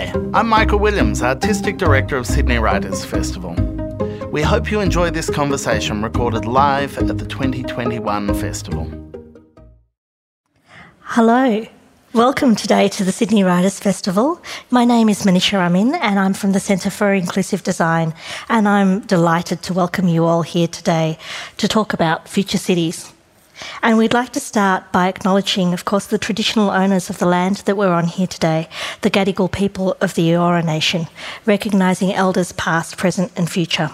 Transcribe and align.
Hi, 0.00 0.18
I'm 0.32 0.48
Michael 0.48 0.78
Williams, 0.78 1.22
Artistic 1.22 1.76
Director 1.76 2.16
of 2.16 2.26
Sydney 2.26 2.56
Writers 2.56 3.04
Festival. 3.04 3.52
We 4.32 4.40
hope 4.40 4.70
you 4.70 4.80
enjoy 4.80 5.10
this 5.10 5.28
conversation 5.28 6.02
recorded 6.02 6.46
live 6.46 6.96
at 6.96 7.18
the 7.18 7.26
2021 7.26 8.34
festival. 8.34 8.90
Hello. 11.00 11.66
Welcome 12.14 12.56
today 12.56 12.88
to 12.88 13.04
the 13.04 13.12
Sydney 13.12 13.44
Writers 13.44 13.78
Festival. 13.78 14.40
My 14.70 14.86
name 14.86 15.10
is 15.10 15.24
Manisha 15.24 15.58
Amin 15.58 15.94
and 15.94 16.18
I'm 16.18 16.32
from 16.32 16.52
the 16.52 16.60
Centre 16.60 16.88
for 16.88 17.12
Inclusive 17.12 17.62
Design 17.62 18.14
and 18.48 18.66
I'm 18.66 19.00
delighted 19.00 19.62
to 19.64 19.74
welcome 19.74 20.08
you 20.08 20.24
all 20.24 20.40
here 20.40 20.66
today 20.66 21.18
to 21.58 21.68
talk 21.68 21.92
about 21.92 22.26
future 22.26 22.56
cities. 22.56 23.12
And 23.82 23.98
we'd 23.98 24.12
like 24.12 24.32
to 24.32 24.40
start 24.40 24.92
by 24.92 25.08
acknowledging, 25.08 25.72
of 25.72 25.84
course, 25.84 26.06
the 26.06 26.18
traditional 26.18 26.70
owners 26.70 27.10
of 27.10 27.18
the 27.18 27.26
land 27.26 27.56
that 27.66 27.76
we're 27.76 27.92
on 27.92 28.06
here 28.06 28.26
today, 28.26 28.68
the 29.02 29.10
Gadigal 29.10 29.50
people 29.50 29.96
of 30.00 30.14
the 30.14 30.28
Eora 30.30 30.64
Nation, 30.64 31.06
recognising 31.46 32.12
elders 32.12 32.52
past, 32.52 32.96
present 32.96 33.32
and 33.36 33.50
future. 33.50 33.90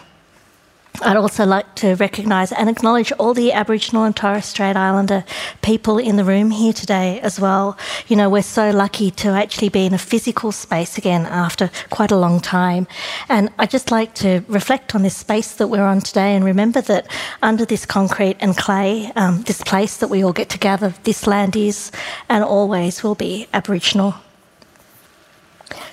I'd 1.02 1.16
also 1.16 1.44
like 1.44 1.74
to 1.76 1.94
recognise 1.94 2.52
and 2.52 2.70
acknowledge 2.70 3.12
all 3.12 3.34
the 3.34 3.52
Aboriginal 3.52 4.04
and 4.04 4.16
Torres 4.16 4.46
Strait 4.46 4.76
Islander 4.76 5.24
people 5.62 5.98
in 5.98 6.16
the 6.16 6.24
room 6.24 6.50
here 6.50 6.72
today 6.72 7.20
as 7.20 7.38
well. 7.38 7.76
You 8.08 8.16
know, 8.16 8.30
we're 8.30 8.42
so 8.42 8.70
lucky 8.70 9.10
to 9.12 9.28
actually 9.28 9.68
be 9.68 9.86
in 9.86 9.94
a 9.94 9.98
physical 9.98 10.52
space 10.52 10.96
again 10.96 11.26
after 11.26 11.70
quite 11.90 12.10
a 12.10 12.16
long 12.16 12.40
time. 12.40 12.86
And 13.28 13.50
I'd 13.58 13.70
just 13.70 13.90
like 13.90 14.14
to 14.14 14.44
reflect 14.48 14.94
on 14.94 15.02
this 15.02 15.16
space 15.16 15.52
that 15.56 15.68
we're 15.68 15.84
on 15.84 16.00
today 16.00 16.34
and 16.34 16.44
remember 16.44 16.80
that 16.82 17.06
under 17.42 17.64
this 17.64 17.84
concrete 17.84 18.36
and 18.40 18.56
clay, 18.56 19.12
um, 19.16 19.42
this 19.42 19.62
place 19.62 19.98
that 19.98 20.08
we 20.08 20.24
all 20.24 20.32
get 20.32 20.48
to 20.50 20.58
gather, 20.58 20.94
this 21.04 21.26
land 21.26 21.56
is 21.56 21.92
and 22.28 22.42
always 22.42 23.02
will 23.02 23.14
be 23.14 23.48
Aboriginal. 23.52 24.14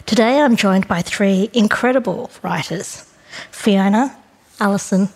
Today 0.05 0.39
I'm 0.41 0.55
joined 0.55 0.87
by 0.87 1.01
three 1.01 1.49
incredible 1.53 2.29
writers 2.41 3.09
Fiona, 3.51 4.15
Alison, 4.63 5.09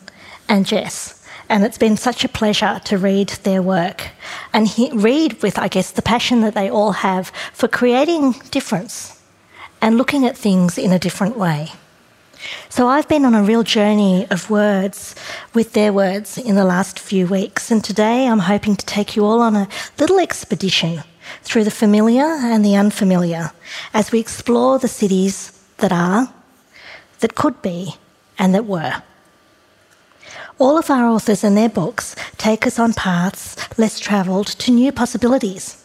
and 0.50 0.66
Jess. 0.66 1.24
And 1.50 1.64
it's 1.64 1.78
been 1.78 1.96
such 1.96 2.26
a 2.26 2.30
pleasure 2.30 2.82
to 2.84 2.98
read 2.98 3.30
their 3.48 3.62
work 3.62 4.10
and 4.52 4.68
he- 4.68 4.92
read 4.92 5.42
with, 5.42 5.58
I 5.58 5.70
guess, 5.70 5.92
the 5.92 6.02
passion 6.02 6.42
that 6.42 6.54
they 6.54 6.70
all 6.70 6.92
have 6.92 7.32
for 7.54 7.70
creating 7.70 8.34
difference 8.52 9.18
and 9.82 9.98
looking 9.98 10.26
at 10.26 10.38
things 10.38 10.78
in 10.78 10.92
a 10.92 11.00
different 11.00 11.38
way. 11.38 11.72
So 12.70 12.88
I've 12.88 13.08
been 13.08 13.26
on 13.26 13.34
a 13.34 13.44
real 13.44 13.64
journey 13.64 14.28
of 14.30 14.50
words 14.50 15.16
with 15.54 15.74
their 15.74 15.94
words 15.94 16.38
in 16.38 16.56
the 16.56 16.66
last 16.66 17.00
few 17.00 17.26
weeks, 17.26 17.72
and 17.72 17.84
today 17.84 18.28
I'm 18.28 18.40
hoping 18.40 18.76
to 18.76 18.86
take 18.86 19.16
you 19.16 19.26
all 19.26 19.42
on 19.42 19.56
a 19.56 19.70
little 19.98 20.20
expedition 20.20 21.04
through 21.42 21.64
the 21.64 21.72
familiar 21.72 22.26
and 22.26 22.64
the 22.64 22.76
unfamiliar 22.76 23.52
as 23.94 24.12
we 24.12 24.20
explore 24.20 24.78
the 24.78 24.88
cities 24.88 25.52
that 25.78 25.92
are, 25.92 26.32
that 27.20 27.36
could 27.36 27.62
be, 27.62 27.96
and 28.38 28.54
that 28.54 28.66
were. 28.66 29.02
All 30.60 30.78
of 30.78 30.90
our 30.90 31.08
authors 31.08 31.44
and 31.44 31.56
their 31.56 31.70
books 31.70 32.16
take 32.38 32.66
us 32.66 32.80
on 32.80 32.94
paths 32.94 33.56
less 33.78 34.00
travelled 34.00 34.48
to 34.48 34.72
new 34.72 34.92
possibilities. 34.92 35.84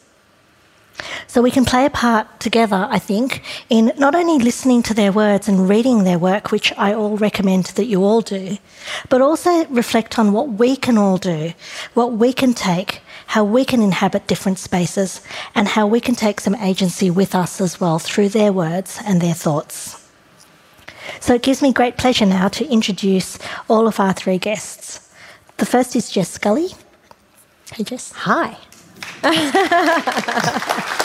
So 1.27 1.42
we 1.42 1.51
can 1.51 1.64
play 1.64 1.84
a 1.84 1.91
part 1.91 2.41
together, 2.41 2.87
I 2.91 2.98
think, 2.98 3.42
in 3.69 3.92
not 3.98 4.14
only 4.14 4.42
listening 4.42 4.83
to 4.84 4.95
their 4.95 5.12
words 5.12 5.48
and 5.48 5.69
reading 5.69 6.05
their 6.05 6.19
work, 6.19 6.53
which 6.53 6.73
I 6.79 6.95
all 6.95 7.17
recommend 7.17 7.67
that 7.67 7.87
you 7.87 8.03
all 8.05 8.20
do, 8.20 8.56
but 9.09 9.20
also 9.20 9.67
reflect 9.67 10.19
on 10.19 10.33
what 10.33 10.51
we 10.51 10.77
can 10.77 10.97
all 10.97 11.19
do, 11.19 11.53
what 11.95 12.12
we 12.12 12.33
can 12.33 12.55
take, 12.55 13.01
how 13.27 13.45
we 13.45 13.64
can 13.64 13.83
inhabit 13.83 14.27
different 14.27 14.59
spaces, 14.59 15.20
and 15.55 15.69
how 15.69 15.86
we 15.86 16.01
can 16.01 16.14
take 16.14 16.41
some 16.41 16.55
agency 16.55 17.11
with 17.11 17.34
us 17.34 17.61
as 17.61 17.81
well 17.81 17.98
through 17.98 18.29
their 18.29 18.53
words 18.53 18.98
and 19.05 19.20
their 19.20 19.34
thoughts. 19.34 20.02
So 21.20 21.34
it 21.34 21.42
gives 21.42 21.62
me 21.62 21.72
great 21.72 21.97
pleasure 21.97 22.27
now 22.27 22.48
to 22.48 22.69
introduce 22.69 23.39
all 23.69 23.86
of 23.86 24.00
our 24.00 24.12
three 24.12 24.39
guests. 24.39 25.08
The 25.58 25.67
first 25.67 25.95
is 25.96 26.11
Jess 26.11 26.30
Scully. 26.30 26.68
Hey, 27.73 27.85
Jess. 27.85 28.13
Hi. 28.13 28.57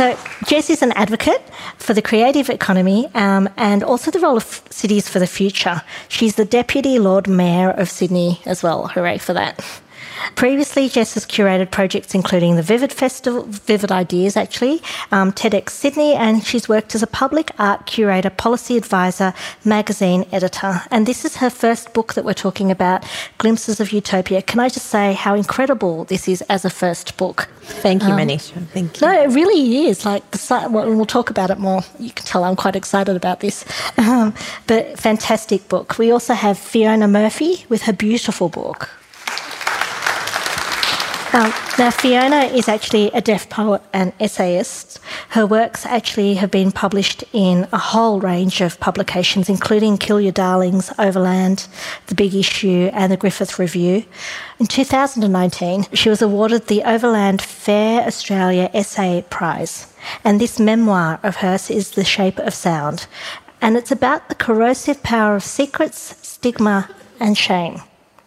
So, 0.00 0.16
Jess 0.46 0.70
is 0.70 0.80
an 0.80 0.92
advocate 0.92 1.42
for 1.76 1.92
the 1.92 2.00
creative 2.00 2.48
economy 2.48 3.10
um, 3.14 3.50
and 3.58 3.84
also 3.84 4.10
the 4.10 4.18
role 4.18 4.38
of 4.38 4.62
cities 4.70 5.10
for 5.10 5.18
the 5.18 5.26
future. 5.26 5.82
She's 6.08 6.36
the 6.36 6.46
Deputy 6.46 6.98
Lord 6.98 7.28
Mayor 7.28 7.70
of 7.70 7.90
Sydney 7.90 8.40
as 8.46 8.62
well. 8.62 8.88
Hooray 8.88 9.18
for 9.18 9.34
that. 9.34 9.62
Previously, 10.36 10.88
Jess 10.88 11.14
has 11.14 11.26
curated 11.26 11.70
projects 11.70 12.14
including 12.14 12.56
the 12.56 12.62
Vivid 12.62 12.92
Festival, 12.92 13.44
Vivid 13.48 13.92
Ideas 13.92 14.36
actually, 14.36 14.80
um, 15.12 15.32
TEDx 15.32 15.70
Sydney, 15.70 16.14
and 16.14 16.44
she's 16.44 16.68
worked 16.68 16.94
as 16.94 17.02
a 17.02 17.06
public 17.06 17.50
art 17.58 17.86
curator, 17.86 18.30
policy 18.30 18.76
advisor, 18.76 19.34
magazine 19.64 20.26
editor. 20.32 20.82
And 20.90 21.06
this 21.06 21.24
is 21.24 21.36
her 21.36 21.50
first 21.50 21.92
book 21.92 22.14
that 22.14 22.24
we're 22.24 22.34
talking 22.34 22.70
about, 22.70 23.04
Glimpses 23.38 23.80
of 23.80 23.92
Utopia. 23.92 24.42
Can 24.42 24.60
I 24.60 24.68
just 24.68 24.86
say 24.86 25.12
how 25.12 25.34
incredible 25.34 26.04
this 26.04 26.28
is 26.28 26.42
as 26.42 26.64
a 26.64 26.70
first 26.70 27.16
book? 27.16 27.48
Thank 27.62 28.02
you, 28.02 28.10
um, 28.10 28.18
Manisha. 28.18 28.66
Thank 28.68 29.00
you. 29.00 29.06
No, 29.06 29.22
it 29.22 29.28
really 29.28 29.86
is. 29.86 30.04
Like 30.04 30.28
the 30.30 30.68
well, 30.70 30.94
we'll 30.94 31.06
talk 31.06 31.30
about 31.30 31.50
it 31.50 31.58
more. 31.58 31.82
You 31.98 32.10
can 32.10 32.26
tell 32.26 32.44
I'm 32.44 32.56
quite 32.56 32.76
excited 32.76 33.16
about 33.16 33.40
this. 33.40 33.64
Um, 34.00 34.34
but 34.66 34.98
fantastic 34.98 35.68
book. 35.68 35.98
We 35.98 36.10
also 36.10 36.34
have 36.34 36.58
Fiona 36.58 37.06
Murphy 37.06 37.66
with 37.68 37.82
her 37.82 37.92
beautiful 37.92 38.48
book. 38.48 38.88
Um, 41.32 41.52
now, 41.78 41.92
Fiona 41.92 42.46
is 42.46 42.66
actually 42.66 43.06
a 43.12 43.20
deaf 43.20 43.48
poet 43.48 43.82
and 43.92 44.12
essayist. 44.18 44.98
Her 45.28 45.46
works 45.46 45.86
actually 45.86 46.34
have 46.34 46.50
been 46.50 46.72
published 46.72 47.22
in 47.32 47.68
a 47.72 47.78
whole 47.78 48.18
range 48.18 48.60
of 48.60 48.80
publications, 48.80 49.48
including 49.48 49.96
Kill 49.96 50.20
Your 50.20 50.32
Darlings, 50.32 50.92
Overland, 50.98 51.68
The 52.08 52.16
Big 52.16 52.34
Issue, 52.34 52.90
and 52.92 53.12
the 53.12 53.16
Griffith 53.16 53.60
Review. 53.60 54.04
In 54.58 54.66
2019, 54.66 55.86
she 55.92 56.08
was 56.08 56.20
awarded 56.20 56.66
the 56.66 56.82
Overland 56.82 57.40
Fair 57.40 58.04
Australia 58.04 58.68
Essay 58.74 59.24
Prize. 59.30 59.86
And 60.24 60.40
this 60.40 60.58
memoir 60.58 61.20
of 61.22 61.36
hers 61.36 61.70
is 61.70 61.92
The 61.92 62.04
Shape 62.04 62.40
of 62.40 62.54
Sound. 62.54 63.06
And 63.62 63.76
it's 63.76 63.92
about 63.92 64.28
the 64.28 64.34
corrosive 64.34 65.04
power 65.04 65.36
of 65.36 65.44
secrets, 65.44 66.16
stigma, 66.26 66.90
and 67.20 67.38
shame. 67.38 67.82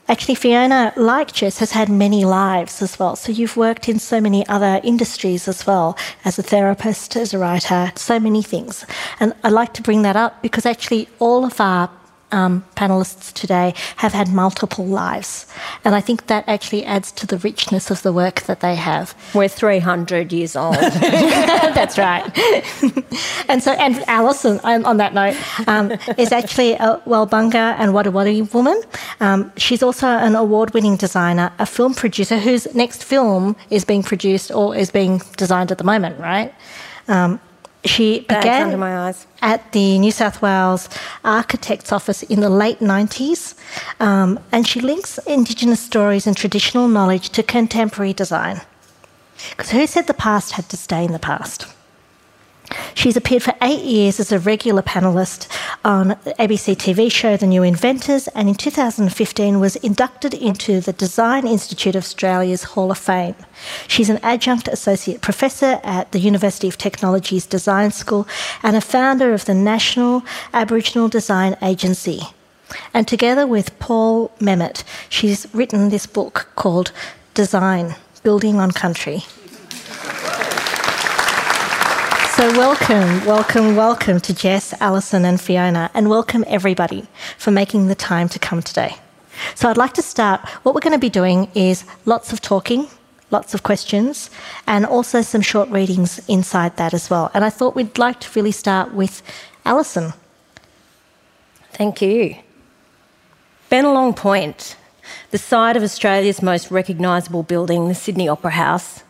Actually, 0.09 0.35
Fiona, 0.35 0.91
like 0.97 1.31
Jess, 1.31 1.59
has 1.59 1.71
had 1.71 1.87
many 1.87 2.25
lives 2.25 2.81
as 2.81 2.99
well. 2.99 3.15
So 3.15 3.31
you've 3.31 3.55
worked 3.55 3.87
in 3.87 3.99
so 3.99 4.19
many 4.19 4.45
other 4.47 4.81
industries 4.83 5.47
as 5.47 5.65
well, 5.65 5.97
as 6.25 6.37
a 6.37 6.43
therapist, 6.43 7.15
as 7.15 7.33
a 7.33 7.39
writer, 7.39 7.91
so 7.95 8.19
many 8.19 8.43
things. 8.43 8.85
And 9.21 9.33
I 9.45 9.49
like 9.49 9.73
to 9.75 9.81
bring 9.81 10.01
that 10.01 10.17
up 10.17 10.41
because 10.41 10.65
actually 10.65 11.07
all 11.19 11.45
of 11.45 11.59
our 11.61 11.89
um, 12.33 12.65
panelists 12.75 13.31
today 13.33 13.73
have 13.97 14.13
had 14.13 14.29
multiple 14.29 14.85
lives. 14.85 15.45
And 15.85 15.95
I 15.95 16.01
think 16.01 16.27
that 16.27 16.43
actually 16.47 16.83
adds 16.83 17.11
to 17.13 17.27
the 17.27 17.37
richness 17.37 17.91
of 17.91 18.01
the 18.01 18.11
work 18.11 18.41
that 18.43 18.59
they 18.59 18.75
have. 18.75 19.15
We're 19.33 19.47
300 19.47 20.33
years 20.33 20.55
old. 20.55 20.75
That's 20.75 21.97
right. 21.97 22.25
and 23.49 23.61
so, 23.61 23.71
and 23.73 24.03
Alison, 24.07 24.59
on 24.63 24.97
that 24.97 25.13
note, 25.13 25.35
um, 25.67 25.91
is 26.17 26.31
actually 26.31 26.73
a 26.73 27.01
Walbunga 27.05 27.75
and 27.77 27.93
Wadi 27.93 28.41
woman. 28.41 28.81
Um, 29.19 29.51
she's 29.57 29.83
also 29.83 30.07
an 30.07 30.35
award 30.35 30.73
winning 30.73 30.97
designer, 30.97 31.51
a 31.59 31.65
film 31.65 31.93
producer 31.93 32.37
whose 32.37 32.73
next 32.73 33.03
film 33.03 33.55
is 33.69 33.85
being 33.85 34.03
produced 34.03 34.51
or 34.51 34.75
is 34.75 34.91
being 34.91 35.21
designed 35.37 35.71
at 35.71 35.77
the 35.77 35.83
moment, 35.83 36.19
right? 36.19 36.53
She 37.85 38.21
began 38.21 38.63
under 38.63 38.77
my 38.77 39.07
eyes. 39.07 39.27
at 39.41 39.73
the 39.73 39.99
New 39.99 40.11
South 40.11 40.41
Wales 40.41 40.87
Architects 41.23 41.91
Office 41.91 42.23
in 42.23 42.39
the 42.39 42.49
late 42.49 42.79
90s, 42.79 43.55
um, 43.99 44.39
and 44.51 44.65
she 44.65 44.79
links 44.79 45.17
Indigenous 45.27 45.81
stories 45.81 46.25
and 46.25 46.37
traditional 46.37 46.87
knowledge 46.87 47.29
to 47.31 47.43
contemporary 47.43 48.13
design. 48.13 48.61
Because 49.49 49.71
who 49.71 49.85
said 49.85 50.07
the 50.07 50.13
past 50.13 50.53
had 50.53 50.69
to 50.69 50.77
stay 50.77 51.03
in 51.03 51.11
the 51.11 51.19
past? 51.19 51.67
She's 52.95 53.17
appeared 53.17 53.43
for 53.43 53.55
eight 53.61 53.83
years 53.83 54.19
as 54.19 54.31
a 54.31 54.39
regular 54.39 54.81
panellist 54.81 55.47
on 55.83 56.11
ABC 56.39 56.75
TV 56.75 57.11
show 57.11 57.35
The 57.35 57.47
New 57.47 57.63
Inventors, 57.63 58.27
and 58.29 58.47
in 58.47 58.55
2015 58.55 59.59
was 59.59 59.75
inducted 59.77 60.33
into 60.33 60.79
the 60.79 60.93
Design 60.93 61.45
Institute 61.45 61.95
of 61.95 62.03
Australia's 62.03 62.63
Hall 62.63 62.91
of 62.91 62.97
Fame. 62.97 63.35
She's 63.87 64.09
an 64.09 64.19
adjunct 64.23 64.67
associate 64.67 65.21
professor 65.21 65.81
at 65.83 66.11
the 66.11 66.19
University 66.19 66.67
of 66.67 66.77
Technology's 66.77 67.45
Design 67.45 67.91
School 67.91 68.27
and 68.61 68.75
a 68.75 68.81
founder 68.81 69.33
of 69.33 69.45
the 69.45 69.53
National 69.53 70.23
Aboriginal 70.53 71.09
Design 71.09 71.57
Agency. 71.61 72.21
And 72.93 73.07
together 73.07 73.45
with 73.45 73.77
Paul 73.79 74.31
Memmott, 74.39 74.83
she's 75.09 75.47
written 75.53 75.89
this 75.89 76.05
book 76.05 76.49
called 76.55 76.91
Design 77.33 77.95
Building 78.23 78.59
on 78.59 78.71
Country. 78.71 79.23
So, 82.43 82.51
welcome, 82.57 83.25
welcome, 83.25 83.75
welcome 83.77 84.19
to 84.19 84.33
Jess, 84.33 84.73
Alison, 84.81 85.23
and 85.23 85.39
Fiona, 85.39 85.89
and 85.93 86.09
welcome 86.09 86.43
everybody 86.45 87.07
for 87.37 87.51
making 87.51 87.87
the 87.87 87.95
time 87.95 88.27
to 88.27 88.37
come 88.37 88.61
today. 88.61 88.97
So, 89.55 89.69
I'd 89.69 89.77
like 89.77 89.93
to 89.93 90.01
start. 90.01 90.41
What 90.63 90.75
we're 90.75 90.81
going 90.81 90.91
to 90.91 90.99
be 90.99 91.09
doing 91.09 91.49
is 91.55 91.85
lots 92.03 92.33
of 92.33 92.41
talking, 92.41 92.89
lots 93.31 93.53
of 93.53 93.63
questions, 93.63 94.29
and 94.67 94.85
also 94.85 95.21
some 95.21 95.39
short 95.39 95.69
readings 95.69 96.19
inside 96.27 96.75
that 96.75 96.93
as 96.93 97.09
well. 97.09 97.31
And 97.33 97.45
I 97.45 97.49
thought 97.49 97.77
we'd 97.77 97.97
like 97.97 98.19
to 98.19 98.29
really 98.35 98.51
start 98.51 98.93
with 98.93 99.21
Alison. 99.63 100.11
Thank 101.71 102.01
you. 102.01 102.35
Bennelong 103.71 104.17
Point, 104.17 104.75
the 105.31 105.37
site 105.37 105.77
of 105.77 105.83
Australia's 105.83 106.41
most 106.41 106.71
recognisable 106.71 107.43
building, 107.43 107.87
the 107.87 107.95
Sydney 107.95 108.27
Opera 108.27 108.51
House, 108.51 109.02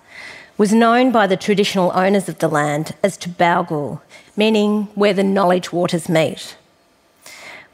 was 0.57 0.73
known 0.73 1.11
by 1.11 1.25
the 1.27 1.37
traditional 1.37 1.91
owners 1.95 2.29
of 2.29 2.39
the 2.39 2.47
land 2.47 2.95
as 3.03 3.17
Tubowgule, 3.17 4.01
meaning 4.37 4.83
where 4.93 5.13
the 5.13 5.23
knowledge 5.23 5.73
waters 5.73 6.07
meet. 6.07 6.55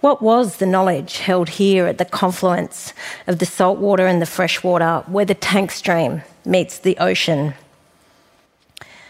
What 0.01 0.21
was 0.21 0.57
the 0.57 0.65
knowledge 0.65 1.17
held 1.17 1.49
here 1.49 1.85
at 1.85 1.97
the 1.97 2.05
confluence 2.05 2.93
of 3.27 3.39
the 3.39 3.45
saltwater 3.45 4.07
and 4.07 4.21
the 4.21 4.25
freshwater, 4.25 5.03
where 5.07 5.25
the 5.25 5.35
tank 5.35 5.71
stream 5.71 6.21
meets 6.45 6.79
the 6.79 6.97
ocean? 6.99 7.53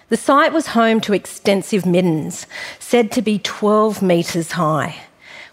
The 0.10 0.18
site 0.18 0.52
was 0.52 0.68
home 0.68 1.00
to 1.02 1.14
extensive 1.14 1.86
middens, 1.86 2.48
said 2.80 3.12
to 3.12 3.22
be 3.22 3.38
12 3.38 4.02
metres 4.02 4.54
high, 4.54 4.96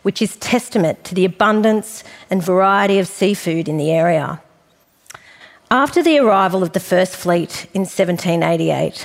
which 0.01 0.23
is 0.23 0.37
testament 0.37 1.05
to 1.05 1.15
the 1.15 1.27
abundance 1.27 2.03
and 2.31 2.43
variety 2.43 2.99
of 2.99 3.07
seafood 3.07 3.69
in 3.69 3.77
the 3.77 3.91
area. 3.91 4.41
After 5.71 6.01
the 6.01 6.19
arrival 6.21 6.63
of 6.63 6.75
the 6.75 6.81
First 6.81 7.17
Fleet 7.17 7.67
in 7.75 7.81
1788, 7.81 9.05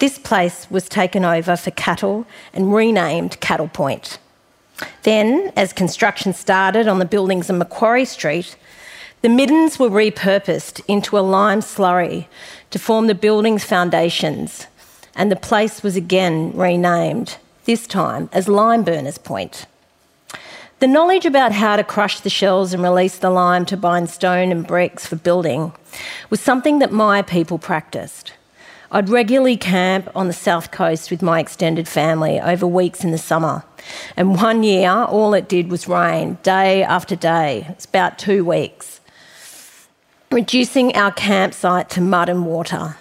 this 0.00 0.18
place 0.18 0.68
was 0.68 0.88
taken 0.88 1.24
over 1.24 1.56
for 1.56 1.70
cattle 1.70 2.26
and 2.52 2.74
renamed 2.74 3.38
Cattle 3.38 3.68
Point. 3.68 4.18
Then, 5.04 5.52
as 5.54 5.72
construction 5.72 6.32
started 6.32 6.88
on 6.88 6.98
the 6.98 7.04
buildings 7.04 7.48
in 7.48 7.56
Macquarie 7.56 8.04
Street, 8.04 8.56
the 9.20 9.28
middens 9.28 9.78
were 9.78 9.88
repurposed 9.88 10.80
into 10.88 11.16
a 11.16 11.20
lime 11.20 11.60
slurry 11.60 12.26
to 12.72 12.80
form 12.80 13.06
the 13.06 13.14
building's 13.14 13.62
foundations, 13.62 14.66
and 15.14 15.30
the 15.30 15.36
place 15.36 15.84
was 15.84 15.94
again 15.94 16.50
renamed, 16.56 17.36
this 17.64 17.86
time 17.86 18.28
as 18.32 18.48
Lime 18.48 18.82
Burners 18.82 19.18
Point. 19.18 19.66
The 20.82 20.88
knowledge 20.88 21.26
about 21.26 21.52
how 21.52 21.76
to 21.76 21.84
crush 21.84 22.18
the 22.18 22.28
shells 22.28 22.74
and 22.74 22.82
release 22.82 23.16
the 23.16 23.30
lime 23.30 23.64
to 23.66 23.76
bind 23.76 24.10
stone 24.10 24.50
and 24.50 24.66
bricks 24.66 25.06
for 25.06 25.14
building 25.14 25.72
was 26.28 26.40
something 26.40 26.80
that 26.80 26.90
my 26.90 27.22
people 27.22 27.56
practiced. 27.56 28.32
I'd 28.90 29.08
regularly 29.08 29.56
camp 29.56 30.10
on 30.12 30.26
the 30.26 30.32
south 30.32 30.72
coast 30.72 31.08
with 31.12 31.22
my 31.22 31.38
extended 31.38 31.86
family 31.86 32.40
over 32.40 32.66
weeks 32.66 33.04
in 33.04 33.12
the 33.12 33.16
summer. 33.16 33.62
And 34.16 34.34
one 34.34 34.64
year, 34.64 34.90
all 34.90 35.34
it 35.34 35.48
did 35.48 35.70
was 35.70 35.86
rain 35.86 36.38
day 36.42 36.82
after 36.82 37.14
day. 37.14 37.64
It's 37.68 37.84
about 37.84 38.18
two 38.18 38.44
weeks, 38.44 38.98
reducing 40.32 40.96
our 40.96 41.12
campsite 41.12 41.90
to 41.90 42.00
mud 42.00 42.28
and 42.28 42.44
water. 42.44 42.96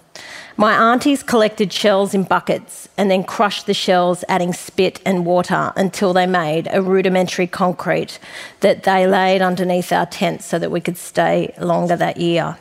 My 0.61 0.91
aunties 0.91 1.23
collected 1.23 1.73
shells 1.73 2.13
in 2.13 2.21
buckets 2.21 2.87
and 2.95 3.09
then 3.09 3.23
crushed 3.23 3.65
the 3.65 3.73
shells, 3.73 4.23
adding 4.29 4.53
spit 4.53 5.01
and 5.03 5.25
water 5.25 5.73
until 5.75 6.13
they 6.13 6.27
made 6.27 6.69
a 6.71 6.83
rudimentary 6.83 7.47
concrete 7.47 8.19
that 8.59 8.83
they 8.83 9.07
laid 9.07 9.41
underneath 9.41 9.91
our 9.91 10.05
tents 10.05 10.45
so 10.45 10.59
that 10.59 10.69
we 10.69 10.79
could 10.79 10.99
stay 10.99 11.51
longer 11.59 11.95
that 11.95 12.17
year. 12.17 12.59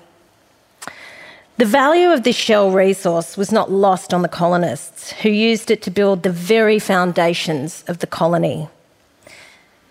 The 1.59 1.67
value 1.67 2.09
of 2.09 2.23
this 2.23 2.37
shell 2.37 2.71
resource 2.71 3.37
was 3.37 3.53
not 3.53 3.71
lost 3.71 4.15
on 4.15 4.23
the 4.23 4.29
colonists, 4.29 5.13
who 5.21 5.29
used 5.29 5.71
it 5.71 5.83
to 5.83 5.91
build 5.91 6.23
the 6.23 6.33
very 6.33 6.79
foundations 6.79 7.85
of 7.87 7.99
the 7.99 8.07
colony. 8.07 8.71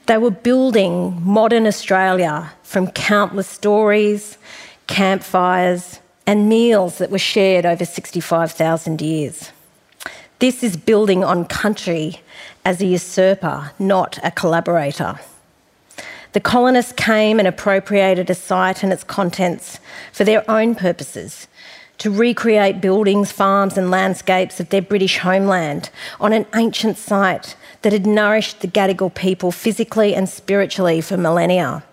They 0.07 0.17
were 0.17 0.31
building 0.31 1.21
modern 1.23 1.67
Australia 1.67 2.53
from 2.63 2.87
countless 2.87 3.47
stories, 3.47 4.39
campfires, 4.87 5.99
and 6.29 6.47
meals 6.47 6.99
that 6.99 7.09
were 7.09 7.17
shared 7.17 7.65
over 7.65 7.83
65,000 7.83 9.01
years. 9.01 9.51
This 10.37 10.61
is 10.61 10.77
building 10.77 11.23
on 11.23 11.43
country 11.45 12.21
as 12.63 12.79
a 12.83 12.85
usurper, 12.85 13.71
not 13.79 14.19
a 14.23 14.29
collaborator. 14.29 15.19
The 16.33 16.39
colonists 16.39 16.91
came 16.91 17.39
and 17.39 17.47
appropriated 17.47 18.29
a 18.29 18.35
site 18.35 18.83
and 18.83 18.93
its 18.93 19.03
contents 19.03 19.79
for 20.13 20.23
their 20.23 20.47
own 20.47 20.75
purposes, 20.75 21.47
to 21.97 22.11
recreate 22.11 22.79
buildings, 22.79 23.31
farms, 23.31 23.75
and 23.75 23.89
landscapes 23.89 24.59
of 24.59 24.69
their 24.69 24.83
British 24.83 25.17
homeland 25.17 25.89
on 26.19 26.31
an 26.31 26.45
ancient 26.53 26.99
site 26.99 27.55
that 27.81 27.91
had 27.91 28.05
nourished 28.05 28.59
the 28.59 28.67
Gadigal 28.67 29.15
people 29.15 29.51
physically 29.51 30.13
and 30.13 30.29
spiritually 30.29 31.01
for 31.01 31.17
millennia. 31.17 31.83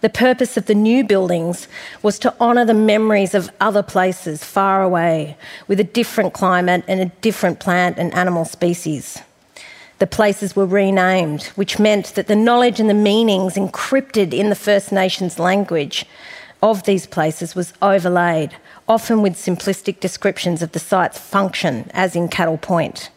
The 0.00 0.08
purpose 0.08 0.56
of 0.56 0.66
the 0.66 0.76
new 0.76 1.02
buildings 1.02 1.66
was 2.02 2.20
to 2.20 2.34
honour 2.40 2.64
the 2.64 2.74
memories 2.74 3.34
of 3.34 3.50
other 3.60 3.82
places 3.82 4.44
far 4.44 4.80
away 4.80 5.36
with 5.66 5.80
a 5.80 5.84
different 5.84 6.32
climate 6.32 6.84
and 6.86 7.00
a 7.00 7.12
different 7.20 7.58
plant 7.58 7.98
and 7.98 8.14
animal 8.14 8.44
species. 8.44 9.20
The 9.98 10.06
places 10.06 10.54
were 10.54 10.66
renamed, 10.66 11.44
which 11.56 11.80
meant 11.80 12.14
that 12.14 12.28
the 12.28 12.36
knowledge 12.36 12.78
and 12.78 12.88
the 12.88 12.94
meanings 12.94 13.54
encrypted 13.54 14.32
in 14.32 14.50
the 14.50 14.54
First 14.54 14.92
Nations 14.92 15.40
language 15.40 16.06
of 16.62 16.84
these 16.84 17.06
places 17.06 17.56
was 17.56 17.72
overlaid, 17.82 18.56
often 18.86 19.20
with 19.20 19.34
simplistic 19.34 19.98
descriptions 19.98 20.62
of 20.62 20.70
the 20.70 20.78
site's 20.78 21.18
function, 21.18 21.90
as 21.92 22.14
in 22.14 22.28
Cattle 22.28 22.58
Point. 22.58 23.10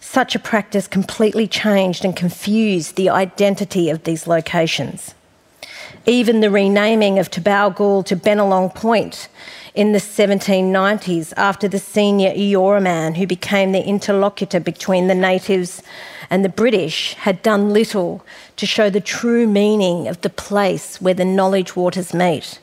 Such 0.00 0.36
a 0.36 0.40
practice 0.40 0.86
completely 0.86 1.48
changed 1.48 2.04
and 2.04 2.14
confused 2.14 2.94
the 2.94 3.10
identity 3.10 3.90
of 3.90 4.04
these 4.04 4.28
locations. 4.28 5.14
Even 6.06 6.40
the 6.40 6.50
renaming 6.50 7.18
of 7.18 7.30
Tubowgule 7.30 8.04
to 8.06 8.16
Bennelong 8.16 8.74
Point 8.74 9.28
in 9.74 9.92
the 9.92 9.98
1790s 9.98 11.32
after 11.36 11.68
the 11.68 11.78
senior 11.78 12.32
Eora 12.32 12.82
man 12.82 13.14
who 13.14 13.26
became 13.26 13.72
the 13.72 13.84
interlocutor 13.84 14.58
between 14.58 15.06
the 15.06 15.14
natives 15.14 15.82
and 16.30 16.44
the 16.44 16.48
British 16.48 17.14
had 17.14 17.42
done 17.42 17.72
little 17.72 18.24
to 18.56 18.66
show 18.66 18.90
the 18.90 19.00
true 19.00 19.46
meaning 19.46 20.08
of 20.08 20.20
the 20.22 20.30
place 20.30 21.00
where 21.00 21.14
the 21.14 21.24
knowledge 21.24 21.76
waters 21.76 22.12
meet. 22.12 22.58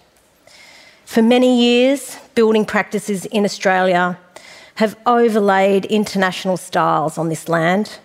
For 1.05 1.21
many 1.21 1.61
years, 1.61 2.17
building 2.35 2.65
practices 2.65 3.25
in 3.27 3.45
Australia 3.45 4.17
have 4.75 4.97
overlaid 5.05 5.85
international 5.85 6.57
styles 6.57 7.17
on 7.17 7.29
this 7.29 7.47
land, 7.47 7.99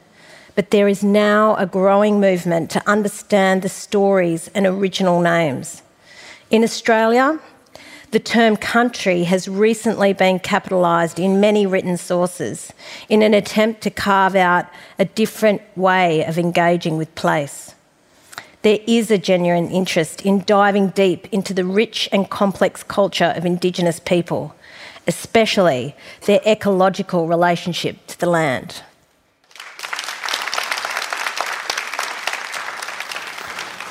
but 0.60 0.72
there 0.72 0.88
is 0.88 1.02
now 1.02 1.56
a 1.56 1.64
growing 1.64 2.20
movement 2.20 2.70
to 2.70 2.86
understand 2.86 3.62
the 3.62 3.68
stories 3.70 4.50
and 4.54 4.66
original 4.66 5.18
names. 5.18 5.80
In 6.50 6.62
Australia, 6.62 7.40
the 8.10 8.20
term 8.20 8.58
country 8.58 9.24
has 9.24 9.48
recently 9.48 10.12
been 10.12 10.38
capitalised 10.38 11.18
in 11.18 11.40
many 11.40 11.66
written 11.66 11.96
sources 11.96 12.74
in 13.08 13.22
an 13.22 13.32
attempt 13.32 13.80
to 13.80 13.90
carve 13.90 14.36
out 14.36 14.66
a 14.98 15.06
different 15.06 15.62
way 15.78 16.26
of 16.26 16.36
engaging 16.36 16.98
with 16.98 17.14
place. 17.14 17.74
There 18.60 18.80
is 18.86 19.10
a 19.10 19.16
genuine 19.16 19.70
interest 19.70 20.26
in 20.26 20.44
diving 20.44 20.88
deep 20.88 21.26
into 21.32 21.54
the 21.54 21.64
rich 21.64 22.06
and 22.12 22.28
complex 22.28 22.82
culture 22.82 23.32
of 23.34 23.46
Indigenous 23.46 23.98
people, 23.98 24.54
especially 25.06 25.96
their 26.26 26.42
ecological 26.46 27.26
relationship 27.26 28.06
to 28.08 28.20
the 28.20 28.28
land. 28.28 28.82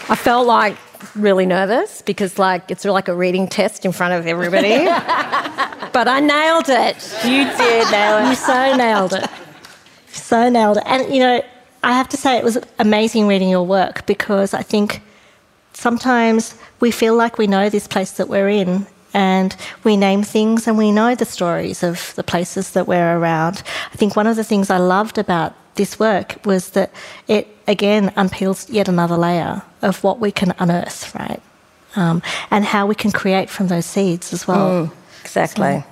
I 0.10 0.16
felt 0.16 0.48
like 0.48 0.76
really 1.16 1.46
nervous 1.46 2.02
because 2.02 2.40
like 2.40 2.72
it's 2.72 2.84
like 2.84 3.08
a 3.08 3.14
reading 3.14 3.48
test 3.48 3.86
in 3.86 3.92
front 3.92 4.14
of 4.14 4.26
everybody. 4.26 4.86
but 5.94 6.08
I 6.08 6.20
nailed 6.20 6.70
it. 6.70 6.98
You 7.24 7.44
did 7.46 7.92
nail 7.92 8.18
it. 8.18 8.30
You 8.30 8.36
so 8.36 8.76
nailed 8.76 9.14
it. 9.14 9.30
So 10.12 10.50
nailed 10.50 10.78
it. 10.78 10.84
And 10.88 11.14
you 11.14 11.20
know, 11.20 11.44
I 11.84 11.94
have 11.94 12.10
to 12.10 12.18
say 12.18 12.38
it 12.38 12.44
was 12.44 12.58
amazing 12.80 13.28
reading 13.28 13.50
your 13.50 13.66
work 13.66 14.06
because 14.08 14.54
I 14.54 14.64
think 14.64 15.02
sometimes 15.74 16.56
we 16.80 16.90
feel 16.90 17.16
like 17.16 17.38
we 17.38 17.46
know 17.46 17.70
this 17.70 17.88
place 17.88 18.14
that 18.14 18.28
we're 18.28 18.50
in 18.50 18.88
and 19.14 19.56
we 19.84 19.96
name 19.96 20.24
things 20.24 20.68
and 20.68 20.78
we 20.78 20.92
know 20.92 21.16
the 21.16 21.26
stories 21.26 21.84
of 21.84 22.14
the 22.16 22.24
places 22.24 22.72
that 22.72 22.88
we're 22.88 23.18
around. 23.18 23.64
I 23.94 23.96
think 23.96 24.16
one 24.16 24.28
of 24.28 24.36
the 24.36 24.44
things 24.44 24.70
I 24.70 24.78
loved 24.78 25.18
about 25.18 25.54
this 25.76 26.00
work 26.00 26.38
was 26.46 26.72
that 26.72 26.92
it 27.28 27.59
again 27.70 28.10
unpeels 28.18 28.70
yet 28.70 28.90
another 28.90 29.16
layer 29.16 29.62
of 29.82 30.04
what 30.04 30.20
we 30.20 30.32
can 30.32 30.54
unearth, 30.60 31.16
right? 31.16 31.42
Um, 31.96 32.22
and 32.52 32.66
how 32.66 32.86
we 32.88 32.96
can 32.96 33.12
create 33.12 33.50
from 33.50 33.68
those 33.68 33.86
seeds 33.86 34.34
as 34.34 34.48
well. 34.48 34.88
Mm, 34.88 34.92
exactly. 35.22 35.80
So, 35.80 35.84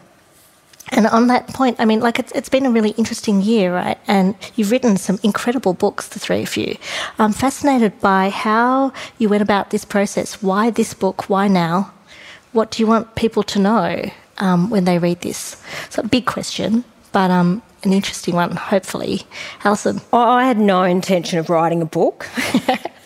and 0.90 1.06
on 1.08 1.28
that 1.28 1.48
point, 1.48 1.78
I 1.80 1.86
mean, 1.86 2.00
like 2.00 2.18
it's, 2.18 2.32
it's 2.32 2.50
been 2.50 2.66
a 2.66 2.72
really 2.72 2.92
interesting 2.92 3.42
year, 3.42 3.74
right? 3.74 3.98
And 4.08 4.36
you've 4.56 4.72
written 4.72 4.98
some 4.98 5.20
incredible 5.22 5.74
books, 5.74 6.08
the 6.08 6.20
three 6.20 6.44
of 6.44 6.58
you. 6.58 6.78
I'm 7.20 7.34
fascinated 7.34 8.00
by 8.00 8.30
how 8.30 8.94
you 9.18 9.30
went 9.30 9.44
about 9.44 9.70
this 9.70 9.86
process. 9.86 10.42
Why 10.42 10.70
this 10.70 10.94
book? 10.94 11.30
Why 11.30 11.48
now? 11.48 11.94
What 12.54 12.72
do 12.72 12.82
you 12.82 12.88
want 12.88 13.16
people 13.16 13.44
to 13.44 13.60
know 13.60 14.10
um, 14.38 14.70
when 14.70 14.86
they 14.86 14.98
read 14.98 15.22
this? 15.22 15.62
So, 15.90 16.02
a 16.02 16.08
big 16.08 16.26
question, 16.26 16.86
but 17.12 17.30
um, 17.32 17.62
an 17.88 17.94
interesting 17.94 18.36
one, 18.36 18.52
hopefully. 18.56 19.22
Alison? 19.64 20.02
I 20.14 20.46
had 20.46 20.60
no 20.60 20.84
intention 20.84 21.40
of 21.40 21.50
writing 21.50 21.82
a 21.82 21.86
book. 21.86 22.28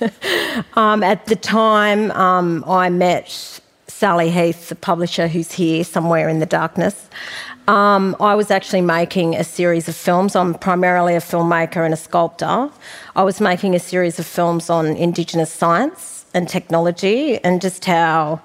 um, 0.75 1.03
at 1.03 1.25
the 1.27 1.35
time, 1.35 2.11
um, 2.11 2.63
I 2.67 2.89
met 2.89 3.59
Sally 3.87 4.31
Heath, 4.31 4.69
the 4.69 4.75
publisher 4.75 5.27
who's 5.27 5.51
here 5.51 5.83
somewhere 5.83 6.27
in 6.27 6.39
the 6.39 6.45
darkness. 6.45 7.09
Um, 7.67 8.15
I 8.19 8.33
was 8.33 8.49
actually 8.49 8.81
making 8.81 9.35
a 9.35 9.43
series 9.43 9.87
of 9.87 9.95
films. 9.95 10.35
I'm 10.35 10.55
primarily 10.55 11.13
a 11.13 11.19
filmmaker 11.19 11.85
and 11.85 11.93
a 11.93 11.97
sculptor. 11.97 12.71
I 13.15 13.23
was 13.23 13.39
making 13.39 13.75
a 13.75 13.79
series 13.79 14.17
of 14.17 14.25
films 14.25 14.69
on 14.69 14.87
Indigenous 14.87 15.51
science 15.51 16.25
and 16.33 16.49
technology 16.49 17.37
and 17.43 17.61
just 17.61 17.85
how, 17.85 18.41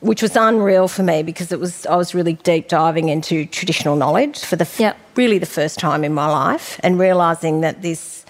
which 0.00 0.22
was 0.22 0.36
unreal 0.36 0.88
for 0.88 1.02
me 1.02 1.22
because 1.22 1.52
it 1.52 1.60
was 1.60 1.86
I 1.86 1.96
was 1.96 2.14
really 2.14 2.34
deep 2.34 2.68
diving 2.68 3.08
into 3.08 3.46
traditional 3.46 3.96
knowledge 3.96 4.44
for 4.44 4.56
the 4.56 4.68
yep. 4.78 4.96
really 5.14 5.38
the 5.38 5.46
first 5.46 5.78
time 5.78 6.04
in 6.04 6.12
my 6.12 6.26
life 6.26 6.78
and 6.82 6.98
realizing 6.98 7.62
that 7.62 7.82
this 7.82 8.24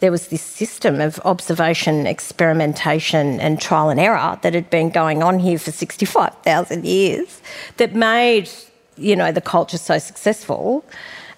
there 0.00 0.10
was 0.10 0.28
this 0.28 0.42
system 0.42 1.00
of 1.00 1.18
observation, 1.24 2.06
experimentation, 2.06 3.40
and 3.40 3.58
trial 3.58 3.88
and 3.88 3.98
error 3.98 4.38
that 4.42 4.52
had 4.52 4.68
been 4.68 4.90
going 4.90 5.22
on 5.22 5.38
here 5.38 5.58
for 5.58 5.72
65,000 5.72 6.84
years 6.84 7.40
that 7.78 7.94
made 7.94 8.50
you 8.96 9.16
know, 9.16 9.32
the 9.32 9.40
culture 9.40 9.78
so 9.78 9.98
successful 9.98 10.84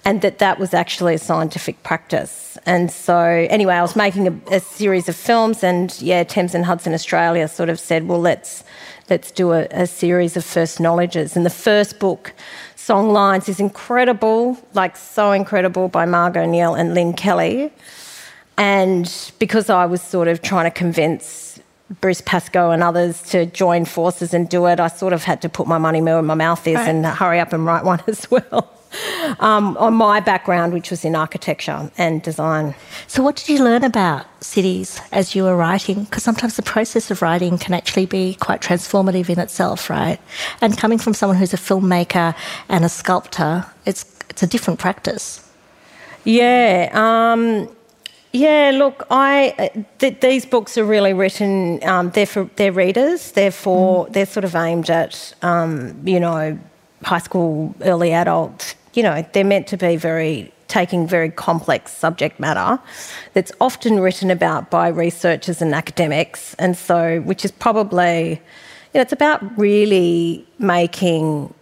and 0.04 0.22
that 0.22 0.38
that 0.38 0.58
was 0.58 0.72
actually 0.72 1.14
a 1.14 1.18
scientific 1.18 1.82
practice. 1.82 2.56
And 2.64 2.90
so, 2.90 3.18
anyway, 3.50 3.74
I 3.74 3.82
was 3.82 3.96
making 3.96 4.28
a, 4.28 4.54
a, 4.56 4.60
series 4.60 5.08
of 5.08 5.16
films, 5.16 5.62
and 5.64 6.00
yeah, 6.00 6.24
Thames 6.24 6.54
and 6.54 6.64
Hudson 6.64 6.94
Australia 6.94 7.48
sort 7.48 7.68
of 7.68 7.80
said, 7.80 8.06
well, 8.06 8.20
let's 8.20 8.64
let's 9.10 9.30
do 9.30 9.52
a, 9.52 9.66
a 9.70 9.86
series 9.86 10.36
of 10.36 10.44
first 10.44 10.80
knowledges. 10.80 11.36
And 11.36 11.44
the 11.44 11.50
first 11.50 11.98
book, 11.98 12.32
Songlines, 12.76 13.48
is 13.48 13.60
incredible, 13.60 14.58
like 14.74 14.96
so 14.96 15.32
incredible, 15.32 15.88
by 15.88 16.04
Margot 16.04 16.46
Neale 16.46 16.74
and 16.74 16.94
Lynne 16.94 17.14
Kelly. 17.14 17.72
And 18.56 19.12
because 19.38 19.70
I 19.70 19.86
was 19.86 20.02
sort 20.02 20.28
of 20.28 20.42
trying 20.42 20.64
to 20.64 20.70
convince 20.70 21.60
Bruce 22.00 22.20
Pascoe 22.20 22.70
and 22.70 22.82
others 22.82 23.22
to 23.30 23.46
join 23.46 23.84
forces 23.84 24.34
and 24.34 24.48
do 24.48 24.66
it, 24.66 24.80
I 24.80 24.88
sort 24.88 25.12
of 25.12 25.24
had 25.24 25.40
to 25.42 25.48
put 25.48 25.66
my 25.66 25.78
money 25.78 26.02
where 26.02 26.20
my 26.22 26.34
mouth 26.34 26.66
is 26.66 26.74
right. 26.74 26.88
and 26.88 27.06
hurry 27.06 27.40
up 27.40 27.52
and 27.52 27.64
write 27.64 27.84
one 27.84 28.02
as 28.06 28.30
well. 28.30 28.77
Um, 29.40 29.76
on 29.76 29.94
my 29.94 30.20
background, 30.20 30.72
which 30.72 30.90
was 30.90 31.04
in 31.04 31.14
architecture 31.14 31.90
and 31.98 32.22
design. 32.22 32.74
So, 33.06 33.22
what 33.22 33.36
did 33.36 33.48
you 33.48 33.62
learn 33.62 33.84
about 33.84 34.26
cities 34.42 35.00
as 35.12 35.34
you 35.34 35.44
were 35.44 35.56
writing? 35.56 36.04
Because 36.04 36.22
sometimes 36.22 36.56
the 36.56 36.62
process 36.62 37.10
of 37.10 37.20
writing 37.20 37.58
can 37.58 37.74
actually 37.74 38.06
be 38.06 38.34
quite 38.40 38.62
transformative 38.62 39.28
in 39.28 39.38
itself, 39.38 39.90
right? 39.90 40.18
And 40.62 40.78
coming 40.78 40.98
from 40.98 41.12
someone 41.12 41.36
who's 41.36 41.52
a 41.52 41.58
filmmaker 41.58 42.34
and 42.68 42.84
a 42.84 42.88
sculptor, 42.88 43.66
it's 43.84 44.06
it's 44.30 44.42
a 44.42 44.46
different 44.46 44.78
practice. 44.78 45.44
Yeah. 46.24 46.90
Um, 46.92 47.68
yeah, 48.32 48.72
look, 48.74 49.06
I 49.10 49.54
uh, 49.58 49.82
th- 49.98 50.20
these 50.20 50.44
books 50.44 50.76
are 50.76 50.84
really 50.84 51.14
written. 51.14 51.82
Um, 51.84 52.10
they're 52.10 52.26
for 52.26 52.44
their 52.56 52.72
readers. 52.72 53.32
They're 53.32 53.50
for 53.50 54.06
mm. 54.06 54.12
they're 54.12 54.26
sort 54.26 54.44
of 54.44 54.54
aimed 54.54 54.90
at 54.90 55.34
um, 55.42 56.00
you 56.06 56.20
know 56.20 56.58
high 57.04 57.18
school, 57.18 57.74
early 57.82 58.12
adult. 58.12 58.74
You 58.94 59.02
know, 59.02 59.24
they're 59.32 59.44
meant 59.44 59.66
to 59.68 59.76
be 59.76 59.96
very 59.96 60.52
taking 60.68 61.06
very 61.06 61.30
complex 61.30 61.92
subject 61.92 62.38
matter 62.38 62.78
that's 63.32 63.50
often 63.58 64.00
written 64.00 64.30
about 64.30 64.70
by 64.70 64.88
researchers 64.88 65.62
and 65.62 65.74
academics, 65.74 66.54
and 66.54 66.76
so 66.76 67.20
which 67.20 67.44
is 67.44 67.50
probably 67.50 68.30
you 68.30 68.98
know 68.98 69.00
it's 69.00 69.12
about 69.12 69.58
really 69.58 70.46
making 70.58 71.52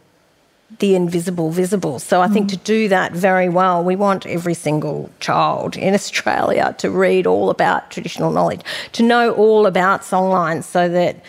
the 0.78 0.94
invisible 0.94 1.50
visible. 1.50 1.98
So 1.98 2.20
I 2.20 2.28
think 2.28 2.46
mm. 2.46 2.50
to 2.50 2.56
do 2.58 2.88
that 2.88 3.12
very 3.12 3.48
well, 3.48 3.82
we 3.84 3.96
want 3.96 4.26
every 4.26 4.54
single 4.54 5.10
child 5.20 5.76
in 5.76 5.94
Australia 5.94 6.74
to 6.78 6.90
read 6.90 7.26
all 7.26 7.50
about 7.50 7.90
traditional 7.90 8.30
knowledge, 8.30 8.60
to 8.92 9.02
know 9.02 9.32
all 9.34 9.66
about 9.66 10.02
songlines 10.02 10.64
so 10.64 10.88
that, 10.88 11.24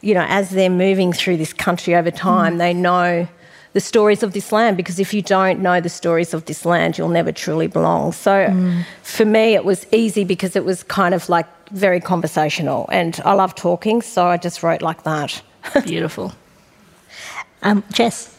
you 0.00 0.12
know, 0.12 0.26
as 0.28 0.50
they're 0.50 0.68
moving 0.68 1.12
through 1.12 1.36
this 1.36 1.52
country 1.52 1.94
over 1.94 2.10
time, 2.10 2.56
mm. 2.56 2.58
they 2.58 2.74
know 2.74 3.28
the 3.72 3.80
stories 3.80 4.22
of 4.22 4.32
this 4.32 4.52
land 4.52 4.76
because 4.76 4.98
if 4.98 5.14
you 5.14 5.22
don't 5.22 5.60
know 5.60 5.80
the 5.80 5.88
stories 5.88 6.34
of 6.34 6.44
this 6.46 6.64
land, 6.64 6.98
you'll 6.98 7.08
never 7.08 7.32
truly 7.32 7.66
belong. 7.66 8.12
So 8.12 8.30
mm. 8.30 8.84
for 9.02 9.24
me, 9.24 9.54
it 9.54 9.64
was 9.64 9.86
easy 9.92 10.24
because 10.24 10.56
it 10.56 10.64
was 10.64 10.82
kind 10.82 11.14
of 11.14 11.28
like 11.28 11.46
very 11.70 12.00
conversational 12.00 12.88
and 12.90 13.20
I 13.24 13.34
love 13.34 13.54
talking, 13.54 14.02
so 14.02 14.26
I 14.26 14.36
just 14.36 14.62
wrote 14.62 14.82
like 14.82 15.04
that. 15.04 15.42
Beautiful. 15.84 16.32
Um, 17.62 17.84
Jess? 17.92 18.36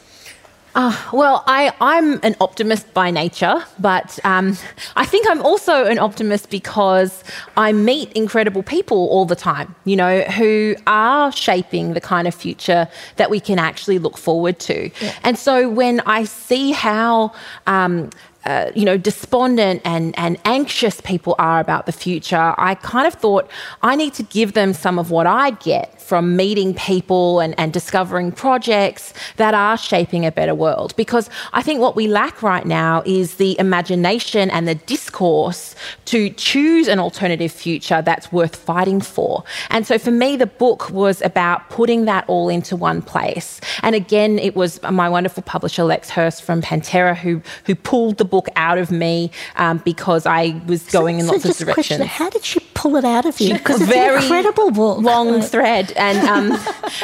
Uh, 0.73 0.95
well, 1.11 1.43
I, 1.47 1.73
I'm 1.81 2.19
an 2.23 2.35
optimist 2.39 2.93
by 2.93 3.11
nature, 3.11 3.63
but 3.79 4.19
um, 4.23 4.57
I 4.95 5.05
think 5.05 5.27
I'm 5.29 5.41
also 5.41 5.85
an 5.85 5.99
optimist 5.99 6.49
because 6.49 7.23
I 7.57 7.73
meet 7.73 8.11
incredible 8.13 8.63
people 8.63 8.97
all 9.09 9.25
the 9.25 9.35
time, 9.35 9.75
you 9.83 9.95
know, 9.97 10.21
who 10.21 10.75
are 10.87 11.31
shaping 11.31 11.93
the 11.93 12.01
kind 12.01 12.27
of 12.27 12.33
future 12.33 12.87
that 13.17 13.29
we 13.29 13.39
can 13.39 13.59
actually 13.59 13.99
look 13.99 14.17
forward 14.17 14.59
to. 14.59 14.89
Yeah. 15.01 15.15
And 15.23 15.37
so 15.37 15.69
when 15.69 15.99
I 16.01 16.23
see 16.23 16.71
how 16.71 17.33
um, 17.67 18.09
uh, 18.45 18.71
you 18.75 18.85
know, 18.85 18.97
despondent 18.97 19.81
and, 19.85 20.17
and 20.17 20.37
anxious 20.45 20.99
people 21.01 21.35
are 21.37 21.59
about 21.59 21.85
the 21.85 21.91
future, 21.91 22.55
I 22.57 22.75
kind 22.75 23.07
of 23.07 23.13
thought 23.13 23.49
I 23.81 23.95
need 23.95 24.13
to 24.15 24.23
give 24.23 24.53
them 24.53 24.73
some 24.73 24.97
of 24.97 25.11
what 25.11 25.27
I 25.27 25.51
get 25.51 26.01
from 26.01 26.35
meeting 26.35 26.73
people 26.73 27.39
and, 27.39 27.57
and 27.57 27.71
discovering 27.71 28.33
projects 28.33 29.13
that 29.37 29.53
are 29.53 29.77
shaping 29.77 30.25
a 30.25 30.31
better 30.31 30.53
world. 30.53 30.93
Because 30.97 31.29
I 31.53 31.61
think 31.61 31.79
what 31.79 31.95
we 31.95 32.07
lack 32.07 32.43
right 32.43 32.65
now 32.65 33.01
is 33.05 33.35
the 33.35 33.57
imagination 33.59 34.49
and 34.49 34.67
the 34.67 34.75
discourse 34.75 35.73
to 36.05 36.29
choose 36.31 36.87
an 36.87 36.99
alternative 36.99 37.51
future 37.51 38.01
that's 38.01 38.29
worth 38.31 38.57
fighting 38.57 38.99
for. 38.99 39.43
And 39.69 39.87
so 39.87 39.97
for 39.97 40.11
me, 40.11 40.35
the 40.35 40.47
book 40.47 40.89
was 40.89 41.21
about 41.21 41.69
putting 41.69 42.05
that 42.05 42.25
all 42.27 42.49
into 42.49 42.75
one 42.75 43.01
place. 43.01 43.61
And 43.81 43.95
again, 43.95 44.37
it 44.37 44.55
was 44.55 44.81
my 44.83 45.07
wonderful 45.07 45.43
publisher, 45.43 45.83
Lex 45.83 46.09
Hirst 46.09 46.43
from 46.43 46.61
Pantera, 46.61 47.15
who, 47.15 47.41
who 47.65 47.75
pulled 47.75 48.17
the 48.17 48.25
book 48.31 48.47
out 48.55 48.79
of 48.79 48.89
me 48.89 49.29
um, 49.57 49.77
because 49.79 50.25
I 50.25 50.59
was 50.65 50.83
going 50.89 51.19
so, 51.19 51.25
in 51.25 51.27
lots 51.27 51.43
so 51.43 51.49
of 51.49 51.57
directions. 51.57 51.99
Question, 51.99 52.07
how 52.07 52.29
did 52.31 52.43
she 52.43 52.59
pull 52.73 52.95
it 52.95 53.05
out 53.05 53.25
of 53.25 53.39
you? 53.39 53.51
Because 53.61 53.81
it's 53.81 53.91
an 53.91 54.23
incredible 54.23 54.71
book. 54.71 54.99
Long 54.99 55.41
thread. 55.41 55.91
And, 55.91 56.17
um, 56.53 56.59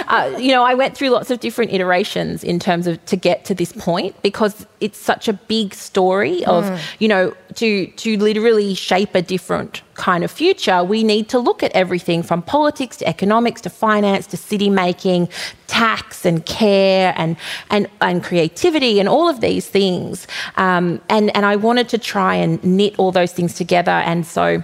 uh, 0.08 0.36
you 0.40 0.52
know, 0.52 0.64
I 0.64 0.74
went 0.74 0.98
through 0.98 1.10
lots 1.10 1.30
of 1.30 1.40
different 1.40 1.72
iterations 1.72 2.44
in 2.44 2.58
terms 2.58 2.88
of 2.88 3.04
to 3.06 3.16
get 3.16 3.46
to 3.46 3.54
this 3.54 3.74
point 3.74 4.20
because 4.24 4.66
it's 4.80 4.98
such 4.98 5.28
a 5.28 5.34
big 5.34 5.76
story 5.76 6.44
of, 6.46 6.64
mm. 6.64 6.80
you 7.00 7.08
know, 7.08 7.36
to, 7.56 7.88
to 7.88 8.18
literally 8.18 8.74
shape 8.74 9.14
a 9.14 9.22
different 9.22 9.82
kind 9.98 10.24
of 10.24 10.32
future, 10.32 10.84
we 10.84 11.04
need 11.04 11.27
to 11.30 11.39
look 11.39 11.62
at 11.63 11.72
everything 11.74 12.24
from 12.24 12.42
politics 12.42 12.98
to 12.98 13.08
economics 13.08 13.62
to 13.62 13.70
finance 13.70 14.27
to 14.27 14.38
city 14.38 14.70
making, 14.70 15.27
tax 15.68 16.25
and 16.25 16.46
care 16.46 17.13
and, 17.18 17.36
and, 17.70 17.89
and 18.00 18.24
creativity 18.24 19.00
and 19.00 19.10
all 19.10 19.27
of 19.27 19.42
these 19.42 19.68
things. 19.68 20.27
Um, 20.56 21.01
and, 21.10 21.36
and 21.36 21.46
I 21.46 21.56
wanted 21.58 21.89
to 21.89 21.98
try 21.98 22.36
and 22.36 22.63
knit 22.63 22.98
all 22.98 23.12
those 23.12 23.34
things 23.34 23.56
together. 23.56 23.92
And 23.92 24.25
so 24.25 24.63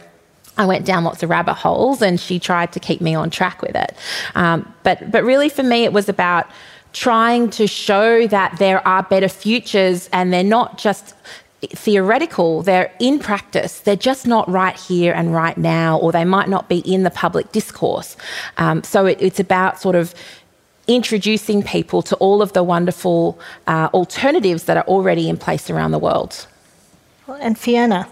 I 0.58 0.66
went 0.66 0.86
down 0.86 1.04
lots 1.04 1.24
of 1.24 1.30
rabbit 1.30 1.56
holes 1.56 2.02
and 2.02 2.20
she 2.20 2.40
tried 2.40 2.72
to 2.74 2.80
keep 2.80 3.02
me 3.02 3.16
on 3.16 3.30
track 3.30 3.62
with 3.62 3.76
it. 3.76 3.96
Um, 4.36 4.72
but, 4.84 5.12
but 5.12 5.24
really, 5.24 5.50
for 5.50 5.64
me, 5.64 5.84
it 5.84 5.92
was 5.92 6.08
about 6.08 6.48
trying 6.94 7.50
to 7.50 7.66
show 7.66 8.28
that 8.28 8.58
there 8.60 8.88
are 8.88 9.02
better 9.02 9.28
futures 9.28 10.08
and 10.14 10.32
they're 10.32 10.44
not 10.44 10.78
just 10.78 11.16
theoretical, 11.72 12.62
they're 12.62 12.92
in 13.00 13.20
practice. 13.20 13.80
They're 13.80 13.96
just 13.96 14.28
not 14.28 14.50
right 14.50 14.78
here 14.80 15.14
and 15.14 15.34
right 15.34 15.58
now, 15.58 15.98
or 15.98 16.12
they 16.12 16.26
might 16.26 16.50
not 16.50 16.70
be 16.70 16.80
in 16.80 17.04
the 17.04 17.10
public 17.10 17.52
discourse. 17.52 18.18
Um, 18.58 18.84
so 18.84 19.06
it, 19.06 19.18
it's 19.22 19.40
about 19.40 19.80
sort 19.80 19.96
of 19.96 20.14
introducing 20.88 21.64
people 21.64 22.02
to 22.02 22.16
all 22.18 22.42
of 22.42 22.54
the 22.54 22.64
wonderful 22.64 23.40
uh, 23.68 23.90
alternatives 23.94 24.64
that 24.64 24.78
are 24.78 24.84
already 24.84 25.30
in 25.30 25.38
place 25.38 25.70
around 25.70 25.92
the 25.92 26.00
world. 26.00 26.46
And 27.40 27.58
Fiona, 27.58 28.08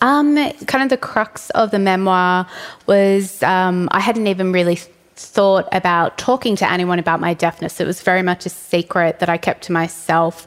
um, 0.00 0.36
kind 0.66 0.82
of 0.82 0.88
the 0.88 0.96
crux 0.96 1.50
of 1.50 1.70
the 1.70 1.78
memoir 1.78 2.46
was 2.86 3.42
um, 3.42 3.88
I 3.92 4.00
hadn't 4.00 4.26
even 4.26 4.52
really 4.52 4.78
thought 5.16 5.68
about 5.72 6.16
talking 6.16 6.56
to 6.56 6.70
anyone 6.70 6.98
about 6.98 7.20
my 7.20 7.34
deafness. 7.34 7.78
It 7.78 7.86
was 7.86 8.00
very 8.00 8.22
much 8.22 8.46
a 8.46 8.48
secret 8.48 9.18
that 9.18 9.28
I 9.28 9.36
kept 9.36 9.64
to 9.64 9.72
myself 9.72 10.46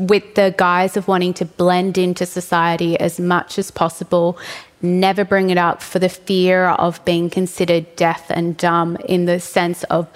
with 0.00 0.34
the 0.34 0.54
guise 0.56 0.96
of 0.96 1.06
wanting 1.08 1.34
to 1.34 1.44
blend 1.44 1.98
into 1.98 2.24
society 2.24 2.98
as 2.98 3.20
much 3.20 3.58
as 3.58 3.70
possible. 3.70 4.38
Never 4.82 5.26
bring 5.26 5.50
it 5.50 5.58
up 5.58 5.82
for 5.82 5.98
the 5.98 6.08
fear 6.08 6.68
of 6.68 7.04
being 7.04 7.28
considered 7.28 7.94
deaf 7.96 8.30
and 8.30 8.56
dumb 8.56 8.96
in 9.04 9.26
the 9.26 9.38
sense 9.38 9.84
of 9.84 10.08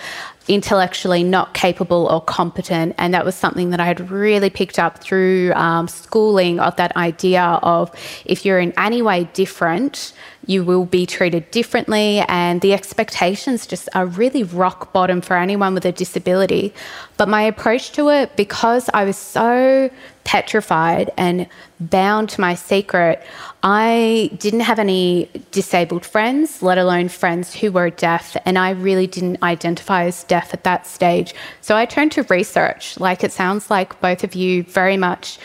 intellectually 0.49 1.23
not 1.23 1.55
capable 1.55 2.07
or 2.07 2.21
competent. 2.21 2.95
And 2.99 3.13
that 3.13 3.25
was 3.25 3.35
something 3.35 3.71
that 3.71 3.81
I 3.81 3.87
had 3.87 4.11
really 4.11 4.51
picked 4.51 4.79
up 4.79 4.99
through 4.99 5.53
um, 5.55 5.87
schooling 5.89 6.61
of 6.61 6.77
that 6.77 6.97
idea 6.97 7.43
of 7.43 7.91
if 8.25 8.45
you're 8.45 8.59
in 8.59 8.73
any 8.79 9.03
way 9.03 9.25
different, 9.35 10.13
you 10.47 10.65
will 10.65 10.85
be 10.85 11.07
treated 11.07 11.51
differently, 11.51 12.21
and 12.29 12.61
the 12.61 12.73
expectations 12.73 13.67
just 13.67 13.89
are 13.95 14.07
really 14.07 14.43
rock 14.43 14.93
bottom 14.93 15.21
for 15.21 15.37
anyone 15.37 15.75
with 15.75 15.85
a 15.85 15.93
disability. 15.93 16.75
But 17.17 17.29
my 17.29 17.43
approach 17.43 17.93
to 17.93 18.09
it, 18.11 18.37
because 18.37 18.91
I 18.93 19.05
was 19.05 19.17
so 19.17 19.91
petrified 20.25 21.11
and 21.17 21.47
bound 21.81 22.31
to 22.31 22.41
my 22.41 22.55
secret, 22.55 23.23
I 23.63 24.31
didn't 24.39 24.61
have 24.61 24.79
any 24.79 25.31
disabled 25.53 26.05
friends, 26.05 26.63
let 26.63 26.79
alone 26.79 27.09
friends 27.09 27.55
who 27.55 27.71
were 27.73 27.91
deaf, 27.91 28.37
and 28.45 28.59
I 28.59 28.71
really 28.71 29.07
didn't 29.07 29.43
identify 29.43 30.05
as 30.05 30.25
deaf 30.25 30.55
at 30.55 30.65
that 30.65 30.87
stage. 30.87 31.35
So 31.61 31.77
I 31.77 31.85
turned 31.85 32.13
to 32.13 32.23
research. 32.25 32.99
Like 32.99 33.23
it 33.23 33.33
sounds 33.33 33.71
like 33.71 34.01
both 34.01 34.25
of 34.25 34.35
you 34.35 34.63
very 34.65 34.97
much 34.97 35.39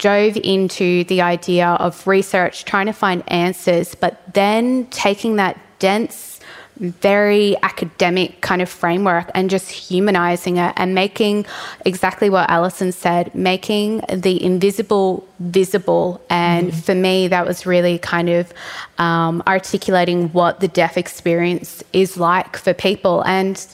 dove 0.00 0.36
into 0.42 1.04
the 1.04 1.20
idea 1.22 1.68
of 1.68 2.06
research, 2.06 2.64
trying 2.64 2.86
to 2.86 2.92
find 2.92 3.22
answers, 3.28 3.94
but 3.94 4.20
then 4.34 4.86
taking 4.86 5.36
that 5.36 5.60
dense, 5.78 6.40
very 6.78 7.56
academic 7.62 8.40
kind 8.40 8.62
of 8.62 8.68
framework 8.68 9.30
and 9.34 9.50
just 9.50 9.70
humanizing 9.70 10.56
it 10.56 10.72
and 10.76 10.94
making 10.94 11.44
exactly 11.84 12.30
what 12.30 12.48
Alison 12.48 12.90
said, 12.90 13.34
making 13.34 13.98
the 14.10 14.42
invisible 14.42 15.28
visible. 15.40 16.22
And 16.30 16.68
mm-hmm. 16.68 16.80
for 16.80 16.94
me, 16.94 17.28
that 17.28 17.46
was 17.46 17.66
really 17.66 17.98
kind 17.98 18.30
of 18.30 18.52
um, 18.96 19.42
articulating 19.46 20.30
what 20.30 20.60
the 20.60 20.68
deaf 20.68 20.96
experience 20.96 21.84
is 21.92 22.16
like 22.16 22.56
for 22.56 22.72
people. 22.72 23.22
And 23.26 23.64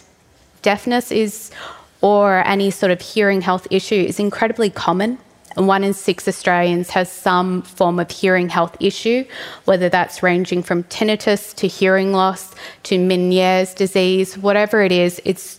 deafness 0.62 1.12
is, 1.12 1.52
or 2.00 2.44
any 2.44 2.72
sort 2.72 2.90
of 2.90 3.00
hearing 3.00 3.40
health 3.40 3.68
issue, 3.70 3.94
is 3.94 4.18
incredibly 4.18 4.68
common 4.68 5.18
and 5.56 5.66
one 5.66 5.82
in 5.82 5.94
six 5.94 6.28
Australians 6.28 6.90
has 6.90 7.10
some 7.10 7.62
form 7.62 7.98
of 7.98 8.10
hearing 8.10 8.48
health 8.48 8.76
issue, 8.78 9.24
whether 9.64 9.88
that's 9.88 10.22
ranging 10.22 10.62
from 10.62 10.84
tinnitus 10.84 11.54
to 11.56 11.66
hearing 11.66 12.12
loss 12.12 12.54
to 12.84 12.98
Meniere's 12.98 13.74
disease, 13.74 14.36
whatever 14.36 14.82
it 14.82 14.92
is, 14.92 15.20
it's 15.24 15.58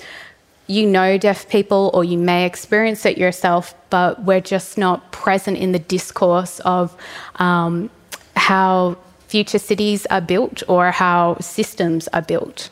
you 0.67 0.85
know 0.85 1.17
deaf 1.17 1.47
people 1.49 1.89
or 1.93 2.03
you 2.03 2.17
may 2.17 2.45
experience 2.45 3.05
it 3.05 3.17
yourself, 3.17 3.73
but 3.89 4.23
we're 4.23 4.41
just 4.41 4.77
not 4.77 5.11
present 5.11 5.57
in 5.57 5.71
the 5.71 5.79
discourse 5.79 6.59
of 6.61 6.95
um, 7.35 7.89
how 8.35 8.97
future 9.27 9.59
cities 9.59 10.05
are 10.07 10.21
built 10.21 10.63
or 10.67 10.91
how 10.91 11.37
systems 11.39 12.07
are 12.09 12.21
built. 12.21 12.69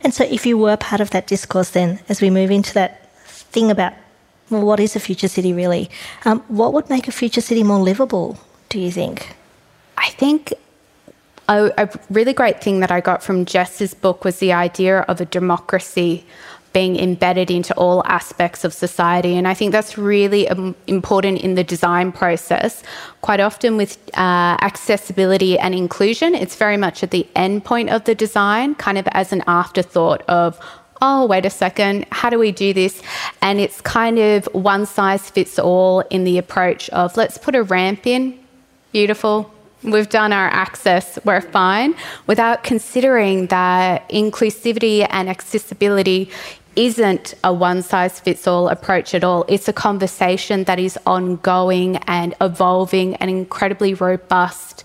And 0.00 0.12
so, 0.12 0.24
if 0.24 0.46
you 0.46 0.58
were 0.58 0.76
part 0.76 1.00
of 1.00 1.10
that 1.10 1.26
discourse, 1.26 1.70
then 1.70 2.00
as 2.08 2.20
we 2.20 2.30
move 2.30 2.50
into 2.50 2.74
that 2.74 3.12
thing 3.24 3.70
about 3.70 3.92
well, 4.54 4.66
what 4.66 4.80
is 4.80 4.96
a 4.96 5.00
future 5.00 5.28
city 5.28 5.52
really? 5.52 5.90
Um, 6.24 6.40
what 6.48 6.72
would 6.72 6.88
make 6.88 7.08
a 7.08 7.12
future 7.12 7.40
city 7.40 7.62
more 7.62 7.78
livable, 7.78 8.38
do 8.68 8.80
you 8.80 8.90
think? 8.90 9.36
I 9.96 10.10
think 10.10 10.52
a, 11.48 11.70
a, 11.78 11.88
really 12.10 12.32
great 12.32 12.62
thing 12.62 12.80
that 12.80 12.90
I 12.90 13.00
got 13.00 13.22
from 13.22 13.44
Jess's 13.44 13.94
book 13.94 14.24
was 14.24 14.38
the 14.38 14.52
idea 14.52 15.00
of 15.00 15.20
a 15.20 15.24
democracy 15.24 16.24
being 16.74 16.98
embedded 16.98 17.50
into 17.50 17.72
all 17.74 18.02
aspects 18.04 18.64
of 18.64 18.74
society. 18.74 19.36
And 19.36 19.46
I 19.46 19.54
think 19.54 19.70
that's 19.70 19.96
really 19.96 20.48
um, 20.48 20.74
important 20.88 21.40
in 21.40 21.54
the 21.54 21.62
design 21.64 22.10
process. 22.12 22.82
Quite 23.22 23.40
often, 23.40 23.76
with 23.76 23.96
uh, 24.14 24.58
accessibility 24.60 25.56
and 25.58 25.72
inclusion, 25.74 26.34
it's 26.34 26.56
very 26.56 26.76
much 26.76 27.02
at 27.02 27.12
the 27.12 27.26
end 27.36 27.64
point 27.64 27.90
of 27.90 28.04
the 28.04 28.14
design, 28.14 28.74
kind 28.74 28.98
of 28.98 29.06
as 29.12 29.32
an 29.32 29.42
afterthought 29.46 30.22
of, 30.22 30.58
oh, 31.02 31.26
wait 31.26 31.44
a 31.46 31.50
second, 31.50 32.06
how 32.10 32.30
do 32.30 32.38
we 32.38 32.52
do 32.52 32.72
this? 32.72 33.02
And 33.42 33.60
it's 33.60 33.80
kind 33.80 34.18
of 34.18 34.46
one 34.52 34.86
size 34.86 35.28
fits 35.30 35.58
all 35.58 36.00
in 36.10 36.24
the 36.24 36.38
approach 36.38 36.88
of 36.90 37.16
let's 37.16 37.38
put 37.38 37.54
a 37.54 37.62
ramp 37.62 38.06
in, 38.06 38.38
beautiful. 38.92 39.52
We've 39.82 40.08
done 40.08 40.32
our 40.32 40.48
access, 40.48 41.18
we're 41.24 41.42
fine, 41.42 41.94
without 42.26 42.64
considering 42.64 43.48
that 43.48 44.08
inclusivity 44.08 45.06
and 45.10 45.28
accessibility 45.28 46.30
isn't 46.76 47.34
a 47.44 47.52
one 47.52 47.82
size 47.82 48.18
fits 48.18 48.46
all 48.46 48.68
approach 48.68 49.14
at 49.14 49.22
all. 49.22 49.44
It's 49.48 49.68
a 49.68 49.72
conversation 49.72 50.64
that 50.64 50.78
is 50.78 50.98
ongoing 51.06 51.98
and 52.06 52.34
evolving 52.40 53.14
and 53.16 53.30
incredibly 53.30 53.94
robust. 53.94 54.84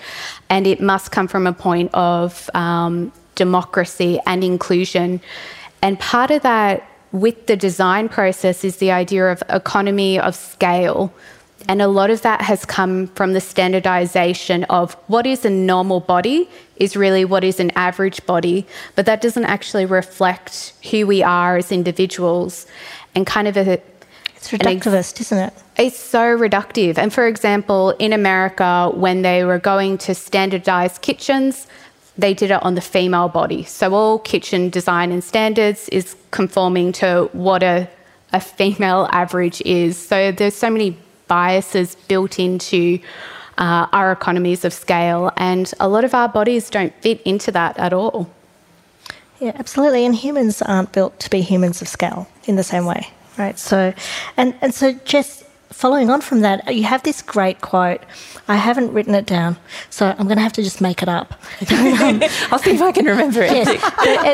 And 0.50 0.68
it 0.68 0.82
must 0.82 1.12
come 1.12 1.28
from 1.28 1.48
a 1.48 1.54
point 1.54 1.94
of 1.94 2.50
um, 2.54 3.12
democracy 3.36 4.20
and 4.26 4.44
inclusion. 4.44 5.22
And 5.82 6.00
part 6.00 6.32
of 6.32 6.42
that 6.44 6.88
with 7.12 7.48
the 7.48 7.56
design 7.56 8.10
process 8.10 8.64
is 8.64 8.78
the 8.78 8.92
idea 8.92 9.32
of 9.32 9.44
economy 9.50 10.20
of 10.20 10.36
scale. 10.36 11.14
And 11.68 11.82
a 11.82 11.88
lot 11.88 12.10
of 12.10 12.22
that 12.22 12.42
has 12.42 12.66
come 12.66 13.08
from 13.08 13.34
the 13.34 13.42
standardization 13.42 14.64
of 14.66 14.94
what 15.08 15.26
is 15.26 15.46
a 15.46 15.50
normal 15.50 16.00
body 16.00 16.50
is 16.78 16.96
really 16.96 17.26
what 17.26 17.44
is 17.44 17.60
an 17.60 17.72
average 17.76 18.26
body, 18.26 18.66
but 18.96 19.06
that 19.06 19.22
doesn't 19.22 19.46
actually 19.46 19.86
reflect 19.86 20.74
who 20.90 21.06
we 21.06 21.22
are 21.22 21.58
as 21.58 21.72
individuals 21.72 22.66
and 23.14 23.28
kind 23.28 23.48
of 23.48 23.58
a 23.58 23.82
it's 24.36 24.52
reductivist, 24.52 25.12
ex- 25.12 25.22
isn't 25.22 25.38
it? 25.38 25.54
It's 25.78 26.00
so 26.00 26.38
reductive. 26.38 26.98
And 26.98 27.14
for 27.14 27.28
example, 27.28 27.90
in 28.00 28.14
America, 28.14 28.90
when 28.94 29.22
they 29.22 29.44
were 29.44 29.60
going 29.60 29.98
to 30.00 30.16
standardize 30.16 30.98
kitchens, 31.00 31.68
they 32.18 32.34
did 32.34 32.52
it 32.52 32.62
on 32.64 32.76
the 32.76 32.82
female 32.82 33.30
body. 33.30 33.64
So 33.64 33.94
all 33.94 34.20
kitchen 34.20 34.70
design 34.70 35.12
and 35.12 35.24
standards 35.24 35.90
is 35.90 36.16
conforming 36.32 36.92
to 36.94 37.30
what 37.34 37.64
a, 37.64 37.88
a 38.34 38.40
female 38.40 39.08
average 39.12 39.62
is. 39.62 39.98
So 39.98 40.32
there's 40.32 40.56
so 40.56 40.70
many 40.70 40.98
biases 41.28 41.96
built 41.96 42.40
into 42.40 43.00
uh, 43.58 43.88
our 43.92 44.12
economies 44.12 44.66
of 44.66 44.74
scale, 44.74 45.32
and 45.36 45.72
a 45.80 45.88
lot 45.88 46.04
of 46.04 46.14
our 46.14 46.30
bodies 46.30 46.70
don't 46.70 46.94
fit 47.02 47.22
into 47.22 47.52
that 47.52 47.78
at 47.78 47.94
all. 47.94 48.30
Yeah, 49.40 49.52
absolutely. 49.56 50.06
And 50.06 50.16
humans 50.16 50.62
aren't 50.62 50.92
built 50.92 51.20
to 51.20 51.30
be 51.30 51.42
humans 51.42 51.82
of 51.82 51.88
scale 51.88 52.28
in 52.46 52.56
the 52.56 52.64
same 52.64 52.86
way, 52.86 53.10
right? 53.38 53.58
So, 53.60 53.94
and 54.38 54.56
and 54.62 54.74
so, 54.74 54.94
Jess, 55.06 55.44
following 55.72 56.10
on 56.10 56.22
from 56.22 56.42
that, 56.42 56.74
you 56.74 56.84
have 56.84 57.04
this 57.04 57.22
great 57.22 57.62
quote. 57.62 58.02
I 58.48 58.56
haven't 58.56 58.92
written 58.92 59.14
it 59.14 59.26
down, 59.28 59.58
so 59.90 60.08
I'm 60.08 60.26
going 60.26 60.38
to 60.38 60.42
have 60.42 60.54
to 60.54 60.64
just 60.64 60.82
make 60.82 61.04
it 61.04 61.10
up. 61.10 61.40
I'll 61.70 62.60
see 62.60 62.72
if 62.72 62.82
I 62.82 62.92
can 62.92 63.06
remember 63.06 63.42
it. 63.44 63.52
Yes, 63.52 63.68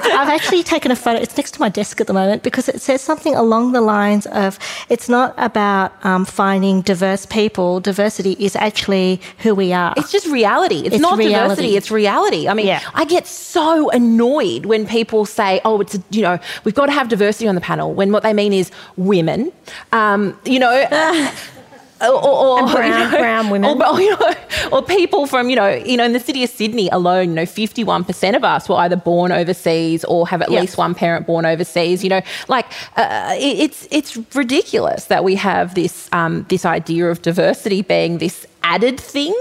I've 0.06 0.30
actually 0.30 0.63
taken 0.63 0.91
a 0.91 0.95
photo. 0.95 1.19
It's 1.19 1.36
next 1.36 1.52
to 1.56 1.60
my 1.60 1.67
desk 1.67 2.00
at 2.00 2.08
the 2.08 2.13
moment 2.13 2.41
because 2.41 2.69
it 2.69 2.82
says 2.82 3.02
something 3.02 3.36
along 3.36 3.74
the 3.74 3.82
lines 3.82 4.26
of 4.28 4.58
it's 4.89 5.10
not 5.10 5.34
about 5.38 5.93
um, 6.06 6.24
finding 6.24 6.82
diverse 6.82 7.26
people. 7.26 7.82
Diversity 7.82 8.38
is 8.39 8.56
actually 8.56 9.19
who 9.39 9.54
we 9.54 9.74
are. 9.74 9.93
It's 9.98 10.12
just 10.12 10.28
reality. 10.28 10.80
It's, 10.86 10.95
it's 10.95 11.02
not 11.02 11.17
reality. 11.17 11.34
diversity. 11.34 11.76
It's 11.76 11.91
reality. 11.91 12.48
I 12.48 12.54
mean, 12.54 12.67
yeah. 12.67 12.82
I 12.93 13.04
get 13.04 13.28
so 13.28 13.89
annoyed 13.89 14.65
when 14.65 14.88
people 14.88 15.26
say, 15.26 15.60
"Oh, 15.65 15.82
it's 15.82 16.00
you 16.10 16.21
know, 16.21 16.39
we've 16.63 16.76
got 16.76 16.86
to 16.86 16.93
have 16.93 17.10
diversity 17.10 17.50
on 17.50 17.56
the 17.56 17.62
panel," 17.62 17.93
when 17.93 18.13
what 18.13 18.24
they 18.24 18.34
mean 18.34 18.54
is 18.54 18.71
women. 18.95 19.52
Um, 19.91 20.39
you 20.45 20.60
know. 20.60 20.88
or, 22.02 22.08
or, 22.10 22.60
or 22.60 22.72
brown, 22.72 22.86
you 22.86 23.12
know, 23.12 23.18
brown 23.18 23.50
women, 23.50 23.82
or, 23.82 24.02
you 24.02 24.12
know, 24.12 24.34
or 24.72 24.84
people 24.84 25.28
from 25.28 25.50
you 25.50 25.56
know, 25.56 25.70
you 25.70 25.98
know, 25.98 26.06
in 26.06 26.14
the 26.14 26.20
city 26.20 26.44
of 26.44 26.50
Sydney 26.50 26.90
alone, 26.90 27.30
you 27.30 27.36
know, 27.36 27.46
fifty-one 27.46 28.04
percent 28.04 28.36
of 28.36 28.44
us 28.44 28.68
were 28.68 28.76
either 28.76 28.96
born 28.96 29.32
overseas 29.32 30.04
or 30.06 30.28
have 30.28 30.42
at 30.42 30.52
yep. 30.52 30.62
least 30.62 30.78
one 30.78 30.94
parent 30.94 31.26
born 31.26 31.46
overseas. 31.46 32.04
You 32.04 32.10
know, 32.10 32.22
like 32.48 32.66
uh, 32.98 33.36
it, 33.38 33.60
it's 33.60 33.88
it's 33.92 34.18
ridiculous 34.36 35.06
that 35.06 35.24
we 35.24 35.36
have 35.36 35.76
this 35.76 36.10
um, 36.12 36.46
this 36.50 36.66
idea 36.66 37.10
of 37.10 37.22
diversity 37.22 37.82
being 37.82 38.18
this 38.18 38.46
added 38.64 39.00
thing 39.00 39.34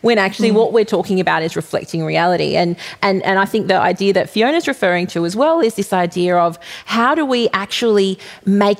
when 0.00 0.16
actually 0.16 0.50
mm. 0.50 0.54
what 0.54 0.72
we're 0.72 0.86
talking 0.86 1.20
about 1.20 1.42
is 1.42 1.54
reflecting 1.54 2.02
reality 2.02 2.56
and 2.56 2.76
and 3.02 3.22
and 3.24 3.38
I 3.38 3.44
think 3.44 3.68
the 3.68 3.78
idea 3.78 4.14
that 4.14 4.30
Fiona's 4.30 4.66
referring 4.66 5.06
to 5.08 5.26
as 5.26 5.36
well 5.36 5.60
is 5.60 5.74
this 5.74 5.92
idea 5.92 6.36
of 6.36 6.58
how 6.86 7.14
do 7.14 7.26
we 7.26 7.50
actually 7.52 8.18
make 8.46 8.78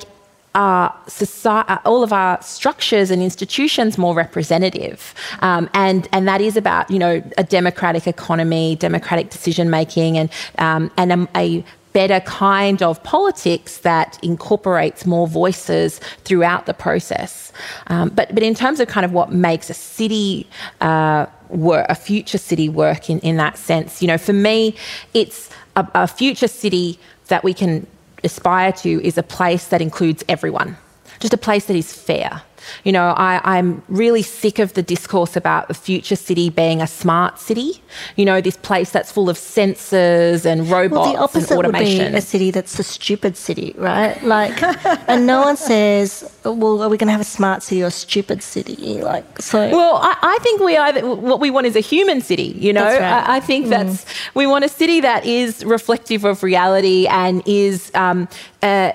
our 0.53 0.93
society, 1.07 1.69
uh, 1.69 1.77
all 1.85 2.03
of 2.03 2.11
our 2.11 2.41
structures 2.41 3.09
and 3.09 3.21
institutions 3.21 3.97
more 3.97 4.13
representative, 4.13 5.13
um, 5.41 5.69
and 5.73 6.09
and 6.11 6.27
that 6.27 6.41
is 6.41 6.57
about 6.57 6.89
you 6.91 6.99
know 6.99 7.23
a 7.37 7.43
democratic 7.43 8.07
economy, 8.07 8.75
democratic 8.75 9.29
decision 9.29 9.69
making, 9.69 10.17
and 10.17 10.29
um, 10.57 10.91
and 10.97 11.11
a, 11.11 11.27
a 11.35 11.65
better 11.93 12.19
kind 12.21 12.81
of 12.81 13.01
politics 13.03 13.79
that 13.79 14.17
incorporates 14.23 15.05
more 15.05 15.27
voices 15.27 15.99
throughout 16.23 16.65
the 16.65 16.73
process. 16.73 17.51
Um, 17.87 18.09
but 18.09 18.33
but 18.33 18.43
in 18.43 18.53
terms 18.53 18.79
of 18.79 18.87
kind 18.87 19.05
of 19.05 19.13
what 19.13 19.31
makes 19.31 19.69
a 19.69 19.73
city 19.73 20.47
uh, 20.81 21.27
work, 21.49 21.85
a 21.89 21.95
future 21.95 22.37
city 22.37 22.67
work 22.67 23.09
in 23.09 23.19
in 23.19 23.37
that 23.37 23.57
sense, 23.57 24.01
you 24.01 24.07
know, 24.07 24.17
for 24.17 24.33
me, 24.33 24.75
it's 25.13 25.49
a, 25.75 25.87
a 25.95 26.07
future 26.07 26.47
city 26.47 26.99
that 27.27 27.43
we 27.43 27.53
can 27.53 27.87
aspire 28.23 28.71
to 28.71 29.05
is 29.05 29.17
a 29.17 29.23
place 29.23 29.67
that 29.67 29.81
includes 29.81 30.23
everyone 30.27 30.77
just 31.21 31.33
a 31.33 31.37
place 31.37 31.65
that 31.65 31.75
is 31.75 31.93
fair. 31.93 32.41
You 32.83 32.91
know, 32.91 33.09
I, 33.09 33.57
am 33.57 33.83
really 33.87 34.21
sick 34.21 34.59
of 34.59 34.73
the 34.73 34.81
discourse 34.81 35.35
about 35.35 35.67
the 35.67 35.73
future 35.73 36.15
city 36.15 36.49
being 36.49 36.81
a 36.81 36.87
smart 36.87 37.39
city. 37.39 37.81
You 38.15 38.25
know, 38.25 38.41
this 38.41 38.57
place 38.57 38.89
that's 38.91 39.11
full 39.11 39.29
of 39.29 39.37
sensors 39.37 40.45
and 40.45 40.69
robots 40.69 40.91
well, 40.91 41.13
the 41.13 41.19
opposite 41.19 41.51
and 41.51 41.59
automation. 41.59 42.05
Would 42.05 42.11
be 42.11 42.17
a 42.17 42.21
city 42.21 42.51
that's 42.51 42.77
a 42.79 42.83
stupid 42.83 43.37
city, 43.37 43.73
right? 43.77 44.21
Like, 44.23 44.61
and 45.09 45.25
no 45.25 45.41
one 45.41 45.57
says, 45.57 46.31
"Well, 46.43 46.81
are 46.81 46.89
we 46.89 46.97
going 46.97 47.07
to 47.07 47.11
have 47.11 47.21
a 47.21 47.35
smart 47.39 47.63
city 47.63 47.83
or 47.83 47.87
a 47.87 47.91
stupid 47.91 48.43
city?" 48.43 49.01
Like, 49.01 49.41
so. 49.41 49.69
Well, 49.69 49.95
I, 49.95 50.15
I 50.21 50.37
think 50.41 50.61
we 50.61 50.77
are. 50.77 50.93
What 51.15 51.39
we 51.39 51.51
want 51.51 51.67
is 51.67 51.75
a 51.75 51.81
human 51.81 52.21
city. 52.21 52.55
You 52.57 52.73
know, 52.73 52.83
right. 52.83 53.01
I, 53.01 53.37
I, 53.37 53.39
think 53.39 53.67
mm. 53.67 53.69
that's 53.69 54.05
we 54.33 54.47
want 54.47 54.65
a 54.65 54.69
city 54.69 55.01
that 55.01 55.25
is 55.25 55.63
reflective 55.65 56.25
of 56.25 56.43
reality 56.43 57.07
and 57.07 57.43
is. 57.45 57.91
Um, 57.95 58.27
uh, 58.61 58.91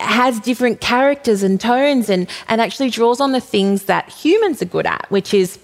has 0.00 0.40
different 0.40 0.80
characters 0.80 1.42
and 1.42 1.60
tones 1.60 2.10
and, 2.10 2.28
and 2.48 2.60
actually 2.60 2.90
draws 2.90 3.20
on 3.20 3.32
the 3.32 3.40
things 3.40 3.84
that 3.84 4.08
humans 4.10 4.62
are 4.62 4.66
good 4.66 4.86
at, 4.86 5.06
which 5.10 5.32
is 5.34 5.58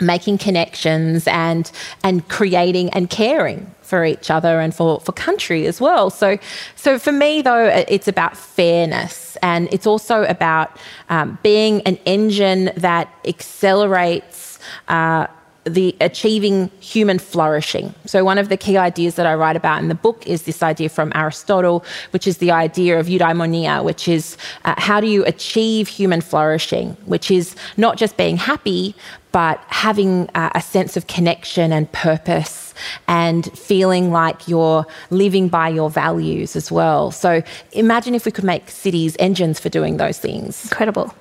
making 0.00 0.36
connections 0.38 1.26
and 1.26 1.70
and 2.02 2.28
creating 2.28 2.90
and 2.90 3.08
caring 3.08 3.72
for 3.80 4.04
each 4.04 4.30
other 4.30 4.60
and 4.60 4.74
for, 4.74 5.00
for 5.00 5.12
country 5.12 5.66
as 5.66 5.80
well. 5.80 6.10
So 6.10 6.38
so 6.74 6.98
for 6.98 7.12
me 7.12 7.42
though 7.42 7.66
it's 7.88 8.08
about 8.08 8.36
fairness 8.36 9.36
and 9.42 9.68
it's 9.72 9.86
also 9.86 10.24
about 10.24 10.76
um, 11.08 11.38
being 11.42 11.80
an 11.82 11.96
engine 12.04 12.72
that 12.76 13.12
accelerates 13.24 14.58
uh, 14.88 15.28
the 15.66 15.96
achieving 16.00 16.70
human 16.80 17.18
flourishing. 17.18 17.92
So, 18.06 18.24
one 18.24 18.38
of 18.38 18.48
the 18.48 18.56
key 18.56 18.76
ideas 18.76 19.16
that 19.16 19.26
I 19.26 19.34
write 19.34 19.56
about 19.56 19.82
in 19.82 19.88
the 19.88 19.94
book 19.94 20.26
is 20.26 20.42
this 20.42 20.62
idea 20.62 20.88
from 20.88 21.12
Aristotle, 21.14 21.84
which 22.10 22.26
is 22.26 22.38
the 22.38 22.52
idea 22.52 22.98
of 23.00 23.06
eudaimonia, 23.06 23.84
which 23.84 24.06
is 24.06 24.36
uh, 24.64 24.74
how 24.78 25.00
do 25.00 25.08
you 25.08 25.24
achieve 25.24 25.88
human 25.88 26.20
flourishing, 26.20 26.96
which 27.04 27.30
is 27.30 27.56
not 27.76 27.96
just 27.96 28.16
being 28.16 28.36
happy, 28.36 28.94
but 29.32 29.60
having 29.66 30.30
uh, 30.34 30.50
a 30.54 30.62
sense 30.62 30.96
of 30.96 31.08
connection 31.08 31.72
and 31.72 31.90
purpose 31.92 32.72
and 33.08 33.46
feeling 33.58 34.12
like 34.12 34.46
you're 34.46 34.86
living 35.10 35.48
by 35.48 35.68
your 35.68 35.90
values 35.90 36.54
as 36.54 36.70
well. 36.70 37.10
So, 37.10 37.42
imagine 37.72 38.14
if 38.14 38.24
we 38.24 38.30
could 38.30 38.44
make 38.44 38.70
cities 38.70 39.16
engines 39.18 39.58
for 39.58 39.68
doing 39.68 39.96
those 39.96 40.18
things. 40.18 40.64
Incredible. 40.64 41.12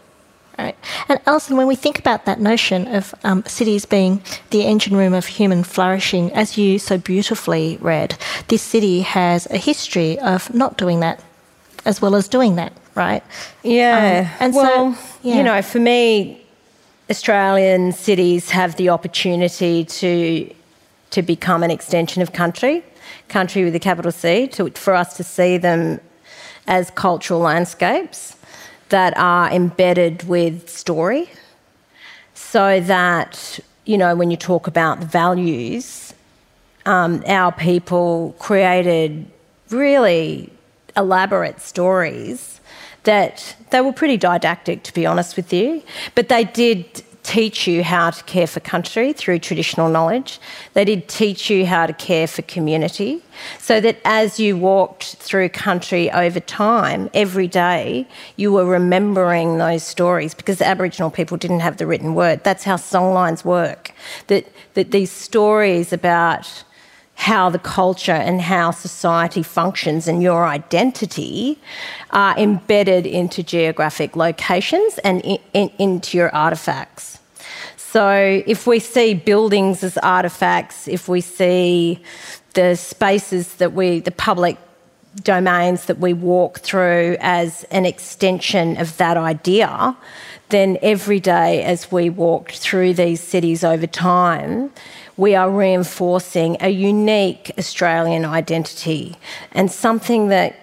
Right. 0.58 0.78
And 1.10 1.20
Alison, 1.26 1.58
when 1.58 1.68
we 1.68 1.76
think 1.76 2.00
about 2.00 2.26
that 2.26 2.40
notion 2.40 2.88
of 2.88 3.14
um, 3.26 3.44
cities 3.46 3.86
being 3.86 4.22
the 4.52 4.66
engine 4.66 4.96
room 4.96 5.14
of 5.14 5.26
human 5.26 5.66
flourishing, 5.66 6.32
as 6.32 6.58
you 6.58 6.80
so 6.80 6.98
beautifully 6.98 7.78
read, 7.82 8.18
this 8.48 8.62
city 8.62 9.02
has 9.02 9.48
a 9.52 9.58
history 9.58 10.18
of 10.20 10.54
not 10.54 10.78
doing 10.78 11.02
that 11.02 11.22
as 11.86 12.02
well 12.02 12.16
as 12.16 12.28
doing 12.28 12.56
that, 12.56 12.74
right? 12.96 13.24
Yeah. 13.64 14.30
Um, 14.30 14.38
and 14.40 14.56
well, 14.56 14.94
so, 14.94 15.18
yeah. 15.24 15.36
you 15.36 15.44
know, 15.44 15.62
for 15.62 15.80
me, 15.80 16.42
Australian 17.10 17.92
cities 17.92 18.50
have 18.50 18.76
the 18.78 18.90
opportunity 18.90 19.86
to 19.86 20.54
to 21.12 21.22
become 21.22 21.64
an 21.64 21.72
extension 21.72 22.22
of 22.22 22.34
country, 22.34 22.84
country 23.30 23.64
with 23.64 23.74
a 23.76 23.80
capital 23.80 24.12
C, 24.12 24.48
to, 24.48 24.70
for 24.72 24.94
us 24.94 25.16
to 25.16 25.24
see 25.24 25.58
them 25.58 26.02
as 26.68 26.90
cultural 26.92 27.40
landscapes 27.40 28.35
that 28.90 29.18
are 29.18 29.52
embedded 29.52 30.24
with 30.28 30.70
story. 30.70 31.30
So 32.34 32.80
that, 32.82 33.60
you 33.86 33.98
know, 33.98 34.16
when 34.16 34.32
you 34.32 34.38
talk 34.38 34.68
about 34.68 35.00
values, 35.00 36.14
um, 36.86 37.24
our 37.28 37.52
people 37.52 38.36
created 38.40 39.26
really 39.70 40.52
elaborate 40.96 41.60
stories 41.60 42.62
that 43.04 43.56
they 43.72 43.82
were 43.82 43.94
pretty 43.94 44.18
didactic, 44.18 44.84
to 44.84 44.94
be 44.94 45.06
honest 45.06 45.36
with 45.36 45.54
you, 45.54 45.82
but 46.16 46.30
they 46.30 46.44
did 46.44 47.04
teach 47.26 47.68
you 47.68 47.84
how 47.84 48.12
to 48.12 48.24
care 48.26 48.46
for 48.46 48.60
country 48.60 49.12
through 49.12 49.40
traditional 49.40 49.90
knowledge. 49.90 50.40
They 50.74 50.86
did 50.86 51.08
teach 51.08 51.50
you 51.50 51.66
how 51.66 51.88
to 51.88 51.94
care 51.94 52.28
for 52.28 52.44
community, 52.44 53.22
so 53.60 53.82
that 53.82 53.98
as 54.06 54.40
you 54.40 54.56
walked 54.58 55.16
through 55.16 55.50
country 55.50 56.12
over 56.12 56.40
time, 56.40 57.10
every 57.14 57.48
day, 57.48 58.08
you 58.36 58.52
were 58.52 58.66
remembering 58.66 59.58
those 59.58 59.84
stories 59.84 60.34
because 60.34 60.60
the 60.60 60.68
Aboriginal 60.68 61.10
people 61.10 61.38
didn't 61.38 61.62
have 61.62 61.78
the 61.78 61.88
written 61.88 62.14
word. 62.14 62.44
That's 62.44 62.64
how 62.64 62.78
songlines 62.78 63.44
work. 63.44 63.92
That, 64.28 64.48
that 64.76 64.92
these 64.92 65.12
stories 65.12 65.92
about 65.92 66.64
how 67.16 67.50
the 67.50 67.60
culture 67.60 68.12
and 68.12 68.42
how 68.42 68.72
society 68.72 69.42
functions 69.42 70.08
and 70.08 70.22
your 70.22 70.46
identity 70.46 71.58
are 72.12 72.38
embedded 72.38 73.06
into 73.06 73.42
geographic 73.42 74.16
locations 74.16 74.98
and 75.00 75.22
in, 75.22 75.38
in, 75.54 75.72
into 75.80 76.18
your 76.18 76.30
artefacts. 76.30 77.20
So, 77.78 78.44
if 78.46 78.68
we 78.68 78.80
see 78.80 79.14
buildings 79.14 79.82
as 79.82 79.96
artefacts, 79.96 80.92
if 80.92 81.08
we 81.08 81.22
see 81.22 82.04
the 82.54 82.76
spaces 82.76 83.56
that 83.56 83.72
we, 83.72 84.02
the 84.02 84.12
public 84.12 84.58
domains 85.24 85.86
that 85.86 86.00
we 86.00 86.12
walk 86.12 86.60
through 86.60 87.16
as 87.22 87.64
an 87.72 87.86
extension 87.86 88.78
of 88.78 88.98
that 88.98 89.16
idea, 89.16 89.96
then 90.50 90.78
every 90.82 91.20
day 91.20 91.64
as 91.64 91.92
we 91.92 92.10
walked 92.10 92.58
through 92.58 92.94
these 92.94 93.22
cities 93.22 93.64
over 93.64 93.88
time, 93.88 94.72
we 95.18 95.36
are 95.36 95.50
reinforcing 95.50 96.58
a 96.60 96.70
unique 96.70 97.52
Australian 97.58 98.26
identity 98.26 99.16
and 99.52 99.72
something 99.72 100.28
that 100.30 100.56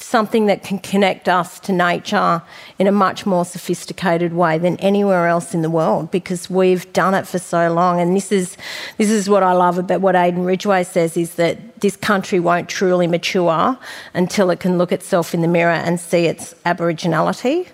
something 0.00 0.46
that 0.46 0.62
can 0.62 0.78
connect 0.78 1.28
us 1.28 1.58
to 1.58 1.72
nature 1.72 2.40
in 2.78 2.86
a 2.86 2.92
much 2.92 3.26
more 3.26 3.44
sophisticated 3.44 4.32
way 4.32 4.56
than 4.56 4.76
anywhere 4.76 5.26
else 5.26 5.54
in 5.54 5.62
the 5.62 5.68
world 5.68 6.10
because 6.10 6.48
we've 6.48 6.90
done 6.92 7.14
it 7.14 7.26
for 7.26 7.38
so 7.38 7.72
long. 7.72 8.00
And 8.00 8.16
this 8.16 8.30
is 8.30 8.56
this 8.96 9.10
is 9.10 9.28
what 9.28 9.42
I 9.42 9.52
love 9.52 9.76
about 9.78 10.00
what 10.00 10.14
Aden 10.14 10.44
Ridgeway 10.44 10.84
says 10.84 11.16
is 11.16 11.34
that 11.34 11.80
this 11.80 11.96
country 11.96 12.38
won't 12.40 12.68
truly 12.68 13.06
mature 13.06 13.78
until 14.14 14.50
it 14.50 14.60
can 14.60 14.78
look 14.78 14.92
itself 14.92 15.34
in 15.34 15.42
the 15.42 15.48
mirror 15.48 15.72
and 15.72 15.98
see 15.98 16.26
its 16.26 16.54
aboriginality 16.64 17.68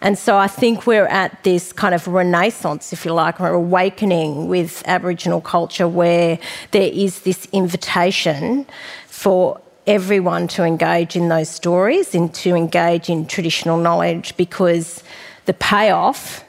and 0.00 0.18
so 0.18 0.36
I 0.36 0.46
think 0.46 0.86
we're 0.86 1.06
at 1.06 1.42
this 1.44 1.72
kind 1.72 1.94
of 1.94 2.06
renaissance, 2.06 2.92
if 2.92 3.04
you 3.04 3.12
like, 3.12 3.40
or 3.40 3.48
awakening 3.48 4.48
with 4.48 4.82
Aboriginal 4.86 5.40
culture 5.40 5.88
where 5.88 6.38
there 6.72 6.90
is 6.92 7.20
this 7.20 7.46
invitation 7.52 8.66
for 9.06 9.60
everyone 9.86 10.48
to 10.48 10.64
engage 10.64 11.16
in 11.16 11.28
those 11.28 11.48
stories 11.48 12.14
and 12.14 12.34
to 12.34 12.54
engage 12.54 13.08
in 13.08 13.26
traditional 13.26 13.78
knowledge 13.78 14.36
because 14.36 15.02
the 15.46 15.54
payoff, 15.54 16.44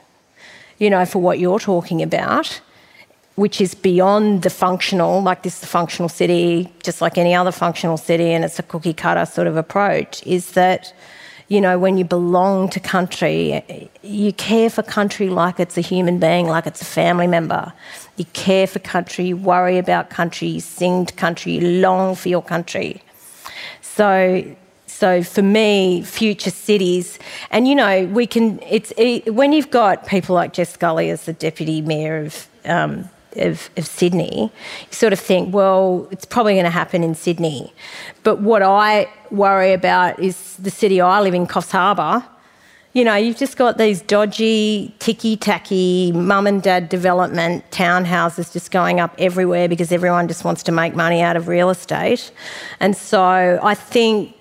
you 0.79 0.89
know, 0.89 1.05
for 1.05 1.19
what 1.19 1.39
you're 1.39 1.59
talking 1.59 2.01
about, 2.01 2.59
which 3.35 3.61
is 3.61 3.75
beyond 3.75 4.41
the 4.41 4.49
functional, 4.49 5.21
like 5.21 5.43
this 5.43 5.55
is 5.55 5.59
the 5.61 5.67
functional 5.67 6.09
city, 6.09 6.73
just 6.81 7.01
like 7.01 7.17
any 7.19 7.35
other 7.35 7.51
functional 7.51 7.97
city, 7.97 8.31
and 8.31 8.43
it's 8.43 8.57
a 8.57 8.63
cookie 8.63 8.93
cutter 8.93 9.25
sort 9.25 9.45
of 9.45 9.55
approach, 9.55 10.25
is 10.25 10.53
that 10.53 10.93
you 11.47 11.61
know, 11.61 11.79
when 11.79 11.97
you 11.97 12.03
belong 12.03 12.69
to 12.69 12.79
country, 12.79 13.89
you 14.01 14.33
care 14.33 14.69
for 14.69 14.83
country 14.83 15.29
like 15.29 15.59
it's 15.59 15.77
a 15.77 15.81
human 15.81 16.19
being, 16.19 16.47
like 16.47 16.67
it's 16.67 16.81
a 16.81 16.85
family 16.85 17.27
member. 17.27 17.71
You 18.17 18.25
care 18.33 18.67
for 18.67 18.79
country, 18.79 19.27
you 19.27 19.37
worry 19.37 19.77
about 19.77 20.09
country, 20.09 20.49
you 20.49 20.59
sing 20.59 21.05
to 21.05 21.13
country, 21.13 21.53
you 21.53 21.61
long 21.81 22.15
for 22.15 22.27
your 22.27 22.41
country. 22.41 23.01
So, 23.81 24.43
so 24.87 25.23
for 25.23 25.41
me, 25.41 26.01
future 26.01 26.51
cities, 26.51 27.17
and 27.49 27.67
you 27.67 27.75
know, 27.75 28.05
we 28.07 28.27
can. 28.27 28.59
It's 28.67 28.91
it, 28.97 29.33
when 29.33 29.53
you've 29.53 29.71
got 29.71 30.05
people 30.05 30.35
like 30.35 30.53
Jess 30.53 30.71
Scully 30.71 31.09
as 31.09 31.25
the 31.25 31.33
deputy 31.33 31.81
mayor 31.81 32.25
of 32.25 32.47
um, 32.65 33.09
of, 33.39 33.69
of 33.77 33.85
Sydney, 33.85 34.43
you 34.43 34.93
sort 34.93 35.13
of 35.13 35.19
think, 35.19 35.53
well, 35.53 36.07
it's 36.11 36.25
probably 36.25 36.53
going 36.53 36.65
to 36.65 36.71
happen 36.71 37.03
in 37.03 37.15
Sydney. 37.15 37.73
But 38.23 38.41
what 38.41 38.61
I 38.61 39.07
worry 39.31 39.73
about 39.73 40.19
is 40.19 40.55
the 40.57 40.71
city 40.71 41.01
I 41.01 41.21
live 41.21 41.33
in, 41.33 41.47
Coffs 41.47 41.71
Harbour. 41.71 42.25
You 42.93 43.03
know, 43.03 43.15
you've 43.15 43.37
just 43.37 43.57
got 43.57 43.77
these 43.77 44.01
dodgy, 44.01 44.95
ticky 44.99 45.37
tacky, 45.37 46.11
mum 46.13 46.47
and 46.47 46.63
dad 46.63 46.89
development 46.89 47.69
townhouses 47.69 48.51
just 48.51 48.71
going 48.71 48.99
up 48.99 49.13
everywhere 49.19 49.67
because 49.67 49.91
everyone 49.91 50.27
just 50.27 50.43
wants 50.43 50.63
to 50.63 50.71
make 50.71 50.95
money 50.95 51.21
out 51.21 51.35
of 51.35 51.47
real 51.47 51.69
estate. 51.69 52.31
And 52.79 52.97
so 52.97 53.59
I 53.61 53.75
think 53.75 54.36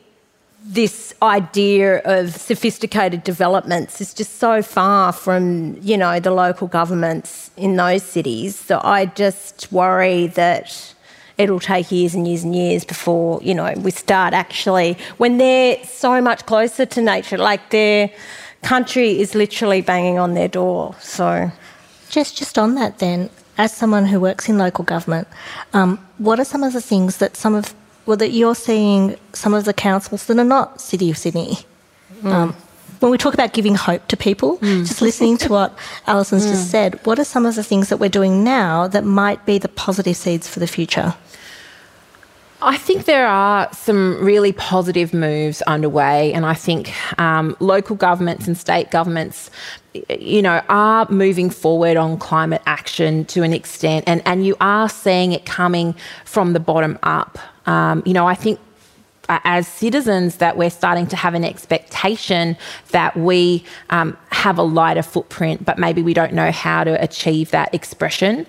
this 0.66 1.14
idea 1.22 1.98
of 2.04 2.34
sophisticated 2.34 3.22
developments 3.22 4.00
is 4.00 4.12
just 4.12 4.38
so 4.38 4.62
far 4.62 5.12
from, 5.12 5.78
you 5.80 5.96
know, 5.96 6.18
the 6.18 6.32
local 6.32 6.66
governments 6.66 7.50
in 7.56 7.76
those 7.76 8.02
cities 8.02 8.64
that 8.66 8.84
I 8.84 9.06
just 9.06 9.70
worry 9.70 10.26
that 10.28 10.94
it'll 11.38 11.60
take 11.60 11.92
years 11.92 12.14
and 12.14 12.26
years 12.26 12.42
and 12.42 12.54
years 12.54 12.84
before, 12.84 13.40
you 13.42 13.54
know, 13.54 13.72
we 13.78 13.90
start 13.90 14.34
actually, 14.34 14.98
when 15.18 15.38
they're 15.38 15.82
so 15.84 16.20
much 16.20 16.44
closer 16.46 16.84
to 16.84 17.00
nature, 17.00 17.38
like 17.38 17.70
their 17.70 18.10
country 18.62 19.20
is 19.20 19.34
literally 19.34 19.80
banging 19.80 20.18
on 20.18 20.34
their 20.34 20.48
door. 20.48 20.94
So. 21.00 21.50
Just, 22.08 22.36
just 22.36 22.58
on 22.58 22.76
that 22.76 22.98
then, 22.98 23.30
as 23.58 23.72
someone 23.72 24.06
who 24.06 24.20
works 24.20 24.48
in 24.48 24.58
local 24.58 24.84
government, 24.84 25.26
um, 25.72 25.98
what 26.18 26.38
are 26.38 26.44
some 26.44 26.62
of 26.62 26.72
the 26.72 26.80
things 26.80 27.18
that 27.18 27.36
some 27.36 27.54
of 27.54 27.74
well, 28.06 28.16
that 28.16 28.30
you're 28.30 28.54
seeing 28.54 29.16
some 29.32 29.52
of 29.52 29.64
the 29.64 29.74
councils 29.74 30.26
that 30.26 30.38
are 30.38 30.44
not 30.44 30.80
City 30.80 31.10
of 31.10 31.18
Sydney 31.18 31.58
mm. 32.22 32.32
um, 32.32 32.56
when 33.00 33.10
we 33.10 33.18
talk 33.18 33.34
about 33.34 33.52
giving 33.52 33.74
hope 33.74 34.06
to 34.08 34.16
people, 34.16 34.58
mm. 34.58 34.86
just 34.86 35.02
listening 35.02 35.36
to 35.38 35.50
what 35.50 35.76
Alison's 36.06 36.46
mm. 36.46 36.50
just 36.50 36.70
said, 36.70 37.04
what 37.04 37.18
are 37.18 37.24
some 37.24 37.44
of 37.44 37.54
the 37.54 37.62
things 37.62 37.88
that 37.88 37.98
we're 37.98 38.08
doing 38.08 38.42
now 38.42 38.88
that 38.88 39.04
might 39.04 39.44
be 39.44 39.58
the 39.58 39.68
positive 39.68 40.16
seeds 40.16 40.48
for 40.48 40.60
the 40.60 40.66
future? 40.66 41.14
I 42.62 42.78
think 42.78 43.04
there 43.04 43.26
are 43.26 43.68
some 43.72 44.24
really 44.24 44.52
positive 44.52 45.12
moves 45.12 45.60
underway, 45.62 46.32
and 46.32 46.46
I 46.46 46.54
think 46.54 46.90
um, 47.20 47.54
local 47.60 47.96
governments 47.96 48.46
and 48.46 48.56
state 48.56 48.90
governments, 48.90 49.50
you 50.08 50.40
know, 50.40 50.62
are 50.70 51.06
moving 51.10 51.50
forward 51.50 51.98
on 51.98 52.16
climate 52.18 52.62
action 52.64 53.26
to 53.26 53.42
an 53.42 53.52
extent, 53.52 54.04
and, 54.06 54.22
and 54.24 54.46
you 54.46 54.56
are 54.60 54.88
seeing 54.88 55.32
it 55.32 55.44
coming 55.44 55.94
from 56.24 56.54
the 56.54 56.60
bottom 56.60 56.98
up. 57.02 57.38
Um, 57.66 58.02
you 58.06 58.12
know, 58.12 58.26
I 58.26 58.34
think 58.34 58.60
as 59.28 59.66
citizens 59.66 60.36
that 60.36 60.56
we're 60.56 60.70
starting 60.70 61.06
to 61.08 61.16
have 61.16 61.34
an 61.34 61.44
expectation 61.44 62.56
that 62.90 63.16
we 63.16 63.64
um, 63.90 64.16
have 64.30 64.58
a 64.58 64.62
lighter 64.62 65.02
footprint, 65.02 65.64
but 65.64 65.78
maybe 65.78 66.02
we 66.02 66.14
don't 66.14 66.32
know 66.32 66.50
how 66.50 66.84
to 66.84 67.02
achieve 67.02 67.50
that 67.50 67.74
expression. 67.74 68.46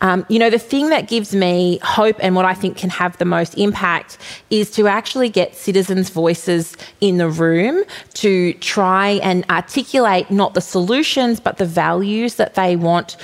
Um, 0.00 0.24
you 0.28 0.38
know, 0.38 0.50
the 0.50 0.58
thing 0.58 0.90
that 0.90 1.08
gives 1.08 1.34
me 1.34 1.80
hope 1.82 2.16
and 2.20 2.34
what 2.34 2.44
I 2.44 2.54
think 2.54 2.76
can 2.76 2.90
have 2.90 3.18
the 3.18 3.24
most 3.24 3.54
impact 3.58 4.18
is 4.50 4.70
to 4.72 4.86
actually 4.86 5.28
get 5.28 5.56
citizens' 5.56 6.10
voices 6.10 6.76
in 7.00 7.16
the 7.16 7.28
room 7.28 7.84
to 8.14 8.52
try 8.54 9.20
and 9.22 9.44
articulate 9.50 10.30
not 10.30 10.54
the 10.54 10.60
solutions, 10.60 11.40
but 11.40 11.58
the 11.58 11.66
values 11.66 12.36
that 12.36 12.54
they 12.54 12.76
want 12.76 13.16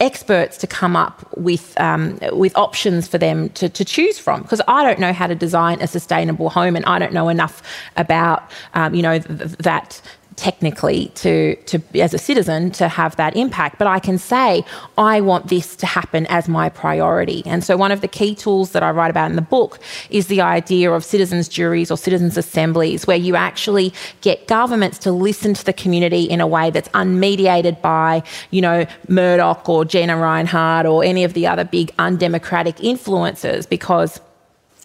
experts 0.00 0.56
to 0.58 0.66
come 0.66 0.96
up 0.96 1.28
with, 1.36 1.78
um, 1.80 2.18
with 2.32 2.56
options 2.56 3.06
for 3.06 3.18
them 3.18 3.48
to, 3.50 3.68
to 3.68 3.84
choose 3.84 4.18
from. 4.18 4.42
Because 4.42 4.62
I 4.66 4.82
don't 4.82 4.98
know 4.98 5.12
how 5.12 5.26
to 5.26 5.34
design 5.34 5.80
a 5.80 5.86
sustainable 5.86 6.29
sustainable 6.30 6.50
home, 6.50 6.76
and 6.76 6.84
I 6.86 6.98
don't 6.98 7.12
know 7.12 7.28
enough 7.28 7.62
about 7.96 8.50
um, 8.74 8.94
you 8.94 9.02
know 9.02 9.18
th- 9.18 9.56
that 9.58 10.00
technically 10.36 11.12
to, 11.14 11.54
to 11.66 11.78
as 12.00 12.14
a 12.14 12.18
citizen 12.18 12.70
to 12.70 12.88
have 12.88 13.14
that 13.16 13.36
impact. 13.36 13.78
But 13.78 13.86
i 13.86 13.98
can 13.98 14.16
say 14.16 14.64
i 14.96 15.20
want 15.20 15.48
this 15.48 15.76
to 15.76 15.86
happen 15.86 16.26
as 16.26 16.48
my 16.48 16.70
priority. 16.70 17.42
And 17.44 17.62
so 17.62 17.76
one 17.76 17.92
of 17.92 18.00
the 18.00 18.08
key 18.08 18.34
tools 18.34 18.70
that 18.72 18.82
i 18.82 18.90
write 18.90 19.10
about 19.10 19.28
in 19.28 19.36
the 19.36 19.48
book 19.56 19.78
is 20.08 20.28
the 20.28 20.40
idea 20.40 20.92
of 20.92 21.04
citizens 21.04 21.46
juries 21.46 21.90
or 21.90 21.98
citizens 21.98 22.38
assemblies 22.38 23.06
where 23.06 23.18
you 23.18 23.36
actually 23.36 23.92
get 24.22 24.46
governments 24.46 24.98
to 25.00 25.12
listen 25.12 25.52
to 25.52 25.64
the 25.64 25.74
community 25.74 26.24
in 26.24 26.40
a 26.40 26.46
way 26.46 26.70
that's 26.70 26.88
unmediated 26.90 27.76
by 27.82 28.22
you 28.50 28.62
know 28.62 28.86
murdoch 29.08 29.68
or 29.68 29.84
gina 29.84 30.14
rinehart 30.14 30.90
or 30.90 31.04
any 31.04 31.22
of 31.22 31.34
the 31.34 31.46
other 31.46 31.64
big 31.64 31.92
undemocratic 31.98 32.82
influences 32.82 33.66
because 33.66 34.20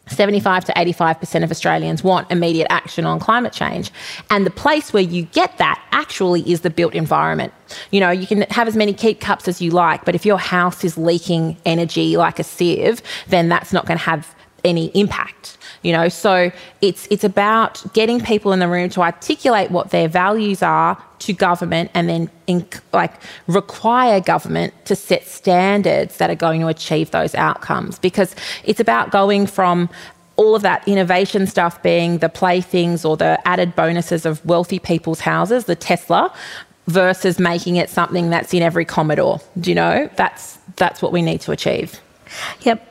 75 0.08 0.66
to 0.66 0.74
85% 0.74 1.44
of 1.44 1.52
Australians 1.52 2.04
want 2.04 2.32
immediate 2.32 2.68
action 2.70 3.06
on 3.06 3.20
climate 3.20 3.54
change. 3.54 3.92
And 4.30 4.46
the 4.46 4.52
place 4.52 4.94
where 4.94 5.04
you 5.04 5.24
get 5.24 5.58
that 5.58 5.84
actually 5.92 6.42
is 6.50 6.62
the 6.62 6.70
built 6.70 6.94
environment. 6.94 7.54
You 7.92 8.00
know, 8.00 8.12
you 8.12 8.28
can 8.28 8.42
have 8.52 8.68
as 8.68 8.76
many 8.76 8.94
keep 8.94 9.20
cups 9.20 9.48
as 9.48 9.62
you 9.62 9.72
like, 9.72 10.06
but 10.06 10.14
if 10.14 10.26
your 10.26 10.38
house 10.38 10.84
is 10.84 10.98
leaking 10.98 11.58
energy 11.66 12.18
like 12.18 12.38
a 12.38 12.44
sieve, 12.44 13.02
then 13.28 13.50
that's 13.50 13.74
not 13.74 13.86
going 13.86 13.98
to 13.98 14.04
have 14.04 14.35
any 14.66 14.88
impact 14.88 15.58
you 15.86 15.92
know? 15.92 16.10
So 16.10 16.52
it's 16.82 17.08
it's 17.12 17.24
about 17.24 17.94
getting 17.94 18.20
people 18.20 18.52
in 18.52 18.60
the 18.60 18.68
room 18.68 18.90
to 18.90 19.02
articulate 19.02 19.70
what 19.70 19.92
their 19.92 20.08
values 20.08 20.64
are 20.64 21.02
to 21.20 21.32
government 21.32 21.92
and 21.94 22.10
then 22.10 22.30
in, 22.48 22.68
like 22.92 23.14
require 23.48 24.20
government 24.20 24.74
to 24.86 24.96
set 24.96 25.26
standards 25.28 26.18
that 26.18 26.30
are 26.30 26.36
going 26.36 26.60
to 26.62 26.68
achieve 26.68 27.12
those 27.12 27.36
outcomes. 27.36 28.00
Because 28.00 28.36
it's 28.64 28.80
about 28.80 29.12
going 29.12 29.46
from 29.46 29.88
all 30.38 30.56
of 30.56 30.64
that 30.64 30.86
innovation 30.88 31.46
stuff 31.46 31.82
being 31.84 32.18
the 32.18 32.30
playthings 32.30 33.06
or 33.06 33.16
the 33.16 33.40
added 33.48 33.76
bonuses 33.76 34.26
of 34.26 34.44
wealthy 34.46 34.80
people's 34.80 35.22
houses 35.22 35.64
the 35.64 35.78
tesla 35.78 36.30
versus 36.88 37.40
making 37.40 37.78
it 37.78 37.90
something 37.90 38.30
that's 38.30 38.54
in 38.54 38.62
every 38.62 38.84
commodore 38.84 39.40
do 39.62 39.72
you 39.72 39.76
know? 39.76 40.10
That's 40.18 40.58
that's 40.76 41.02
what 41.02 41.14
we 41.14 41.22
need 41.22 41.40
to 41.42 41.52
achieve. 41.52 42.02
Yep 42.62 42.86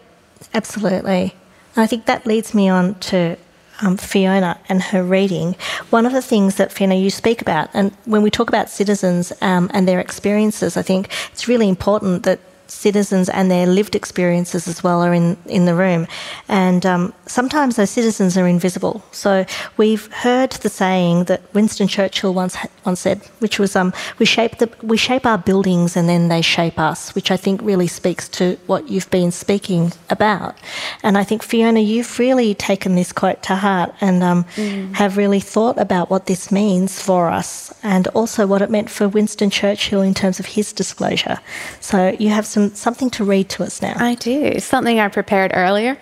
absolutely 0.54 1.34
I 1.76 1.86
think 1.86 2.06
that 2.06 2.26
leads 2.26 2.54
me 2.54 2.68
on 2.68 2.94
to 3.10 3.36
um, 3.82 3.96
Fiona 3.96 4.58
and 4.68 4.82
her 4.82 5.02
reading. 5.02 5.56
One 5.90 6.06
of 6.06 6.12
the 6.12 6.22
things 6.22 6.56
that 6.56 6.72
Fiona 6.72 6.94
you 6.94 7.10
speak 7.10 7.42
about, 7.42 7.68
and 7.74 7.92
when 8.04 8.22
we 8.22 8.30
talk 8.30 8.48
about 8.48 8.70
citizens 8.70 9.32
um, 9.40 9.70
and 9.74 9.88
their 9.88 10.00
experiences, 10.00 10.76
I 10.76 10.82
think 10.82 11.10
it's 11.32 11.48
really 11.48 11.68
important 11.68 12.22
that 12.22 12.40
citizens 12.66 13.28
and 13.28 13.50
their 13.50 13.66
lived 13.66 13.94
experiences 13.94 14.68
as 14.68 14.82
well 14.82 15.02
are 15.02 15.14
in, 15.14 15.36
in 15.46 15.64
the 15.64 15.74
room. 15.74 16.06
And 16.48 16.84
um, 16.86 17.12
sometimes 17.26 17.76
those 17.76 17.90
citizens 17.90 18.36
are 18.36 18.46
invisible. 18.46 19.02
So 19.12 19.44
we've 19.76 20.12
heard 20.12 20.52
the 20.52 20.68
saying 20.68 21.24
that 21.24 21.42
Winston 21.54 21.88
Churchill 21.88 22.34
once 22.34 22.56
once 22.84 23.00
said, 23.00 23.20
which 23.38 23.58
was, 23.58 23.76
um, 23.76 23.92
"We 24.18 24.26
shape 24.26 24.58
the 24.58 24.70
we 24.82 24.96
shape 24.96 25.24
our 25.26 25.38
buildings 25.38 25.96
and 25.96 26.08
then 26.08 26.28
they 26.28 26.42
shape 26.42 26.78
us," 26.78 27.14
which 27.14 27.30
I 27.30 27.36
think 27.36 27.60
really 27.62 27.86
speaks 27.86 28.28
to 28.30 28.58
what 28.66 28.88
you've 28.90 29.10
been 29.10 29.32
speaking 29.32 29.92
about. 30.10 30.56
And 31.02 31.16
I 31.16 31.24
think 31.24 31.42
Fiona, 31.42 31.80
you've 31.80 32.18
really 32.18 32.54
taken 32.54 32.94
this 32.94 33.12
quote 33.12 33.42
to 33.44 33.56
heart 33.56 33.94
and 34.00 34.22
um, 34.22 34.44
mm. 34.56 34.94
have 34.94 35.16
really 35.16 35.40
thought 35.40 35.78
about 35.78 36.10
what 36.10 36.26
this 36.26 36.50
means 36.50 37.00
for 37.00 37.28
us, 37.28 37.72
and 37.82 38.06
also 38.08 38.46
what 38.46 38.62
it 38.62 38.70
meant 38.70 38.90
for 38.90 39.08
Winston 39.08 39.50
Churchill 39.50 40.02
in 40.02 40.14
terms 40.14 40.38
of 40.40 40.46
his 40.46 40.72
disclosure. 40.72 41.38
So 41.80 42.14
you 42.18 42.30
have 42.30 42.46
some 42.54 42.74
something 42.74 43.10
to 43.10 43.24
read 43.24 43.48
to 43.50 43.64
us 43.64 43.82
now. 43.82 43.94
I 43.96 44.14
do. 44.14 44.58
Something 44.60 45.00
I 45.00 45.08
prepared 45.08 45.50
earlier. 45.54 45.98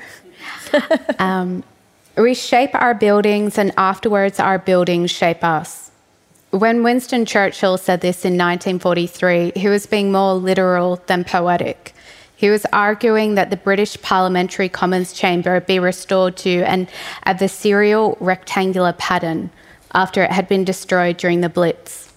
um, 1.18 1.64
we 2.16 2.34
shape 2.34 2.74
our 2.74 2.94
buildings, 2.94 3.56
and 3.58 3.72
afterwards, 3.76 4.38
our 4.38 4.58
buildings 4.58 5.10
shape 5.10 5.42
us. 5.42 5.90
When 6.50 6.82
Winston 6.82 7.24
Churchill 7.24 7.78
said 7.78 8.02
this 8.02 8.26
in 8.26 8.34
1943, 8.34 9.52
he 9.56 9.68
was 9.68 9.86
being 9.86 10.12
more 10.12 10.34
literal 10.34 11.00
than 11.06 11.24
poetic. 11.24 11.94
He 12.36 12.50
was 12.50 12.66
arguing 12.72 13.36
that 13.36 13.48
the 13.48 13.56
British 13.56 14.00
Parliamentary 14.02 14.68
Commons 14.68 15.14
chamber 15.14 15.60
be 15.60 15.78
restored 15.78 16.36
to 16.38 16.62
an 16.64 16.88
adversarial 17.26 18.16
rectangular 18.20 18.92
pattern 18.92 19.50
after 19.94 20.22
it 20.22 20.30
had 20.30 20.48
been 20.48 20.64
destroyed 20.64 21.16
during 21.16 21.40
the 21.40 21.48
Blitz. 21.48 22.11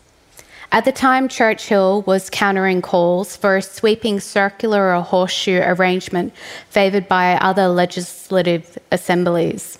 At 0.75 0.83
the 0.83 0.91
time, 0.91 1.29
Churchill 1.29 2.01
was 2.01 2.29
countering 2.29 2.81
calls 2.81 3.37
for 3.37 3.55
a 3.55 3.61
sweeping 3.61 4.19
circular 4.19 4.93
or 4.93 5.01
horseshoe 5.03 5.61
arrangement 5.63 6.33
favoured 6.69 7.07
by 7.07 7.35
other 7.35 7.69
legislative 7.69 8.77
assemblies. 8.91 9.79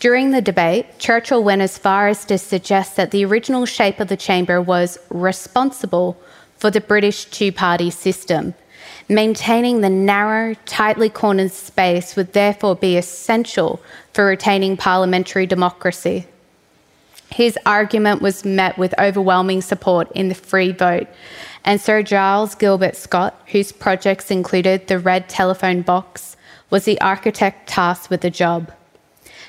During 0.00 0.32
the 0.32 0.42
debate, 0.42 0.98
Churchill 0.98 1.42
went 1.42 1.62
as 1.62 1.78
far 1.78 2.08
as 2.08 2.26
to 2.26 2.36
suggest 2.36 2.94
that 2.96 3.10
the 3.10 3.24
original 3.24 3.64
shape 3.64 4.00
of 4.00 4.08
the 4.08 4.18
chamber 4.18 4.60
was 4.60 4.98
responsible 5.08 6.20
for 6.58 6.70
the 6.70 6.82
British 6.82 7.24
two 7.24 7.50
party 7.50 7.88
system. 7.88 8.52
Maintaining 9.08 9.80
the 9.80 9.88
narrow, 9.88 10.56
tightly 10.66 11.08
cornered 11.08 11.52
space 11.52 12.16
would 12.16 12.34
therefore 12.34 12.76
be 12.76 12.98
essential 12.98 13.80
for 14.12 14.26
retaining 14.26 14.76
parliamentary 14.76 15.46
democracy. 15.46 16.26
His 17.30 17.58
argument 17.66 18.22
was 18.22 18.44
met 18.44 18.78
with 18.78 18.98
overwhelming 18.98 19.60
support 19.60 20.10
in 20.12 20.28
the 20.28 20.34
free 20.34 20.72
vote, 20.72 21.06
and 21.64 21.80
Sir 21.80 22.02
Giles 22.02 22.54
Gilbert 22.54 22.96
Scott, 22.96 23.40
whose 23.46 23.72
projects 23.72 24.30
included 24.30 24.86
the 24.86 24.98
red 24.98 25.28
telephone 25.28 25.82
box, 25.82 26.36
was 26.70 26.84
the 26.84 27.00
architect 27.00 27.68
tasked 27.68 28.10
with 28.10 28.22
the 28.22 28.30
job. 28.30 28.72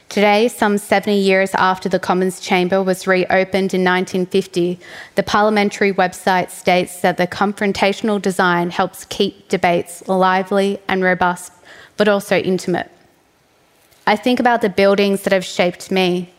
Today, 0.10 0.48
some 0.48 0.80
70 0.80 1.16
years 1.16 1.54
after 1.54 1.88
the 1.88 2.00
Commons 2.00 2.40
Chamber 2.40 2.82
was 2.82 3.06
reopened 3.06 3.76
in 3.76 3.84
1950, 3.84 4.80
the 5.16 5.24
parliamentary 5.24 5.94
website 5.94 6.50
states 6.50 7.02
that 7.02 7.18
the 7.18 7.28
confrontational 7.28 8.20
design 8.20 8.72
helps 8.72 9.06
keep 9.06 9.48
debates 9.50 10.08
lively 10.08 10.80
and 10.88 11.04
robust, 11.04 11.54
but 11.96 12.08
also 12.08 12.38
intimate. 12.38 12.90
I 14.08 14.16
think 14.16 14.40
about 14.40 14.62
the 14.62 14.70
buildings 14.70 15.22
that 15.22 15.34
have 15.34 15.46
shaped 15.46 15.92
me 15.92 16.34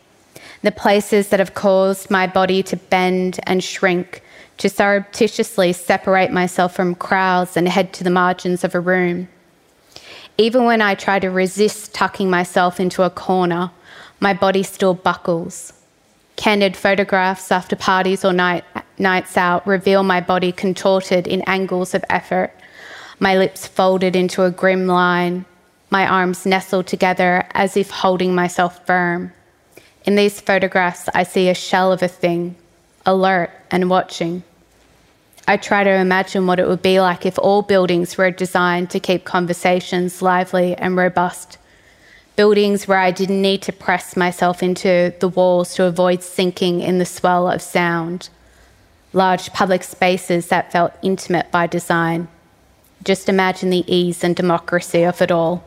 the 0.61 0.71
places 0.71 1.29
that 1.29 1.39
have 1.39 1.53
caused 1.53 2.11
my 2.11 2.27
body 2.27 2.61
to 2.63 2.77
bend 2.77 3.39
and 3.43 3.63
shrink, 3.63 4.23
to 4.57 4.69
surreptitiously 4.69 5.73
separate 5.73 6.31
myself 6.31 6.75
from 6.75 6.95
crowds 6.95 7.57
and 7.57 7.67
head 7.67 7.93
to 7.93 8.03
the 8.03 8.09
margins 8.09 8.63
of 8.63 8.75
a 8.75 8.79
room. 8.79 9.27
Even 10.37 10.65
when 10.65 10.81
I 10.81 10.95
try 10.95 11.19
to 11.19 11.29
resist 11.29 11.93
tucking 11.93 12.29
myself 12.29 12.79
into 12.79 13.03
a 13.03 13.09
corner, 13.09 13.71
my 14.19 14.33
body 14.33 14.63
still 14.63 14.93
buckles. 14.93 15.73
Candid 16.35 16.77
photographs 16.77 17.51
after 17.51 17.75
parties 17.75 18.23
or 18.23 18.33
night, 18.33 18.63
nights 18.97 19.37
out 19.37 19.65
reveal 19.67 20.03
my 20.03 20.21
body 20.21 20.51
contorted 20.51 21.27
in 21.27 21.41
angles 21.41 21.93
of 21.93 22.05
effort, 22.09 22.51
my 23.19 23.37
lips 23.37 23.67
folded 23.67 24.15
into 24.15 24.43
a 24.43 24.51
grim 24.51 24.87
line, 24.87 25.45
my 25.91 26.07
arms 26.07 26.45
nestled 26.45 26.87
together 26.87 27.45
as 27.51 27.77
if 27.77 27.89
holding 27.89 28.33
myself 28.33 28.85
firm. 28.87 29.31
In 30.03 30.15
these 30.15 30.41
photographs, 30.41 31.09
I 31.13 31.23
see 31.23 31.47
a 31.49 31.53
shell 31.53 31.91
of 31.91 32.01
a 32.01 32.07
thing, 32.07 32.55
alert 33.05 33.51
and 33.69 33.89
watching. 33.89 34.43
I 35.47 35.57
try 35.57 35.83
to 35.83 35.89
imagine 35.89 36.47
what 36.47 36.59
it 36.59 36.67
would 36.67 36.81
be 36.81 36.99
like 36.99 37.25
if 37.25 37.37
all 37.37 37.61
buildings 37.61 38.17
were 38.17 38.31
designed 38.31 38.89
to 38.91 38.99
keep 38.99 39.25
conversations 39.25 40.21
lively 40.21 40.75
and 40.75 40.95
robust. 40.95 41.57
buildings 42.35 42.87
where 42.87 42.97
I 42.97 43.11
didn't 43.11 43.41
need 43.41 43.61
to 43.63 43.71
press 43.71 44.17
myself 44.17 44.63
into 44.63 45.13
the 45.19 45.27
walls 45.27 45.75
to 45.75 45.85
avoid 45.85 46.23
sinking 46.23 46.81
in 46.81 46.97
the 46.97 47.05
swell 47.05 47.47
of 47.47 47.61
sound, 47.61 48.29
large 49.13 49.51
public 49.53 49.83
spaces 49.83 50.47
that 50.47 50.71
felt 50.71 50.93
intimate 51.01 51.51
by 51.51 51.67
design. 51.67 52.27
Just 53.03 53.29
imagine 53.29 53.69
the 53.69 53.83
ease 53.93 54.23
and 54.23 54.35
democracy 54.35 55.03
of 55.03 55.21
it 55.21 55.31
all. 55.31 55.63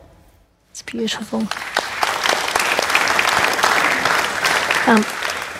It's 0.71 0.81
beautiful. 0.81 1.47
Um, 4.87 5.03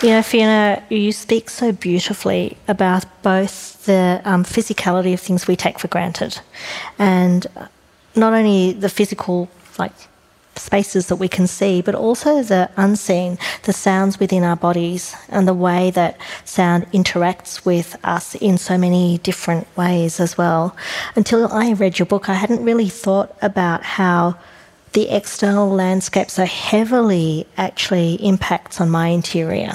you 0.02 0.10
know, 0.10 0.22
Fiona, 0.22 0.84
you 0.88 1.10
speak 1.10 1.50
so 1.50 1.72
beautifully 1.72 2.56
about 2.68 3.04
both 3.22 3.84
the 3.86 4.20
um, 4.24 4.44
physicality 4.44 5.12
of 5.14 5.20
things 5.20 5.48
we 5.48 5.56
take 5.56 5.80
for 5.80 5.88
granted 5.88 6.40
and 6.98 7.46
not 8.14 8.32
only 8.32 8.72
the 8.72 8.88
physical, 8.88 9.48
like 9.78 9.92
spaces 10.54 11.08
that 11.08 11.16
we 11.16 11.28
can 11.28 11.48
see, 11.48 11.82
but 11.82 11.94
also 11.94 12.42
the 12.42 12.70
unseen, 12.76 13.36
the 13.64 13.72
sounds 13.72 14.20
within 14.20 14.44
our 14.44 14.56
bodies, 14.56 15.16
and 15.28 15.48
the 15.48 15.54
way 15.54 15.90
that 15.90 16.16
sound 16.44 16.86
interacts 16.92 17.64
with 17.64 17.96
us 18.04 18.36
in 18.36 18.56
so 18.58 18.78
many 18.78 19.18
different 19.18 19.66
ways 19.76 20.20
as 20.20 20.38
well. 20.38 20.76
Until 21.16 21.48
I 21.52 21.72
read 21.72 21.98
your 21.98 22.06
book, 22.06 22.28
I 22.28 22.34
hadn't 22.34 22.64
really 22.64 22.88
thought 22.88 23.36
about 23.42 23.82
how 23.82 24.38
the 24.92 25.08
external 25.08 25.68
landscape 25.68 26.30
so 26.30 26.44
heavily 26.44 27.46
actually 27.56 28.14
impacts 28.14 28.80
on 28.80 28.90
my 28.90 29.08
interior. 29.08 29.72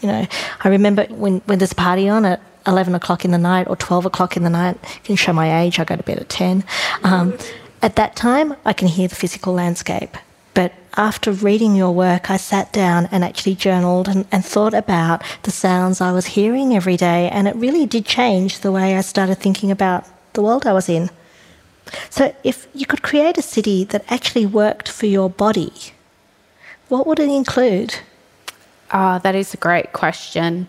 You 0.00 0.08
know, 0.08 0.26
I 0.60 0.68
remember 0.68 1.04
when, 1.10 1.38
when 1.46 1.58
there's 1.58 1.72
a 1.72 1.76
party 1.76 2.08
on 2.08 2.24
at 2.24 2.40
11 2.66 2.94
o'clock 2.94 3.24
in 3.24 3.30
the 3.30 3.38
night 3.38 3.66
or 3.68 3.76
12 3.76 4.06
o'clock 4.06 4.36
in 4.36 4.44
the 4.44 4.50
night, 4.50 4.76
you 4.82 5.00
can 5.04 5.16
show 5.16 5.32
my 5.32 5.62
age, 5.62 5.78
I 5.78 5.84
go 5.84 5.96
to 5.96 6.02
bed 6.02 6.18
at 6.18 6.28
10. 6.28 6.64
Um, 7.02 7.36
at 7.82 7.96
that 7.96 8.16
time, 8.16 8.54
I 8.64 8.72
can 8.72 8.88
hear 8.88 9.08
the 9.08 9.14
physical 9.14 9.52
landscape. 9.52 10.16
But 10.54 10.72
after 10.96 11.30
reading 11.30 11.76
your 11.76 11.92
work, 11.92 12.30
I 12.30 12.36
sat 12.36 12.72
down 12.72 13.08
and 13.12 13.24
actually 13.24 13.54
journaled 13.54 14.08
and, 14.08 14.26
and, 14.32 14.44
thought 14.44 14.74
about 14.74 15.22
the 15.44 15.52
sounds 15.52 16.00
I 16.00 16.10
was 16.10 16.26
hearing 16.26 16.74
every 16.74 16.96
day, 16.96 17.30
and 17.30 17.46
it 17.46 17.54
really 17.54 17.86
did 17.86 18.04
change 18.04 18.60
the 18.60 18.72
way 18.72 18.96
I 18.96 19.02
started 19.02 19.36
thinking 19.38 19.70
about 19.70 20.04
the 20.32 20.42
world 20.42 20.66
I 20.66 20.72
was 20.72 20.88
in. 20.88 21.10
So, 22.10 22.34
if 22.44 22.68
you 22.74 22.86
could 22.86 23.02
create 23.02 23.38
a 23.38 23.42
city 23.42 23.84
that 23.84 24.04
actually 24.08 24.46
worked 24.46 24.88
for 24.88 25.06
your 25.06 25.30
body, 25.30 25.72
what 26.88 27.06
would 27.06 27.20
it 27.20 27.28
include? 27.28 27.96
Oh, 28.92 29.18
that 29.18 29.34
is 29.34 29.54
a 29.54 29.58
great 29.58 29.92
question. 29.92 30.68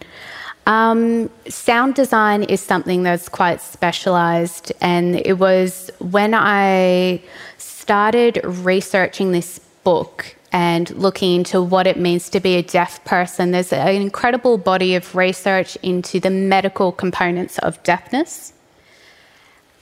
Um, 0.66 1.30
sound 1.48 1.96
design 1.96 2.44
is 2.44 2.62
something 2.62 3.04
that's 3.04 3.30
quite 3.30 3.62
specialized, 3.62 4.72
and 4.82 5.16
it 5.16 5.40
was 5.40 5.90
when 6.00 6.34
I 6.36 7.22
started 7.58 8.40
researching 8.44 9.32
this 9.32 9.60
book 9.84 10.36
and 10.52 10.90
looking 10.92 11.38
into 11.38 11.62
what 11.62 11.88
it 11.88 11.98
means 11.98 12.30
to 12.30 12.40
be 12.40 12.56
a 12.56 12.62
deaf 12.62 13.04
person. 13.06 13.52
There's 13.52 13.74
an 13.74 14.02
incredible 14.02 14.58
body 14.58 14.96
of 14.96 15.16
research 15.16 15.76
into 15.82 16.20
the 16.20 16.30
medical 16.30 16.92
components 16.92 17.58
of 17.60 17.82
deafness. 17.84 18.54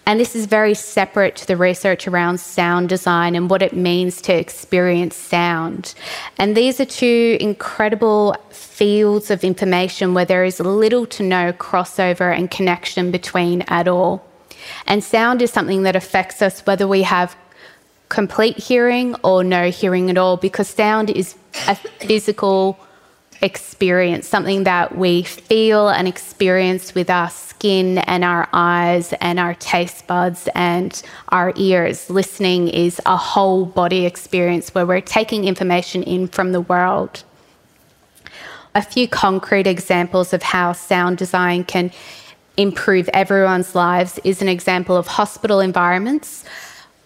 And 0.07 0.21
this 0.21 0.37
is 0.37 0.45
very 0.45 0.73
separate 0.73 1.35
to 1.35 1.45
the 1.45 1.57
research 1.57 2.07
around 2.07 2.39
sound 2.39 2.87
design 2.87 3.35
and 3.35 3.49
what 3.49 3.61
it 3.61 3.75
means 3.75 4.21
to 4.21 4.33
experience 4.33 5.17
sound. 5.17 5.93
And 6.37 6.55
these 6.55 6.79
are 6.79 6.85
two 6.85 7.35
incredible 7.41 8.37
fields 8.49 9.29
of 9.29 9.43
information 9.43 10.13
where 10.13 10.23
there 10.23 10.45
is 10.45 10.61
little 10.61 11.05
to 11.07 11.23
no 11.23 11.51
crossover 11.51 12.33
and 12.33 12.49
connection 12.49 13.11
between 13.11 13.63
at 13.63 13.89
all. 13.89 14.25
And 14.85 15.03
sound 15.03 15.41
is 15.41 15.51
something 15.51 15.83
that 15.83 15.97
affects 15.97 16.41
us 16.41 16.61
whether 16.61 16.87
we 16.87 17.01
have 17.01 17.35
complete 18.07 18.57
hearing 18.57 19.13
or 19.25 19.43
no 19.43 19.69
hearing 19.69 20.09
at 20.09 20.17
all, 20.17 20.37
because 20.37 20.69
sound 20.69 21.09
is 21.09 21.35
a 21.67 21.75
physical 21.75 22.79
experience, 23.41 24.27
something 24.27 24.63
that 24.63 24.97
we 24.97 25.23
feel 25.23 25.89
and 25.89 26.07
experience 26.07 26.95
with 26.95 27.09
our 27.09 27.29
skin 27.29 27.99
and 27.99 28.23
our 28.23 28.47
eyes 28.53 29.13
and 29.21 29.39
our 29.39 29.53
taste 29.55 30.07
buds 30.07 30.47
and 30.55 31.01
our 31.29 31.53
ears. 31.55 32.09
Listening 32.09 32.67
is 32.67 33.01
a 33.05 33.17
whole 33.17 33.65
body 33.65 34.05
experience 34.05 34.73
where 34.73 34.85
we're 34.85 35.01
taking 35.01 35.45
information 35.45 36.03
in 36.03 36.27
from 36.27 36.51
the 36.51 36.61
world. 36.61 37.23
A 38.75 38.81
few 38.81 39.07
concrete 39.07 39.65
examples 39.65 40.33
of 40.33 40.43
how 40.43 40.73
sound 40.73 41.17
design 41.17 41.63
can 41.63 41.91
improve 42.57 43.07
everyone's 43.13 43.75
lives 43.75 44.19
is 44.23 44.41
an 44.41 44.47
example 44.47 44.95
of 44.95 45.07
hospital 45.07 45.59
environments 45.59 46.43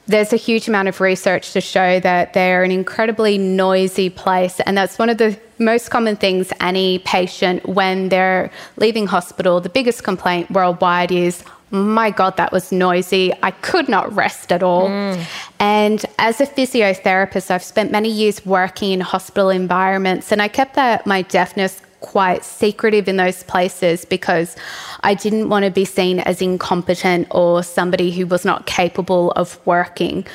there's 0.08 0.34
a 0.34 0.38
huge 0.38 0.68
amount 0.68 0.88
of 0.88 1.00
research 1.00 1.54
to 1.54 1.62
show 1.62 2.00
that 2.00 2.34
they're 2.34 2.64
an 2.64 2.72
incredibly 2.72 3.38
noisy 3.38 4.10
place. 4.10 4.60
And 4.62 4.78
that's 4.78 5.00
one 5.00 5.10
of 5.10 5.18
the 5.18 5.40
most 5.60 5.90
common 5.90 6.16
things 6.16 6.52
any 6.60 7.00
patient, 7.00 7.68
when 7.68 8.10
they're 8.10 8.52
leaving 8.78 9.08
hospital, 9.08 9.62
the 9.62 9.70
biggest 9.70 10.04
complaint 10.04 10.50
worldwide 10.52 11.12
is, 11.12 11.44
my 11.70 12.10
God, 12.10 12.36
that 12.38 12.52
was 12.52 12.72
noisy. 12.72 13.32
I 13.44 13.52
could 13.52 13.88
not 13.88 14.12
rest 14.14 14.52
at 14.52 14.64
all. 14.64 14.90
Mm. 14.90 15.24
And 15.60 16.06
as 16.18 16.42
a 16.42 16.46
physiotherapist, 16.46 17.50
I've 17.52 17.64
spent 17.64 17.92
many 17.92 18.10
years 18.10 18.46
working 18.46 18.92
in 18.92 19.02
hospital 19.02 19.50
environments, 19.50 20.32
and 20.32 20.42
I 20.42 20.48
kept 20.48 20.74
that 20.76 21.06
my 21.06 21.22
deafness 21.22 21.82
quite 22.02 22.44
secretive 22.44 23.08
in 23.08 23.18
those 23.18 23.44
places 23.44 24.06
because 24.06 24.56
I 25.02 25.14
didn't 25.14 25.50
want 25.50 25.66
to 25.66 25.72
be 25.72 25.86
seen 25.86 26.20
as 26.20 26.42
incompetent 26.42 27.28
or 27.32 27.64
somebody 27.64 28.12
who 28.12 28.26
was 28.26 28.44
not 28.44 28.66
capable 28.66 29.32
of 29.32 29.60
working 29.66 30.26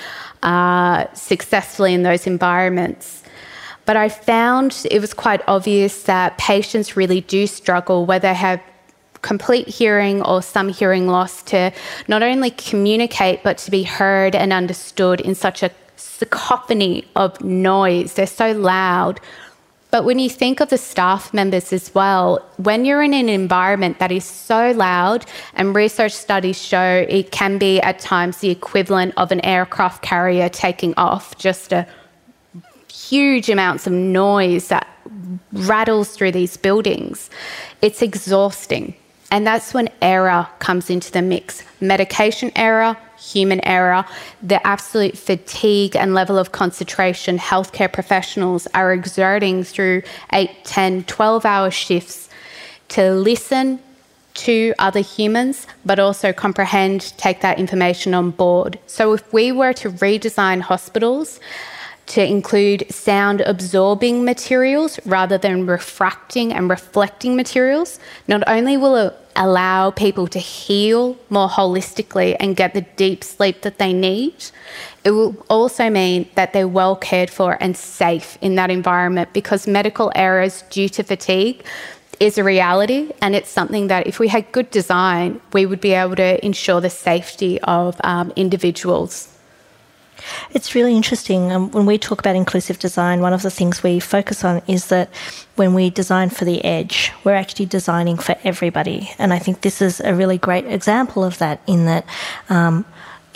uh, 0.42 1.12
successfully 1.12 1.92
in 1.92 2.02
those 2.02 2.26
environments. 2.26 3.22
But 3.84 3.96
I 3.96 4.08
found 4.08 4.86
it 4.90 5.00
was 5.00 5.14
quite 5.14 5.42
obvious 5.46 6.04
that 6.04 6.38
patients 6.38 6.96
really 6.96 7.20
do 7.20 7.46
struggle, 7.46 8.06
whether 8.06 8.28
they 8.28 8.34
have 8.34 8.60
complete 9.22 9.68
hearing 9.68 10.22
or 10.22 10.42
some 10.42 10.68
hearing 10.68 11.08
loss, 11.08 11.42
to 11.44 11.72
not 12.08 12.22
only 12.22 12.50
communicate 12.50 13.42
but 13.42 13.58
to 13.58 13.70
be 13.70 13.82
heard 13.82 14.34
and 14.34 14.52
understood 14.52 15.20
in 15.20 15.34
such 15.34 15.62
a 15.62 15.70
cacophony 16.18 17.04
of 17.16 17.40
noise. 17.42 18.14
They're 18.14 18.26
so 18.26 18.52
loud 18.52 19.20
but 19.96 20.04
when 20.04 20.18
you 20.18 20.28
think 20.28 20.60
of 20.60 20.68
the 20.68 20.76
staff 20.76 21.32
members 21.32 21.72
as 21.72 21.94
well, 21.94 22.46
when 22.58 22.84
you're 22.84 23.02
in 23.02 23.14
an 23.14 23.30
environment 23.30 23.98
that 23.98 24.12
is 24.12 24.26
so 24.26 24.72
loud, 24.72 25.24
and 25.54 25.74
research 25.74 26.12
studies 26.12 26.60
show 26.60 27.06
it 27.08 27.30
can 27.30 27.56
be 27.56 27.80
at 27.80 27.98
times 27.98 28.36
the 28.40 28.50
equivalent 28.50 29.14
of 29.16 29.32
an 29.32 29.42
aircraft 29.42 30.02
carrier 30.02 30.50
taking 30.50 30.92
off, 30.98 31.38
just 31.38 31.72
a 31.72 31.86
huge 32.92 33.48
amounts 33.48 33.86
of 33.86 33.94
noise 33.94 34.68
that 34.68 34.86
rattles 35.54 36.10
through 36.14 36.32
these 36.32 36.58
buildings, 36.58 37.30
it's 37.80 38.02
exhausting. 38.02 38.94
And 39.30 39.46
that's 39.46 39.72
when 39.72 39.88
error 40.02 40.46
comes 40.58 40.90
into 40.90 41.10
the 41.10 41.22
mix 41.22 41.62
medication 41.80 42.52
error, 42.54 42.98
human 43.18 43.64
error, 43.64 44.04
the 44.42 44.64
absolute 44.66 45.16
fatigue 45.16 45.96
and 45.96 46.14
level 46.14 46.38
of 46.38 46.52
concentration 46.52 47.38
healthcare 47.38 47.92
professionals 47.92 48.66
are 48.74 48.92
exerting 48.92 49.64
through 49.64 50.02
8, 50.32 50.50
10, 50.64 51.04
12 51.04 51.44
hour 51.44 51.70
shifts 51.70 52.28
to 52.88 53.12
listen 53.12 53.80
to 54.34 54.74
other 54.78 55.00
humans, 55.00 55.66
but 55.84 55.98
also 55.98 56.32
comprehend, 56.32 57.14
take 57.16 57.40
that 57.40 57.58
information 57.58 58.14
on 58.14 58.30
board. 58.30 58.78
So, 58.86 59.14
if 59.14 59.32
we 59.32 59.50
were 59.50 59.72
to 59.74 59.90
redesign 59.90 60.60
hospitals, 60.60 61.40
to 62.06 62.24
include 62.24 62.86
sound 62.90 63.40
absorbing 63.40 64.24
materials 64.24 65.00
rather 65.04 65.38
than 65.38 65.66
refracting 65.66 66.52
and 66.52 66.70
reflecting 66.70 67.36
materials, 67.36 67.98
not 68.28 68.44
only 68.46 68.76
will 68.76 68.94
it 68.96 69.25
allow 69.36 69.90
people 69.90 70.26
to 70.28 70.38
heal 70.38 71.16
more 71.30 71.48
holistically 71.48 72.36
and 72.40 72.56
get 72.56 72.74
the 72.74 72.82
deep 72.96 73.22
sleep 73.22 73.62
that 73.62 73.78
they 73.78 73.92
need, 73.92 74.34
it 75.04 75.12
will 75.12 75.36
also 75.48 75.88
mean 75.88 76.28
that 76.34 76.52
they're 76.52 76.66
well 76.66 76.96
cared 76.96 77.30
for 77.30 77.56
and 77.60 77.76
safe 77.76 78.38
in 78.40 78.56
that 78.56 78.70
environment 78.70 79.32
because 79.32 79.66
medical 79.66 80.10
errors 80.14 80.62
due 80.70 80.88
to 80.88 81.02
fatigue 81.02 81.64
is 82.18 82.38
a 82.38 82.44
reality 82.44 83.12
and 83.20 83.34
it's 83.34 83.50
something 83.50 83.88
that 83.88 84.06
if 84.06 84.18
we 84.18 84.28
had 84.28 84.50
good 84.52 84.70
design, 84.70 85.40
we 85.52 85.66
would 85.66 85.80
be 85.80 85.92
able 85.92 86.16
to 86.16 86.44
ensure 86.44 86.80
the 86.80 86.90
safety 86.90 87.60
of 87.60 88.00
um, 88.04 88.32
individuals. 88.36 89.35
It's 90.50 90.74
really 90.74 90.96
interesting. 90.96 91.52
Um, 91.52 91.70
when 91.70 91.86
we 91.86 91.98
talk 91.98 92.18
about 92.20 92.36
inclusive 92.36 92.78
design, 92.78 93.20
one 93.20 93.32
of 93.32 93.42
the 93.42 93.50
things 93.50 93.82
we 93.82 94.00
focus 94.00 94.44
on 94.44 94.62
is 94.66 94.86
that 94.86 95.08
when 95.56 95.74
we 95.74 95.90
design 95.90 96.30
for 96.30 96.44
the 96.44 96.64
edge, 96.64 97.12
we're 97.24 97.34
actually 97.34 97.66
designing 97.66 98.16
for 98.18 98.36
everybody. 98.44 99.10
And 99.18 99.32
I 99.32 99.38
think 99.38 99.60
this 99.60 99.80
is 99.80 100.00
a 100.00 100.14
really 100.14 100.38
great 100.38 100.66
example 100.66 101.24
of 101.24 101.38
that, 101.38 101.60
in 101.66 101.86
that, 101.86 102.06
um, 102.48 102.84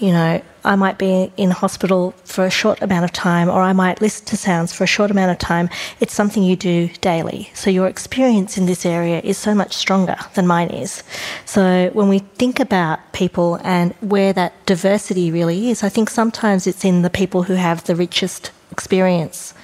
you 0.00 0.12
know, 0.12 0.42
I 0.64 0.76
might 0.76 0.98
be 0.98 1.32
in 1.36 1.50
hospital 1.50 2.12
for 2.24 2.44
a 2.44 2.50
short 2.50 2.82
amount 2.82 3.04
of 3.04 3.12
time, 3.12 3.48
or 3.48 3.60
I 3.60 3.72
might 3.72 4.00
listen 4.00 4.26
to 4.26 4.36
sounds 4.36 4.72
for 4.72 4.84
a 4.84 4.86
short 4.86 5.10
amount 5.10 5.30
of 5.30 5.38
time. 5.38 5.70
It's 6.00 6.14
something 6.14 6.42
you 6.42 6.56
do 6.56 6.88
daily. 7.00 7.50
So 7.54 7.70
your 7.70 7.86
experience 7.86 8.58
in 8.58 8.66
this 8.66 8.84
area 8.84 9.20
is 9.22 9.38
so 9.38 9.54
much 9.54 9.74
stronger 9.74 10.16
than 10.34 10.46
mine 10.46 10.68
is. 10.68 11.02
So 11.44 11.90
when 11.92 12.08
we 12.08 12.20
think 12.20 12.60
about 12.60 13.12
people 13.12 13.58
and 13.64 13.94
where 14.00 14.32
that 14.32 14.66
diversity 14.66 15.30
really 15.30 15.70
is, 15.70 15.82
I 15.82 15.88
think 15.88 16.10
sometimes 16.10 16.66
it's 16.66 16.84
in 16.84 17.02
the 17.02 17.10
people 17.10 17.44
who 17.44 17.54
have 17.54 17.84
the 17.84 17.96
richest 17.96 18.50
experience. 18.70 19.54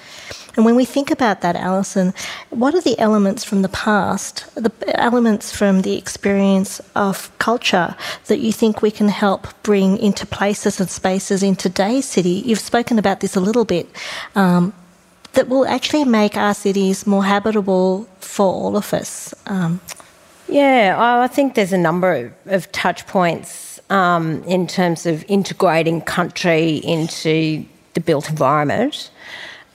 And 0.57 0.65
when 0.65 0.75
we 0.75 0.85
think 0.85 1.11
about 1.11 1.41
that, 1.41 1.55
Alison, 1.55 2.13
what 2.49 2.73
are 2.73 2.81
the 2.81 2.97
elements 2.99 3.43
from 3.43 3.61
the 3.61 3.69
past, 3.69 4.43
the 4.55 4.71
elements 4.99 5.55
from 5.55 5.83
the 5.83 5.95
experience 5.95 6.81
of 6.95 7.31
culture 7.37 7.95
that 8.25 8.39
you 8.39 8.51
think 8.51 8.81
we 8.81 8.89
can 8.89 9.07
help 9.07 9.47
bring 9.61 9.97
into 9.99 10.25
places 10.25 10.79
and 10.79 10.89
spaces 10.89 11.43
in 11.43 11.55
today's 11.55 12.05
city? 12.05 12.41
You've 12.43 12.59
spoken 12.59 12.97
about 12.97 13.19
this 13.19 13.35
a 13.35 13.39
little 13.39 13.65
bit. 13.65 13.87
Um, 14.35 14.73
that 15.33 15.49
will 15.49 15.67
actually 15.67 16.03
make 16.03 16.35
our 16.35 16.55
cities 16.55 17.05
more 17.05 17.23
habitable 17.23 18.07
for 18.19 18.47
all 18.47 18.75
of 18.75 18.91
us. 18.91 19.35
Um, 19.45 19.79
yeah, 20.49 20.95
I 20.97 21.27
think 21.27 21.53
there's 21.53 21.73
a 21.73 21.77
number 21.77 22.11
of, 22.11 22.33
of 22.47 22.71
touch 22.71 23.05
points 23.05 23.79
um, 23.91 24.43
in 24.45 24.65
terms 24.65 25.05
of 25.05 25.23
integrating 25.27 26.01
country 26.01 26.77
into 26.77 27.63
the 27.93 27.99
built 27.99 28.31
environment. 28.31 29.11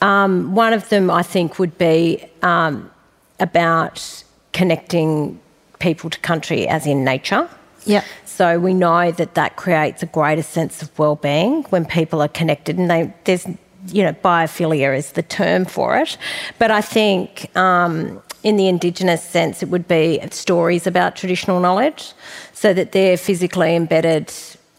Um, 0.02 0.54
one 0.54 0.72
of 0.74 0.88
them, 0.88 1.10
I 1.10 1.22
think, 1.22 1.58
would 1.58 1.78
be 1.78 2.24
um, 2.42 2.90
about 3.38 4.24
connecting 4.52 5.40
people 5.78 6.10
to 6.10 6.18
country, 6.20 6.68
as 6.68 6.86
in 6.86 7.04
nature. 7.04 7.48
Yeah. 7.86 8.04
So 8.24 8.58
we 8.58 8.74
know 8.74 9.12
that 9.12 9.34
that 9.34 9.56
creates 9.56 10.02
a 10.02 10.06
greater 10.06 10.42
sense 10.42 10.82
of 10.82 10.98
well-being 10.98 11.64
when 11.70 11.84
people 11.84 12.20
are 12.20 12.28
connected, 12.28 12.78
and 12.78 12.90
they, 12.90 13.14
there's, 13.24 13.46
you 13.88 14.02
know, 14.02 14.12
biophilia 14.12 14.96
is 14.96 15.12
the 15.12 15.22
term 15.22 15.64
for 15.64 15.96
it. 15.96 16.18
But 16.58 16.70
I 16.70 16.80
think 16.80 17.56
um, 17.56 18.22
in 18.42 18.56
the 18.56 18.66
Indigenous 18.68 19.22
sense, 19.22 19.62
it 19.62 19.68
would 19.68 19.86
be 19.86 20.20
stories 20.30 20.86
about 20.86 21.16
traditional 21.16 21.60
knowledge, 21.60 22.12
so 22.52 22.74
that 22.74 22.92
they're 22.92 23.16
physically 23.16 23.76
embedded 23.76 24.32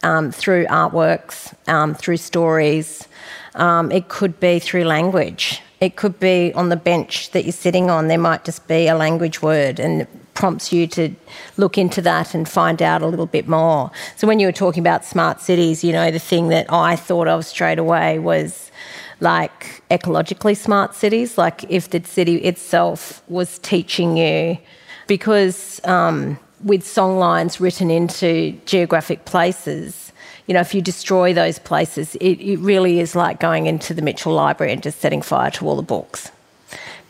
um, 0.04 0.32
through 0.32 0.66
artworks, 0.68 1.54
um, 1.70 1.96
through 1.96 2.18
stories. 2.18 3.08
Um, 3.56 3.92
it 3.92 4.10
could 4.10 4.40
be 4.40 4.60
through 4.60 4.86
language. 4.86 5.62
It 5.80 5.96
could 5.96 6.20
be 6.20 6.54
on 6.54 6.70
the 6.70 6.76
bench 6.76 7.32
that 7.32 7.44
you're 7.44 7.52
sitting 7.52 7.90
on. 7.90 8.08
There 8.08 8.18
might 8.18 8.46
just 8.46 8.68
be 8.68 8.88
a 8.88 8.96
language 8.96 9.42
word 9.42 9.80
and 9.80 10.08
prompts 10.34 10.74
you 10.74 10.88
to 10.88 11.14
look 11.58 11.78
into 11.78 12.02
that 12.02 12.34
and 12.34 12.48
find 12.50 12.82
out 12.82 13.02
a 13.02 13.08
little 13.08 13.26
bit 13.26 13.48
more. 13.48 13.92
So 14.16 14.28
when 14.28 14.40
you 14.40 14.48
were 14.48 14.54
talking 14.54 14.82
about 14.82 15.06
smart 15.06 15.42
cities, 15.42 15.84
you 15.84 15.92
know, 15.92 16.10
the 16.10 16.20
thing 16.20 16.50
that 16.50 16.72
I 16.72 16.96
thought 16.96 17.28
of 17.28 17.46
straight 17.46 17.80
away 17.80 18.20
was 18.20 18.72
like 19.20 19.84
ecologically 19.92 20.58
smart 20.58 20.96
cities, 20.96 21.38
like 21.38 21.64
if 21.70 21.90
the 21.90 22.04
city 22.04 22.38
itself 22.38 23.22
was 23.28 23.60
teaching 23.60 24.18
you, 24.18 24.58
because 25.08 25.80
um, 25.86 26.40
with 26.64 26.84
songlines 26.84 27.60
written 27.60 27.92
into 27.92 28.54
geographic 28.66 29.26
places, 29.26 30.13
you 30.48 30.54
know, 30.54 30.60
if 30.60 30.74
you 30.74 30.82
destroy 30.82 31.34
those 31.34 31.60
places, 31.60 32.16
it, 32.16 32.40
it 32.42 32.58
really 32.60 33.00
is 33.00 33.16
like 33.16 33.40
going 33.40 33.66
into 33.66 33.94
the 33.94 34.02
Mitchell 34.02 34.34
Library 34.34 34.74
and 34.74 34.84
just 34.84 35.00
setting 35.00 35.22
fire 35.22 35.52
to 35.52 35.66
all 35.66 35.76
the 35.76 35.82
books. 35.82 36.32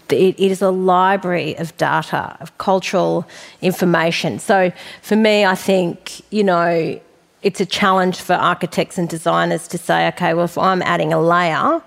It, 0.10 0.40
it 0.40 0.52
is 0.52 0.62
a 0.62 0.70
library 0.70 1.58
of 1.58 1.76
data, 1.78 2.38
of 2.40 2.56
cultural 2.60 3.28
information. 3.62 4.38
So 4.38 4.72
for 5.02 5.16
me, 5.16 5.44
I 5.44 5.56
think, 5.56 6.22
you 6.32 6.44
know, 6.44 7.00
it's 7.42 7.60
a 7.60 7.66
challenge 7.66 8.22
for 8.22 8.34
architects 8.34 9.00
and 9.00 9.10
designers 9.10 9.68
to 9.70 9.78
say, 9.78 10.08
okay, 10.10 10.36
well, 10.36 10.46
if 10.46 10.58
I'm 10.58 10.84
adding 10.84 11.14
a 11.14 11.20
layer 11.20 11.82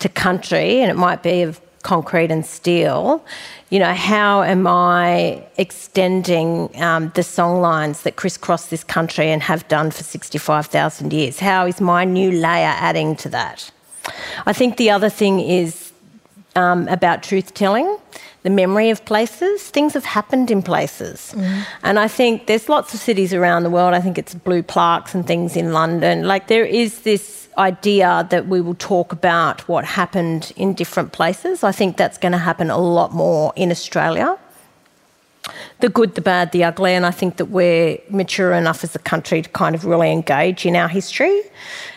to 0.00 0.08
country, 0.08 0.80
and 0.80 0.90
it 0.90 0.96
might 0.96 1.22
be 1.22 1.42
of 1.42 1.60
concrete 1.82 2.30
and 2.30 2.44
steel, 2.44 3.24
you 3.70 3.78
know, 3.78 3.94
how 3.94 4.42
am 4.42 4.66
I 4.66 5.44
extending 5.56 6.70
um, 6.82 7.12
the 7.14 7.22
song 7.22 7.60
lines 7.60 8.02
that 8.02 8.16
crisscross 8.16 8.66
this 8.66 8.84
country 8.84 9.30
and 9.30 9.42
have 9.42 9.66
done 9.68 9.90
for 9.90 10.02
65,000 10.02 11.12
years? 11.12 11.38
How 11.38 11.66
is 11.66 11.80
my 11.80 12.04
new 12.04 12.30
layer 12.32 12.74
adding 12.76 13.16
to 13.16 13.28
that? 13.30 13.70
I 14.46 14.52
think 14.52 14.76
the 14.76 14.90
other 14.90 15.08
thing 15.08 15.40
is 15.40 15.92
um, 16.56 16.88
about 16.88 17.22
truth 17.22 17.54
telling, 17.54 17.98
the 18.42 18.50
memory 18.50 18.90
of 18.90 19.04
places. 19.04 19.68
Things 19.68 19.94
have 19.94 20.04
happened 20.04 20.50
in 20.50 20.62
places. 20.62 21.34
Mm. 21.36 21.64
And 21.82 21.98
I 21.98 22.08
think 22.08 22.46
there's 22.46 22.68
lots 22.68 22.94
of 22.94 23.00
cities 23.00 23.34
around 23.34 23.64
the 23.64 23.70
world. 23.70 23.94
I 23.94 24.00
think 24.00 24.18
it's 24.18 24.34
blue 24.34 24.62
plaques 24.62 25.14
and 25.14 25.26
things 25.26 25.56
in 25.56 25.72
London. 25.72 26.26
Like 26.26 26.48
there 26.48 26.64
is 26.64 27.02
this 27.02 27.39
idea 27.58 28.26
that 28.30 28.46
we 28.46 28.60
will 28.60 28.74
talk 28.74 29.12
about 29.12 29.66
what 29.68 29.84
happened 29.84 30.52
in 30.56 30.74
different 30.74 31.12
places. 31.12 31.64
I 31.64 31.72
think 31.72 31.96
that's 31.96 32.18
going 32.18 32.32
to 32.32 32.38
happen 32.38 32.70
a 32.70 32.78
lot 32.78 33.12
more 33.12 33.52
in 33.56 33.70
Australia. 33.70 34.38
The 35.80 35.88
good, 35.88 36.14
the 36.14 36.20
bad, 36.20 36.52
the 36.52 36.64
ugly, 36.64 36.92
and 36.92 37.06
I 37.06 37.10
think 37.10 37.36
that 37.38 37.46
we're 37.46 37.98
mature 38.10 38.52
enough 38.52 38.84
as 38.84 38.94
a 38.94 38.98
country 38.98 39.42
to 39.42 39.48
kind 39.48 39.74
of 39.74 39.84
really 39.84 40.12
engage 40.12 40.66
in 40.66 40.76
our 40.76 40.88
history, 40.88 41.40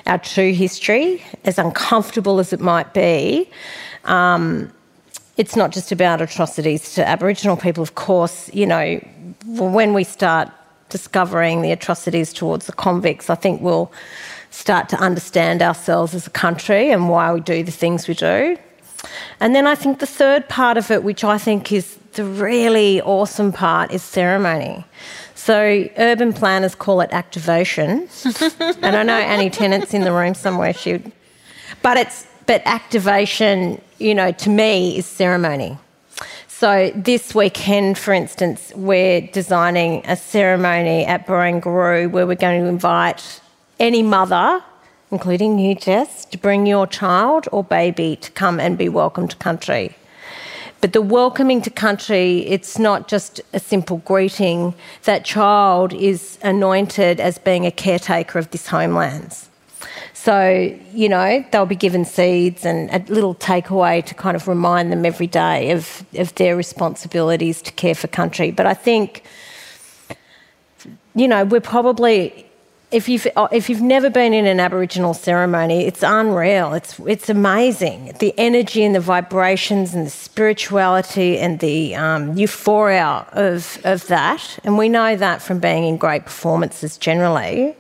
our 0.08 0.18
true 0.18 0.54
history, 0.54 1.24
as 1.44 1.60
uncomfortable 1.60 2.40
as 2.40 2.54
it 2.54 2.62
might 2.62 2.94
be. 2.94 3.50
Um, 4.06 4.72
it's 5.36 5.56
not 5.56 5.72
just 5.72 5.92
about 5.92 6.22
atrocities 6.22 6.94
to 6.96 7.08
Aboriginal 7.08 7.58
people, 7.58 7.84
of 7.84 7.96
course. 7.96 8.54
You 8.54 8.68
know, 8.68 9.00
when 9.46 9.94
we 9.94 10.04
start 10.04 10.50
discovering 10.90 11.62
the 11.62 11.72
atrocities 11.72 12.32
towards 12.32 12.68
the 12.68 12.74
convicts, 12.74 13.30
I 13.30 13.36
think 13.36 13.62
we'll 13.62 13.92
start 14.54 14.88
to 14.90 14.98
understand 14.98 15.62
ourselves 15.62 16.14
as 16.14 16.28
a 16.28 16.30
country 16.30 16.92
and 16.92 17.10
why 17.10 17.34
we 17.34 17.42
do 17.42 17.64
the 17.64 17.72
things 17.72 18.08
we 18.08 18.14
do. 18.14 18.56
And 19.40 19.56
then 19.56 19.66
I 19.66 19.76
think 19.76 20.00
the 20.00 20.06
third 20.06 20.48
part 20.48 20.78
of 20.78 20.92
it, 20.92 21.04
which 21.04 21.24
I 21.24 21.38
think 21.38 21.72
is 21.72 21.98
the 22.14 22.24
really 22.24 23.02
awesome 23.02 23.52
part, 23.52 23.92
is 23.92 24.04
ceremony. 24.04 24.86
So 25.34 25.90
urban 25.98 26.34
planners 26.34 26.76
call 26.76 27.02
it 27.02 27.10
activation. 27.12 28.08
and 28.82 28.96
I 28.96 29.04
know 29.04 29.18
Annie 29.18 29.50
Tennant's 29.50 29.94
in 29.94 30.04
the 30.04 30.14
room 30.14 30.36
somewhere. 30.36 30.74
She, 30.74 30.94
would. 30.94 31.12
but 31.82 31.98
it's 31.98 32.28
but 32.46 32.62
activation, 32.66 33.82
you 34.00 34.14
know, 34.14 34.32
to 34.34 34.50
me 34.50 34.98
is 34.98 35.06
ceremony. 35.06 35.78
So 36.48 36.92
this 36.96 37.34
weekend, 37.34 37.98
for 37.98 38.14
instance, 38.14 38.72
we're 38.76 39.22
designing 39.22 40.06
a 40.06 40.16
ceremony 40.16 41.06
at 41.06 41.26
Barangaroo 41.26 42.12
where 42.12 42.28
we're 42.28 42.36
going 42.36 42.62
to 42.62 42.70
invite 42.70 43.42
any 43.84 44.02
mother, 44.02 44.64
including 45.12 45.60
you, 45.60 45.76
Jess, 45.76 46.24
to 46.24 46.38
bring 46.38 46.66
your 46.66 46.88
child 46.88 47.50
or 47.52 47.66
baby 47.66 48.16
to 48.16 48.32
come 48.32 48.58
and 48.58 48.78
be 48.78 48.88
welcomed 48.88 49.32
to 49.32 49.36
country. 49.36 49.94
But 50.80 50.94
the 50.94 51.02
welcoming 51.02 51.62
to 51.64 51.70
country, 51.70 52.48
it's 52.48 52.80
not 52.80 53.10
just 53.10 53.42
a 53.52 53.60
simple 53.60 53.98
greeting. 54.06 54.74
That 55.04 55.26
child 55.26 55.94
is 55.94 56.40
anointed 56.42 57.20
as 57.20 57.38
being 57.38 57.66
a 57.66 57.72
caretaker 57.72 58.40
of 58.40 58.52
this 58.52 58.68
homelands. 58.68 59.50
So, 60.14 60.78
you 60.94 61.10
know, 61.10 61.46
they'll 61.52 61.66
be 61.66 61.76
given 61.76 62.06
seeds 62.06 62.66
and 62.66 62.90
a 62.90 63.00
little 63.14 63.36
takeaway 63.36 64.06
to 64.06 64.14
kind 64.14 64.38
of 64.38 64.48
remind 64.48 64.94
them 64.94 65.06
every 65.06 65.28
day 65.28 65.72
of, 65.72 66.06
of 66.16 66.34
their 66.36 66.56
responsibilities 66.56 67.62
to 67.64 67.74
care 67.74 67.96
for 67.96 68.08
country. 68.08 68.50
But 68.50 68.66
I 68.66 68.76
think, 68.76 69.24
you 71.16 71.28
know, 71.28 71.44
we're 71.44 71.60
probably 71.60 72.46
if 72.94 73.10
you've 73.10 73.28
uh, 73.36 73.48
if 73.52 73.70
you've 73.70 73.82
never 73.82 74.10
been 74.10 74.34
in 74.34 74.46
an 74.46 74.60
Aboriginal 74.60 75.16
ceremony, 75.16 75.86
it's 75.86 76.04
unreal. 76.04 76.74
It's 76.74 77.00
it's 77.00 77.28
amazing. 77.28 78.14
The 78.20 78.34
energy 78.38 78.84
and 78.84 78.94
the 78.94 79.00
vibrations 79.00 79.96
and 79.96 80.06
the 80.06 80.12
spirituality 80.12 81.40
and 81.40 81.60
the 81.60 81.96
um, 81.96 82.38
euphoria 82.38 83.26
of 83.32 83.80
of 83.84 84.08
that, 84.08 84.60
and 84.64 84.78
we 84.78 84.90
know 84.90 85.16
that 85.16 85.42
from 85.42 85.60
being 85.60 85.86
in 85.86 85.98
great 85.98 86.26
performances 86.26 86.98
generally. 86.98 87.76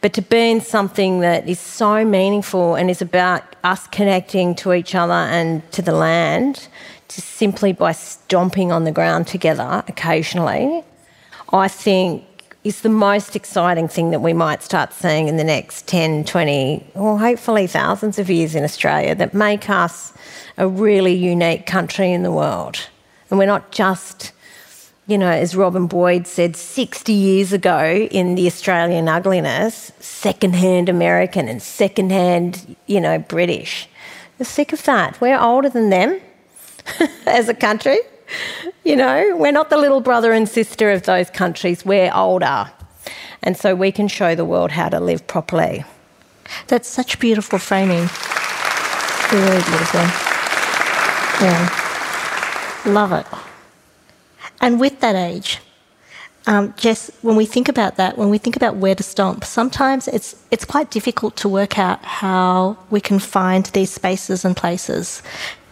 But 0.00 0.14
to 0.14 0.22
be 0.22 0.50
in 0.50 0.60
something 0.60 1.20
that 1.20 1.48
is 1.48 1.60
so 1.60 2.04
meaningful 2.04 2.74
and 2.74 2.90
is 2.90 3.02
about 3.02 3.44
us 3.62 3.86
connecting 3.88 4.54
to 4.56 4.72
each 4.72 4.94
other 4.94 5.12
and 5.12 5.70
to 5.72 5.82
the 5.82 5.92
land, 5.92 6.68
just 7.08 7.28
simply 7.28 7.72
by 7.72 7.92
stomping 7.92 8.72
on 8.72 8.84
the 8.84 8.92
ground 8.92 9.26
together 9.26 9.84
occasionally, 9.88 10.82
I 11.52 11.68
think 11.68 12.24
is 12.62 12.82
the 12.82 12.90
most 12.90 13.34
exciting 13.34 13.88
thing 13.88 14.10
that 14.10 14.20
we 14.20 14.32
might 14.32 14.62
start 14.62 14.92
seeing 14.92 15.28
in 15.28 15.36
the 15.38 15.44
next 15.44 15.86
10, 15.86 16.24
20, 16.24 16.90
or 16.94 17.18
hopefully 17.18 17.66
thousands 17.66 18.18
of 18.18 18.28
years 18.28 18.54
in 18.54 18.64
Australia 18.64 19.14
that 19.14 19.32
make 19.32 19.70
us 19.70 20.12
a 20.58 20.68
really 20.68 21.14
unique 21.14 21.64
country 21.64 22.12
in 22.12 22.22
the 22.22 22.30
world. 22.30 22.78
And 23.30 23.38
we're 23.38 23.46
not 23.46 23.72
just, 23.72 24.32
you 25.06 25.16
know, 25.16 25.30
as 25.30 25.56
Robin 25.56 25.86
Boyd 25.86 26.26
said 26.26 26.54
60 26.54 27.12
years 27.12 27.52
ago 27.54 28.08
in 28.10 28.34
The 28.34 28.46
Australian 28.46 29.08
Ugliness, 29.08 29.92
secondhand 30.00 30.90
American 30.90 31.48
and 31.48 31.62
secondhand, 31.62 32.76
you 32.86 33.00
know, 33.00 33.18
British. 33.18 33.88
We're 34.38 34.44
sick 34.44 34.74
of 34.74 34.82
that. 34.84 35.18
We're 35.18 35.40
older 35.40 35.70
than 35.70 35.88
them 35.88 36.20
as 37.26 37.48
a 37.48 37.54
country. 37.54 37.98
you 38.84 38.96
know, 38.96 39.36
we're 39.36 39.52
not 39.52 39.70
the 39.70 39.76
little 39.76 40.00
brother 40.00 40.32
and 40.32 40.48
sister 40.48 40.90
of 40.90 41.02
those 41.04 41.30
countries, 41.30 41.84
we're 41.84 42.10
older. 42.14 42.70
And 43.42 43.56
so 43.56 43.74
we 43.74 43.90
can 43.92 44.08
show 44.08 44.34
the 44.34 44.44
world 44.44 44.72
how 44.72 44.88
to 44.88 45.00
live 45.00 45.26
properly. 45.26 45.84
That's 46.66 46.88
such 46.88 47.18
beautiful 47.18 47.58
framing. 47.58 48.08
Really 49.32 49.62
beautiful. 49.62 50.00
Yeah. 51.40 51.70
Love 52.86 53.12
it. 53.12 53.26
And 54.60 54.78
with 54.78 55.00
that 55.00 55.14
age, 55.14 55.60
um, 56.46 56.74
Jess, 56.76 57.10
when 57.22 57.36
we 57.36 57.46
think 57.46 57.68
about 57.68 57.96
that, 57.96 58.18
when 58.18 58.30
we 58.30 58.38
think 58.38 58.56
about 58.56 58.76
where 58.76 58.94
to 58.94 59.02
stomp, 59.02 59.44
sometimes 59.44 60.08
it's 60.08 60.34
it's 60.50 60.64
quite 60.64 60.90
difficult 60.90 61.36
to 61.36 61.48
work 61.48 61.78
out 61.78 62.02
how 62.04 62.76
we 62.90 63.00
can 63.00 63.18
find 63.18 63.66
these 63.66 63.90
spaces 63.90 64.44
and 64.44 64.56
places, 64.56 65.22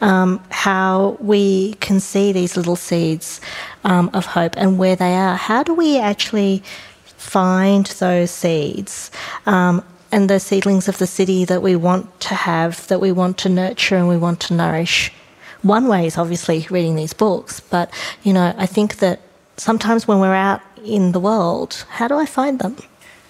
um, 0.01 0.43
how 0.51 1.17
we 1.21 1.75
can 1.75 2.01
see 2.01 2.33
these 2.33 2.57
little 2.57 2.77
seeds 2.77 3.41
um, 3.85 4.11
of 4.13 4.27
hope 4.27 4.57
and 4.57 4.79
where 4.79 4.97
they 4.97 5.15
are. 5.15 5.37
How 5.37 5.63
do 5.63 5.75
we 5.75 5.99
actually 5.99 6.63
find 7.05 7.87
those 7.87 8.31
seeds? 8.31 9.11
Um, 9.47 9.85
and 10.11 10.31
the 10.31 10.41
seedlings 10.41 10.89
of 10.89 10.99
the 10.99 11.07
city 11.07 11.45
that 11.45 11.63
we 11.63 11.77
want 11.77 12.21
to 12.21 12.35
have, 12.35 12.87
that 12.89 13.01
we 13.01 13.13
want 13.13 13.39
to 13.39 13.49
nurture 13.49 13.97
and 13.97 14.09
we 14.09 14.17
want 14.17 14.41
to 14.41 14.55
nourish. 14.55 15.13
One 15.63 15.89
way 15.89 16.07
is 16.07 16.17
obviously 16.17 16.67
reading 16.71 16.95
these 16.95 17.13
books, 17.13 17.61
but 17.61 17.93
you 18.23 18.33
know, 18.33 18.55
I 18.57 18.67
think 18.67 18.97
that 18.99 19.21
sometimes 19.57 20.09
when 20.09 20.21
we're 20.21 20.35
out 20.35 20.63
in 20.85 21.13
the 21.13 21.21
world, 21.21 21.85
how 21.91 22.09
do 22.09 22.17
I 22.17 22.27
find 22.27 22.59
them? 22.59 22.77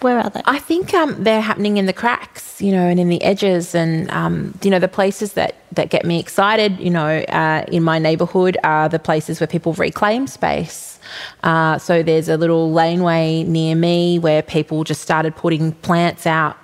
Where 0.00 0.18
are 0.18 0.30
they? 0.30 0.42
I 0.44 0.58
think 0.60 0.94
um, 0.94 1.22
they're 1.24 1.40
happening 1.40 1.76
in 1.76 1.86
the 1.86 1.92
cracks, 1.92 2.62
you 2.62 2.70
know, 2.70 2.86
and 2.86 3.00
in 3.00 3.08
the 3.08 3.20
edges, 3.22 3.74
and 3.74 4.08
um, 4.10 4.56
you 4.62 4.70
know, 4.70 4.78
the 4.78 4.88
places 4.88 5.32
that 5.32 5.56
that 5.72 5.90
get 5.90 6.04
me 6.04 6.20
excited, 6.20 6.78
you 6.78 6.90
know, 6.90 7.08
uh, 7.08 7.64
in 7.68 7.82
my 7.82 7.98
neighbourhood 7.98 8.56
are 8.62 8.88
the 8.88 9.00
places 9.00 9.40
where 9.40 9.48
people 9.48 9.72
reclaim 9.72 10.28
space. 10.28 11.00
Uh, 11.42 11.78
so 11.78 12.02
there's 12.02 12.28
a 12.28 12.36
little 12.36 12.70
laneway 12.70 13.42
near 13.42 13.74
me 13.74 14.18
where 14.20 14.40
people 14.42 14.84
just 14.84 15.02
started 15.02 15.34
putting 15.34 15.72
plants 15.72 16.26
out, 16.26 16.56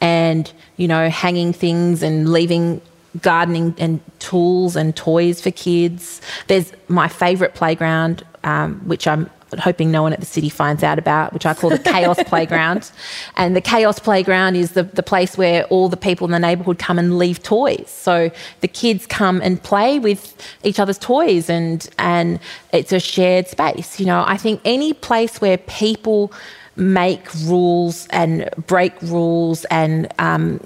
and 0.00 0.52
you 0.76 0.86
know, 0.86 1.08
hanging 1.08 1.52
things 1.52 2.04
and 2.04 2.32
leaving 2.32 2.80
gardening 3.20 3.74
and 3.78 4.00
tools 4.20 4.76
and 4.76 4.94
toys 4.94 5.40
for 5.40 5.50
kids. 5.50 6.20
There's 6.46 6.72
my 6.86 7.08
favourite 7.08 7.54
playground, 7.54 8.24
um, 8.44 8.80
which 8.86 9.08
I'm 9.08 9.28
hoping 9.58 9.90
no 9.90 10.02
one 10.02 10.12
at 10.12 10.20
the 10.20 10.26
city 10.26 10.48
finds 10.48 10.82
out 10.82 10.98
about, 10.98 11.32
which 11.32 11.46
I 11.46 11.54
call 11.54 11.70
the 11.70 11.78
Chaos 11.78 12.22
Playground. 12.26 12.90
And 13.36 13.54
the 13.54 13.60
Chaos 13.60 13.98
Playground 13.98 14.56
is 14.56 14.72
the, 14.72 14.82
the 14.82 15.02
place 15.02 15.38
where 15.38 15.64
all 15.64 15.88
the 15.88 15.96
people 15.96 16.24
in 16.24 16.32
the 16.32 16.38
neighbourhood 16.38 16.78
come 16.78 16.98
and 16.98 17.18
leave 17.18 17.42
toys. 17.42 17.88
So 17.88 18.30
the 18.60 18.68
kids 18.68 19.06
come 19.06 19.40
and 19.42 19.62
play 19.62 19.98
with 19.98 20.34
each 20.64 20.80
other's 20.80 20.98
toys 20.98 21.48
and, 21.48 21.88
and 21.98 22.40
it's 22.72 22.92
a 22.92 23.00
shared 23.00 23.46
space. 23.46 24.00
You 24.00 24.06
know, 24.06 24.24
I 24.26 24.36
think 24.36 24.60
any 24.64 24.92
place 24.92 25.40
where 25.40 25.58
people 25.58 26.32
make 26.76 27.32
rules 27.44 28.06
and 28.08 28.48
break 28.66 29.00
rules 29.02 29.64
and 29.66 30.12
um, 30.18 30.60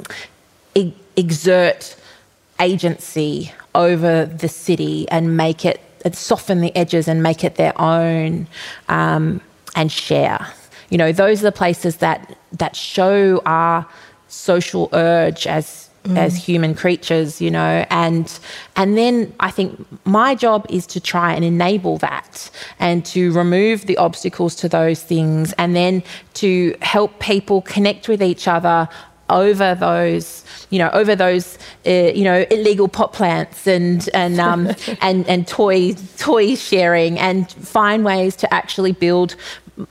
e- 0.75 0.93
exert 1.17 1.97
agency 2.59 3.53
over 3.75 4.27
the 4.27 4.49
city 4.49 5.09
and 5.11 5.37
make 5.37 5.65
it 5.65 5.81
soften 6.13 6.61
the 6.61 6.75
edges 6.77 7.09
and 7.09 7.23
make 7.23 7.45
it 7.45 7.57
their 7.57 7.79
own 7.81 8.47
um, 8.89 9.41
and 9.75 9.91
share. 9.91 10.47
You 10.89 10.99
know, 10.99 11.13
those 11.13 11.41
are 11.41 11.45
the 11.45 11.53
places 11.53 11.97
that 11.97 12.37
that 12.53 12.75
show 12.75 13.41
our 13.47 13.87
social 14.29 14.89
urge 14.93 15.47
as 15.47 15.89
mm. 16.05 16.17
as 16.17 16.37
human 16.37 16.75
creatures. 16.75 17.41
You 17.41 17.51
know, 17.51 17.87
and 17.91 18.39
and 18.77 18.97
then 18.97 19.33
I 19.41 19.51
think 19.51 19.87
my 20.05 20.35
job 20.35 20.67
is 20.69 20.87
to 20.89 21.01
try 21.01 21.33
and 21.33 21.45
enable 21.45 21.99
that 21.99 22.51
and 22.79 23.05
to 23.07 23.33
remove 23.33 23.87
the 23.87 23.97
obstacles 23.99 24.55
to 24.57 24.69
those 24.69 25.03
things, 25.03 25.53
and 25.59 25.77
then 25.77 26.03
to 26.35 26.77
help 26.83 27.21
people 27.21 27.63
connect 27.63 28.09
with 28.09 28.23
each 28.23 28.49
other 28.49 28.89
over 29.31 29.75
those, 29.75 30.45
you 30.71 30.79
know, 30.79 30.91
over 30.93 31.17
those, 31.17 31.59
uh, 31.87 31.91
you 31.91 32.25
know, 32.25 32.45
illegal 32.51 32.89
pot 32.89 33.13
plants 33.13 33.67
and 33.67 34.09
and 34.13 34.39
um, 34.41 34.69
and 35.01 35.27
and 35.29 35.47
toy 35.47 35.95
toy 36.19 36.55
sharing, 36.55 37.19
and 37.19 37.51
find 37.53 38.05
ways 38.05 38.37
to 38.37 38.53
actually 38.53 38.93
build 38.93 39.37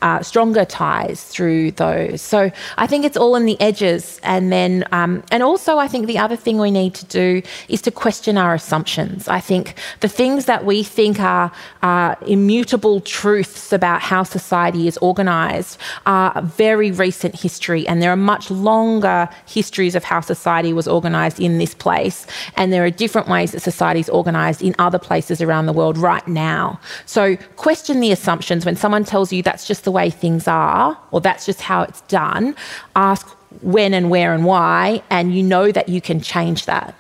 uh, 0.02 0.22
stronger 0.22 0.66
ties 0.66 1.24
through 1.24 1.72
those. 1.72 2.22
So 2.22 2.52
I 2.78 2.88
think 2.88 3.06
it's 3.06 3.18
all 3.18 3.36
in 3.36 3.46
the 3.46 3.60
edges, 3.60 4.20
and 4.24 4.52
then 4.52 4.86
um, 4.92 5.24
and 5.32 5.44
also 5.44 5.78
I 5.78 5.88
think 5.88 6.08
the 6.08 6.18
other 6.18 6.36
thing 6.36 6.58
we 6.58 6.72
need 6.72 6.94
to 6.96 7.06
do 7.06 7.42
is 7.68 7.82
to 7.84 7.92
question 7.92 8.38
our 8.38 8.54
assumptions. 8.54 9.28
I 9.28 9.40
think 9.40 9.76
the 10.00 10.08
things 10.08 10.46
that 10.46 10.66
we 10.66 10.84
think 10.84 11.20
are, 11.20 11.52
are 11.82 12.18
immutable 12.26 13.02
truths 13.02 13.74
about 13.74 14.02
how 14.02 14.24
society 14.24 14.88
is 14.88 14.98
organised 15.00 15.78
are 16.06 16.42
very 16.42 16.92
recent 16.92 17.36
history, 17.36 17.88
and 17.88 18.02
there 18.02 18.12
are 18.12 18.18
much 18.18 18.52
longer 18.52 19.30
histories 19.46 19.96
of 19.96 20.04
how 20.04 20.22
society 20.22 20.74
was 20.74 20.88
organised 20.88 21.40
in 21.40 21.58
this 21.58 21.74
place, 21.74 22.26
and 22.56 22.72
there 22.74 22.84
are 22.84 22.90
different 22.90 23.28
ways 23.28 23.52
that 23.52 23.62
society 23.62 24.00
is 24.00 24.10
organised 24.10 24.62
in 24.62 24.76
other 24.80 25.00
places 25.00 25.42
around 25.42 25.66
the 25.66 25.74
world 25.74 25.98
right 25.98 26.28
now. 26.28 26.80
So 27.06 27.36
question 27.56 28.00
the 28.00 28.12
assumptions 28.12 28.66
when 28.66 28.76
someone 28.76 29.04
tells 29.04 29.32
you 29.34 29.44
that's 29.44 29.68
just 29.68 29.79
just 29.80 29.86
the 29.86 29.92
way 29.92 30.10
things 30.10 30.48
are, 30.48 30.98
or 31.12 31.22
that's 31.22 31.46
just 31.46 31.62
how 31.62 31.84
it's 31.84 32.02
done. 32.02 32.54
Ask 32.96 33.26
when 33.62 33.94
and 33.94 34.10
where 34.10 34.34
and 34.34 34.44
why, 34.44 35.02
and 35.10 35.34
you 35.34 35.42
know 35.42 35.72
that 35.72 35.88
you 35.88 36.02
can 36.02 36.20
change 36.20 36.66
that. 36.66 36.94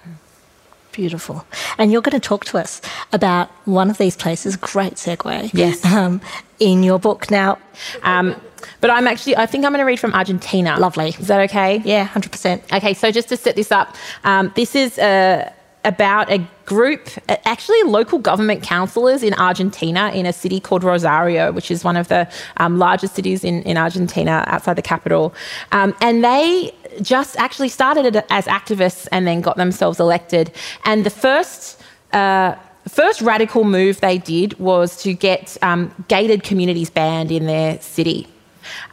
Beautiful. 0.93 1.45
And 1.77 1.91
you're 1.91 2.01
going 2.01 2.19
to 2.19 2.27
talk 2.27 2.45
to 2.45 2.57
us 2.57 2.81
about 3.11 3.49
one 3.65 3.89
of 3.89 3.97
these 3.97 4.15
places, 4.15 4.55
great 4.55 4.93
segue. 4.93 5.51
Yes. 5.53 5.83
Um, 5.85 6.21
in 6.59 6.83
your 6.83 6.99
book. 6.99 7.29
Now, 7.31 7.57
um, 8.03 8.35
but 8.81 8.89
I'm 8.89 9.07
actually, 9.07 9.35
I 9.37 9.45
think 9.45 9.65
I'm 9.65 9.71
going 9.71 9.79
to 9.79 9.85
read 9.85 9.99
from 9.99 10.13
Argentina. 10.13 10.77
Lovely. 10.79 11.09
Is 11.19 11.27
that 11.27 11.41
okay? 11.49 11.81
Yeah, 11.85 12.07
100%. 12.07 12.77
Okay, 12.77 12.93
so 12.93 13.11
just 13.11 13.29
to 13.29 13.37
set 13.37 13.55
this 13.55 13.71
up, 13.71 13.95
um, 14.23 14.51
this 14.55 14.75
is 14.75 14.97
a 14.97 15.53
about 15.85 16.29
a 16.29 16.45
group, 16.65 17.09
actually 17.45 17.81
local 17.83 18.19
government 18.19 18.63
councillors 18.63 19.23
in 19.23 19.33
Argentina, 19.35 20.11
in 20.13 20.25
a 20.25 20.33
city 20.33 20.59
called 20.59 20.83
Rosario, 20.83 21.51
which 21.51 21.71
is 21.71 21.83
one 21.83 21.95
of 21.95 22.09
the 22.09 22.29
um, 22.57 22.77
largest 22.77 23.15
cities 23.15 23.43
in, 23.43 23.63
in 23.63 23.77
Argentina 23.77 24.43
outside 24.47 24.75
the 24.75 24.81
capital. 24.81 25.33
Um, 25.71 25.95
and 26.01 26.23
they 26.23 26.73
just 27.01 27.37
actually 27.37 27.69
started 27.69 28.23
as 28.29 28.45
activists 28.45 29.07
and 29.11 29.25
then 29.25 29.41
got 29.41 29.55
themselves 29.57 29.99
elected. 29.99 30.51
And 30.83 31.05
the 31.05 31.09
first 31.09 31.81
uh, 32.11 32.55
first 32.87 33.21
radical 33.21 33.63
move 33.63 34.01
they 34.01 34.17
did 34.17 34.57
was 34.59 35.01
to 35.03 35.13
get 35.13 35.57
um, 35.61 35.93
gated 36.07 36.43
communities 36.43 36.89
banned 36.89 37.31
in 37.31 37.45
their 37.45 37.79
city. 37.81 38.27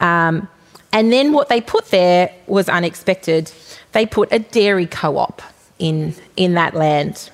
Um, 0.01 0.49
and 0.93 1.13
then 1.13 1.33
what 1.33 1.49
they 1.49 1.61
put 1.61 1.87
there 1.87 2.33
was 2.47 2.69
unexpected. 2.69 3.51
They 3.93 4.07
put 4.07 4.33
a 4.33 4.39
dairy 4.39 4.87
co 4.87 5.19
op 5.19 5.43
in, 5.79 6.15
in 6.37 6.55
that 6.55 6.75
land. 6.75 7.31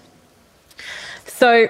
So, 1.26 1.68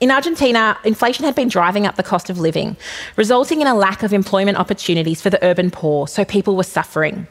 in 0.00 0.10
Argentina, 0.10 0.78
inflation 0.82 1.26
had 1.26 1.34
been 1.34 1.48
driving 1.48 1.86
up 1.86 1.96
the 1.96 2.02
cost 2.02 2.30
of 2.30 2.38
living, 2.38 2.74
resulting 3.16 3.60
in 3.60 3.66
a 3.66 3.74
lack 3.74 4.02
of 4.02 4.14
employment 4.14 4.56
opportunities 4.56 5.20
for 5.20 5.28
the 5.28 5.42
urban 5.44 5.70
poor, 5.70 6.08
so 6.08 6.24
people 6.24 6.56
were 6.56 6.62
suffering. 6.62 7.26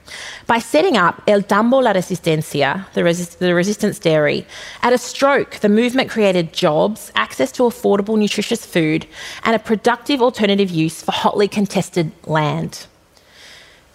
By 0.46 0.60
setting 0.60 0.96
up 0.96 1.24
El 1.28 1.42
Tambo 1.42 1.80
La 1.80 1.94
Resistencia, 1.94 2.86
the, 2.94 3.04
resist- 3.04 3.40
the 3.40 3.56
resistance 3.56 3.98
dairy, 3.98 4.46
at 4.84 4.94
a 4.94 5.00
stroke, 5.00 5.56
the 5.62 5.70
movement 5.70 6.12
created 6.12 6.54
jobs, 6.54 7.12
access 7.16 7.52
to 7.54 7.64
affordable, 7.64 8.20
nutritious 8.20 8.64
food, 8.64 9.08
and 9.46 9.56
a 9.56 9.60
productive 9.60 10.22
alternative 10.22 10.70
use 10.70 11.02
for 11.02 11.12
hotly 11.12 11.48
contested 11.48 12.12
land. 12.28 12.86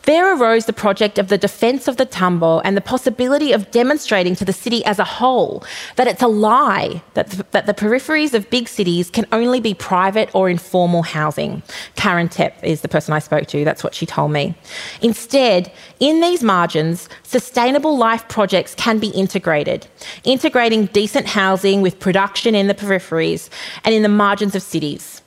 There 0.07 0.37
arose 0.37 0.67
the 0.67 0.75
project 0.75 1.19
of 1.19 1.29
the 1.29 1.39
defence 1.39 1.89
of 1.89 1.97
the 1.97 2.05
Tambo 2.05 2.61
and 2.61 2.77
the 2.77 2.83
possibility 2.83 3.53
of 3.53 3.71
demonstrating 3.71 4.35
to 4.37 4.45
the 4.45 4.53
city 4.53 4.85
as 4.85 4.99
a 4.99 5.05
whole 5.05 5.65
that 5.97 6.07
it's 6.07 6.23
a 6.23 6.29
lie 6.29 7.03
that 7.15 7.31
the, 7.31 7.47
that 7.53 7.65
the 7.65 7.73
peripheries 7.73 8.35
of 8.35 8.51
big 8.51 8.69
cities 8.69 9.09
can 9.09 9.27
only 9.33 9.61
be 9.61 9.73
private 9.73 10.29
or 10.35 10.51
informal 10.51 11.03
housing. 11.03 11.63
Caren 11.97 12.29
Tepp 12.31 12.63
is 12.63 12.83
the 12.83 12.89
person 12.89 13.15
I 13.15 13.19
spoke 13.19 13.47
to, 13.49 13.65
that's 13.65 13.83
what 13.83 13.95
she 13.95 14.05
told 14.05 14.31
me. 14.31 14.55
Instead, 15.01 15.73
in 16.01 16.21
these 16.21 16.43
margins, 16.43 17.09
sustainable 17.23 17.97
life 17.97 18.29
projects 18.29 18.75
can 18.75 18.99
be 18.99 19.09
integrated, 19.09 19.87
integrating 20.25 20.87
decent 20.87 21.27
housing 21.27 21.81
with 21.81 21.99
production 21.99 22.55
in 22.55 22.67
the 22.67 22.75
peripheries 22.75 23.49
and 23.85 23.95
in 23.95 24.03
the 24.03 24.09
margins 24.11 24.55
of 24.55 24.63
cities. 24.63 25.23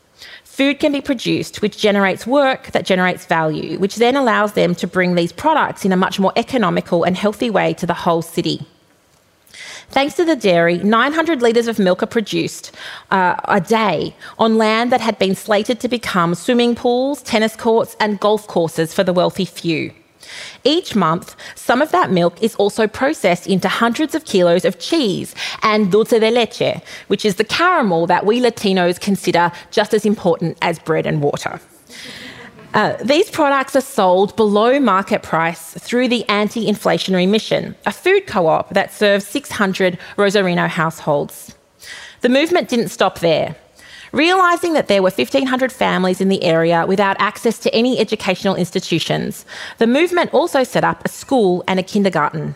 Food 0.58 0.80
can 0.80 0.92
be 0.92 1.02
produced, 1.02 1.62
which 1.62 1.78
generates 1.78 2.26
work 2.26 2.72
that 2.72 2.84
generates 2.84 3.28
value, 3.28 3.78
which 3.78 3.98
then 3.98 4.16
allows 4.16 4.54
them 4.54 4.74
to 4.74 4.88
bring 4.88 5.14
these 5.14 5.32
products 5.32 5.86
in 5.86 5.92
a 5.92 5.96
much 5.96 6.20
more 6.20 6.34
economical 6.36 7.04
and 7.04 7.16
healthy 7.16 7.52
way 7.52 7.76
to 7.76 7.86
the 7.86 7.94
whole 7.94 8.24
city. 8.24 8.66
Thanks 9.90 10.16
to 10.16 10.26
the 10.26 10.36
dairy, 10.36 10.80
900 10.80 11.44
litres 11.44 11.68
of 11.68 11.78
milk 11.78 12.02
are 12.02 12.08
produced 12.08 12.72
uh, 13.12 13.36
a 13.44 13.62
day 13.62 14.16
on 14.40 14.58
land 14.58 14.92
that 14.92 15.00
had 15.00 15.20
been 15.20 15.36
slated 15.36 15.80
to 15.80 15.88
become 15.88 16.34
swimming 16.34 16.74
pools, 16.74 17.22
tennis 17.22 17.56
courts, 17.56 17.96
and 18.00 18.20
golf 18.20 18.48
courses 18.48 18.96
for 18.96 19.04
the 19.04 19.14
wealthy 19.14 19.46
few. 19.46 19.94
Each 20.64 20.96
month, 20.96 21.36
some 21.56 21.82
of 21.82 21.92
that 21.92 22.12
milk 22.12 22.42
is 22.42 22.56
also 22.56 22.88
processed 22.88 23.48
into 23.48 23.68
hundreds 23.68 24.16
of 24.16 24.26
kilos 24.26 24.66
of 24.66 24.80
cheese 24.80 25.36
and 25.62 25.92
dulce 25.92 26.10
de 26.10 26.32
leche, 26.32 26.82
which 27.08 27.26
is 27.26 27.36
the 27.36 27.44
caramel 27.44 28.08
that 28.08 28.26
we 28.26 28.42
Latinos 28.42 29.00
consider 29.00 29.52
just 29.72 29.94
as 29.94 30.06
important 30.06 30.58
as 30.62 30.80
bread 30.80 31.06
and 31.06 31.22
water. 31.22 31.60
Uh, 32.74 32.96
these 33.04 33.32
products 33.32 33.76
are 33.76 33.82
sold 33.82 34.36
below 34.36 34.80
market 34.80 35.24
price 35.24 35.74
through 35.74 36.08
the 36.08 36.28
Anti 36.30 36.68
Inflationary 36.68 37.28
Mission, 37.28 37.76
a 37.86 37.92
food 37.92 38.28
co 38.28 38.48
op 38.48 38.70
that 38.74 38.94
serves 38.94 39.26
600 39.26 39.98
Rosarino 40.18 40.68
households. 40.68 41.56
The 42.22 42.30
movement 42.30 42.70
didn't 42.70 42.90
stop 42.90 43.20
there. 43.20 43.56
Realising 44.12 44.74
that 44.74 44.88
there 44.88 45.02
were 45.02 45.10
1,500 45.10 45.72
families 45.72 46.22
in 46.22 46.30
the 46.30 46.44
area 46.44 46.86
without 46.86 47.18
access 47.20 47.60
to 47.60 47.74
any 47.74 48.00
educational 48.00 48.56
institutions, 48.56 49.46
the 49.78 49.88
movement 49.88 50.34
also 50.34 50.64
set 50.64 50.84
up 50.84 51.04
a 51.04 51.10
school 51.10 51.64
and 51.68 51.80
a 51.80 51.84
kindergarten. 51.84 52.56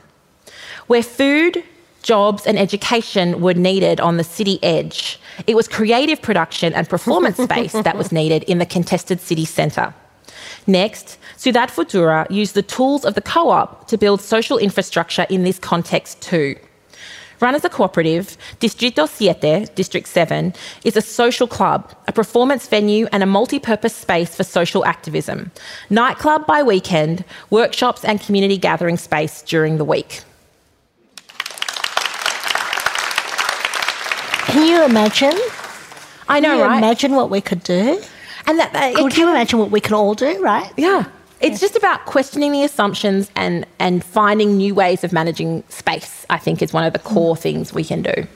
Where 0.87 1.03
food, 1.03 1.63
jobs, 2.03 2.45
and 2.45 2.57
education 2.57 3.41
were 3.41 3.53
needed 3.53 3.99
on 3.99 4.17
the 4.17 4.23
city 4.23 4.59
edge, 4.63 5.19
it 5.47 5.55
was 5.55 5.67
creative 5.67 6.21
production 6.21 6.73
and 6.73 6.87
performance 6.87 7.37
space 7.43 7.73
that 7.73 7.97
was 7.97 8.11
needed 8.11 8.43
in 8.43 8.57
the 8.57 8.65
contested 8.65 9.19
city 9.19 9.45
centre. 9.45 9.93
Next, 10.67 11.17
Ciudad 11.37 11.69
Futura 11.69 12.29
used 12.29 12.53
the 12.53 12.61
tools 12.61 13.03
of 13.03 13.15
the 13.15 13.21
co 13.21 13.49
op 13.49 13.87
to 13.87 13.97
build 13.97 14.21
social 14.21 14.57
infrastructure 14.57 15.25
in 15.29 15.43
this 15.43 15.59
context 15.59 16.21
too. 16.21 16.55
Run 17.41 17.55
as 17.55 17.65
a 17.65 17.69
cooperative, 17.69 18.37
Distrito 18.59 19.07
7, 19.07 19.67
District 19.73 20.07
7, 20.07 20.53
is 20.83 20.95
a 20.95 21.01
social 21.01 21.47
club, 21.47 21.91
a 22.07 22.11
performance 22.13 22.67
venue, 22.67 23.07
and 23.11 23.23
a 23.23 23.25
multi 23.25 23.57
purpose 23.57 23.95
space 23.95 24.35
for 24.35 24.43
social 24.43 24.85
activism. 24.85 25.51
Nightclub 25.89 26.45
by 26.45 26.61
weekend, 26.61 27.25
workshops, 27.49 28.05
and 28.05 28.21
community 28.21 28.57
gathering 28.57 28.95
space 28.95 29.41
during 29.41 29.77
the 29.77 29.85
week. 29.85 30.21
Can 34.51 34.67
you 34.67 34.83
imagine? 34.83 35.33
I 36.29 36.39
know, 36.39 36.49
Can 36.49 36.57
you 36.59 36.63
right? 36.65 36.77
imagine 36.77 37.13
what 37.13 37.31
we 37.31 37.41
could 37.41 37.63
do? 37.63 37.99
and 38.45 38.59
that, 38.59 38.71
that 38.73 38.91
it 38.91 38.97
Could 38.97 39.17
you 39.17 39.29
imagine 39.29 39.57
what 39.59 39.71
we 39.71 39.79
could 39.79 39.93
all 39.93 40.13
do, 40.13 40.39
right? 40.43 40.71
Yeah. 40.77 41.05
It's 41.41 41.59
just 41.59 41.75
about 41.75 42.05
questioning 42.05 42.51
the 42.51 42.63
assumptions 42.63 43.31
and, 43.35 43.65
and 43.79 44.03
finding 44.03 44.57
new 44.57 44.75
ways 44.75 45.03
of 45.03 45.11
managing 45.11 45.63
space, 45.69 46.25
I 46.29 46.37
think, 46.37 46.61
is 46.61 46.71
one 46.71 46.83
of 46.83 46.93
the 46.93 46.99
core 46.99 47.35
things 47.35 47.73
we 47.73 47.83
can 47.83 48.01
do. 48.03 48.27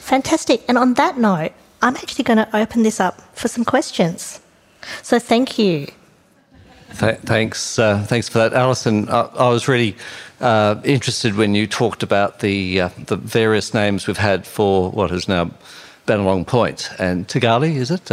Fantastic. 0.00 0.62
And 0.68 0.78
on 0.78 0.94
that 0.94 1.18
note, 1.18 1.52
I'm 1.82 1.96
actually 1.96 2.24
going 2.24 2.38
to 2.38 2.56
open 2.56 2.84
this 2.84 3.00
up 3.00 3.20
for 3.36 3.48
some 3.48 3.64
questions. 3.64 4.40
So 5.02 5.18
thank 5.18 5.58
you. 5.58 5.88
Th- 6.98 7.18
thanks, 7.18 7.78
uh, 7.78 8.04
thanks 8.04 8.28
for 8.28 8.38
that, 8.38 8.52
Alison. 8.52 9.08
I, 9.08 9.22
I 9.22 9.48
was 9.48 9.66
really 9.66 9.96
uh, 10.40 10.80
interested 10.84 11.34
when 11.34 11.54
you 11.54 11.66
talked 11.66 12.02
about 12.02 12.38
the 12.38 12.82
uh, 12.82 12.90
the 13.06 13.16
various 13.16 13.74
names 13.74 14.06
we've 14.06 14.16
had 14.16 14.46
for 14.46 14.90
what 14.90 15.10
is 15.10 15.28
now 15.28 15.50
Bennelong 16.06 16.46
Point 16.46 16.90
and 16.98 17.26
Tagali, 17.26 17.74
is 17.74 17.90
it? 17.90 18.10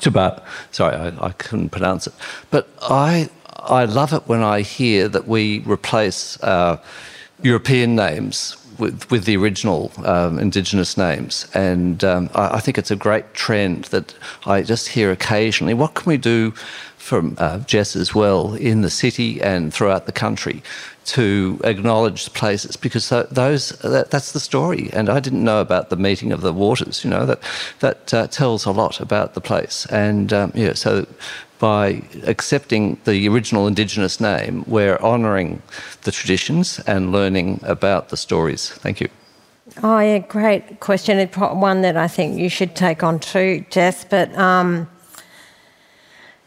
Tabat. 0.00 0.42
Sorry, 0.70 0.94
I, 0.94 1.26
I 1.26 1.32
couldn't 1.32 1.70
pronounce 1.70 2.06
it. 2.06 2.14
But 2.50 2.68
I 2.82 3.28
I 3.56 3.84
love 3.84 4.12
it 4.12 4.22
when 4.26 4.42
I 4.42 4.62
hear 4.62 5.08
that 5.08 5.28
we 5.28 5.60
replace 5.60 6.42
uh, 6.42 6.78
European 7.42 7.94
names 7.94 8.56
with, 8.78 9.10
with 9.10 9.24
the 9.24 9.36
original 9.36 9.92
um, 10.04 10.38
Indigenous 10.38 10.96
names. 10.96 11.48
And 11.54 12.02
um, 12.04 12.30
I, 12.34 12.56
I 12.56 12.60
think 12.60 12.78
it's 12.78 12.90
a 12.90 12.96
great 12.96 13.34
trend 13.34 13.84
that 13.86 14.14
I 14.46 14.62
just 14.62 14.88
hear 14.88 15.10
occasionally. 15.10 15.74
What 15.74 15.94
can 15.94 16.08
we 16.08 16.16
do 16.16 16.52
from 16.96 17.36
uh, 17.38 17.58
Jess 17.60 17.96
as 17.96 18.14
well 18.14 18.54
in 18.54 18.82
the 18.82 18.90
city 18.90 19.40
and 19.40 19.72
throughout 19.72 20.06
the 20.06 20.12
country 20.12 20.62
to 21.08 21.58
acknowledge 21.64 22.30
places 22.34 22.76
because 22.76 23.08
those 23.30 23.70
that, 23.78 24.10
that's 24.10 24.32
the 24.32 24.40
story 24.40 24.90
and 24.92 25.08
I 25.08 25.20
didn't 25.20 25.42
know 25.42 25.62
about 25.62 25.88
the 25.88 25.96
meeting 25.96 26.32
of 26.32 26.42
the 26.42 26.52
waters 26.52 27.02
you 27.02 27.08
know 27.08 27.24
that 27.24 27.40
that 27.80 28.12
uh, 28.12 28.26
tells 28.26 28.66
a 28.66 28.72
lot 28.72 29.00
about 29.00 29.32
the 29.32 29.40
place 29.40 29.86
and 29.86 30.32
um, 30.34 30.52
yeah 30.54 30.74
so 30.74 31.06
by 31.58 32.02
accepting 32.24 33.00
the 33.04 33.26
original 33.26 33.66
indigenous 33.66 34.20
name 34.20 34.64
we're 34.66 34.98
honouring 34.98 35.62
the 36.02 36.12
traditions 36.12 36.78
and 36.80 37.10
learning 37.10 37.58
about 37.62 38.10
the 38.10 38.16
stories 38.16 38.68
thank 38.68 39.00
you 39.00 39.08
Oh, 39.82 39.98
yeah, 40.00 40.18
great 40.18 40.80
question. 40.80 41.18
It's 41.18 41.36
one 41.36 41.82
that 41.82 41.94
I 41.96 42.08
think 42.08 42.38
you 42.38 42.48
should 42.48 42.74
take 42.74 43.02
on 43.02 43.20
too, 43.20 43.66
Jess. 43.68 44.02
But 44.02 44.34
um, 44.36 44.88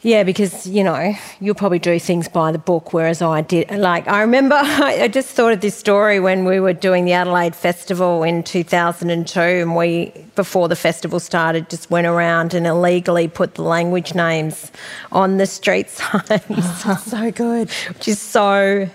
yeah, 0.03 0.23
because 0.23 0.65
you 0.65 0.83
know 0.83 1.13
you'll 1.39 1.53
probably 1.53 1.77
do 1.77 1.99
things 1.99 2.27
by 2.27 2.51
the 2.51 2.57
book, 2.57 2.91
whereas 2.91 3.21
I 3.21 3.41
did. 3.41 3.69
Like 3.69 4.07
I 4.07 4.21
remember, 4.21 4.55
I 4.59 5.07
just 5.07 5.29
thought 5.29 5.53
of 5.53 5.61
this 5.61 5.75
story 5.75 6.19
when 6.19 6.43
we 6.43 6.59
were 6.59 6.73
doing 6.73 7.05
the 7.05 7.13
Adelaide 7.13 7.55
Festival 7.55 8.23
in 8.23 8.41
2002, 8.41 9.39
and 9.39 9.75
we 9.75 10.11
before 10.35 10.67
the 10.67 10.75
festival 10.75 11.19
started 11.19 11.69
just 11.69 11.91
went 11.91 12.07
around 12.07 12.55
and 12.55 12.65
illegally 12.65 13.27
put 13.27 13.55
the 13.55 13.61
language 13.61 14.15
names 14.15 14.71
on 15.11 15.37
the 15.37 15.45
street 15.45 15.89
signs. 15.91 16.83
so 17.03 17.31
good, 17.31 17.69
which 17.89 18.07
is 18.07 18.19
so 18.19 18.89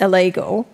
illegal. 0.00 0.66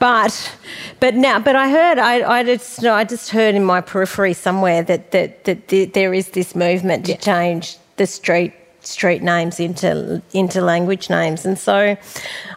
But 0.00 0.52
but 0.98 1.14
now 1.14 1.38
but 1.38 1.54
I 1.54 1.70
heard 1.70 1.98
I, 1.98 2.38
I 2.40 2.42
just 2.42 2.84
I 2.84 3.04
just 3.04 3.30
heard 3.30 3.54
in 3.54 3.64
my 3.64 3.80
periphery 3.80 4.34
somewhere 4.34 4.82
that 4.82 5.12
that, 5.12 5.44
that 5.44 5.68
the, 5.68 5.84
there 5.84 6.12
is 6.12 6.30
this 6.30 6.56
movement 6.56 7.06
to 7.06 7.16
change 7.16 7.76
the 7.98 8.06
street 8.06 8.52
street 8.86 9.22
names 9.22 9.58
into 9.60 10.22
into 10.32 10.60
language 10.60 11.10
names 11.10 11.44
and 11.44 11.58
so 11.58 11.96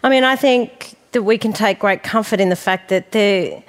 I 0.03 0.09
mean 0.09 0.23
I 0.23 0.35
think 0.35 0.95
that 1.11 1.23
we 1.23 1.37
can 1.37 1.53
take 1.53 1.79
great 1.79 2.03
comfort 2.03 2.39
in 2.39 2.49
the 2.49 2.55
fact 2.55 2.89
that 2.89 3.11
the 3.11 3.63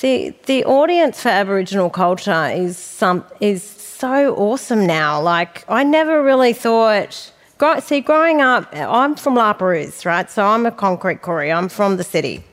the 0.00 0.34
the 0.46 0.64
audience 0.64 1.22
for 1.22 1.30
Aboriginal 1.30 1.90
culture 1.90 2.46
is 2.46 2.76
some 2.76 3.24
is 3.40 3.62
so 3.62 4.34
awesome 4.36 4.86
now. 4.86 5.20
Like 5.20 5.64
I 5.68 5.82
never 5.82 6.22
really 6.22 6.52
thought. 6.52 7.32
See, 7.80 8.00
growing 8.00 8.42
up, 8.42 8.68
I'm 8.74 9.16
from 9.16 9.34
La 9.34 9.54
Perouse, 9.54 10.04
right? 10.04 10.30
So 10.30 10.44
I'm 10.44 10.66
a 10.66 10.70
concrete 10.70 11.22
quarry. 11.22 11.50
I'm 11.50 11.70
from 11.70 11.96
the 11.96 12.04
city. 12.04 12.44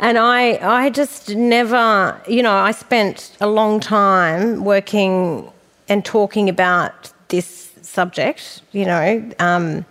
And 0.00 0.16
I, 0.16 0.56
I 0.84 0.88
just 0.88 1.36
never, 1.36 2.18
you 2.26 2.42
know, 2.42 2.54
I 2.54 2.72
spent 2.72 3.36
a 3.38 3.46
long 3.46 3.80
time 3.80 4.64
working 4.64 5.50
and 5.90 6.04
talking 6.04 6.48
about 6.48 7.12
this 7.28 7.65
subject, 7.86 8.62
you 8.72 8.84
know, 8.84 9.30
um, 9.38 9.84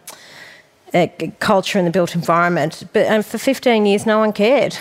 uh, 0.93 1.07
culture 1.39 1.79
in 1.79 1.85
the 1.85 1.91
built 1.91 2.15
environment. 2.15 2.83
But 2.93 3.07
and 3.07 3.25
for 3.25 3.37
15 3.37 3.85
years, 3.85 4.05
no 4.05 4.19
one 4.19 4.33
cared. 4.33 4.77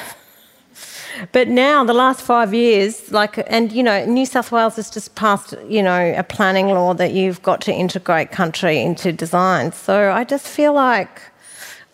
But 1.32 1.48
now, 1.48 1.84
the 1.84 1.94
last 1.94 2.22
five 2.22 2.52
years, 2.52 3.12
like, 3.12 3.38
and 3.46 3.70
you 3.70 3.82
know, 3.82 4.04
New 4.04 4.26
South 4.26 4.50
Wales 4.50 4.76
has 4.76 4.90
just 4.90 5.14
passed, 5.14 5.54
you 5.68 5.82
know, 5.82 6.14
a 6.16 6.24
planning 6.24 6.68
law 6.68 6.92
that 6.94 7.12
you've 7.12 7.42
got 7.42 7.60
to 7.62 7.72
integrate 7.72 8.32
country 8.32 8.80
into 8.80 9.12
design. 9.12 9.72
So 9.72 10.10
I 10.10 10.24
just 10.24 10.46
feel 10.46 10.72
like, 10.72 11.22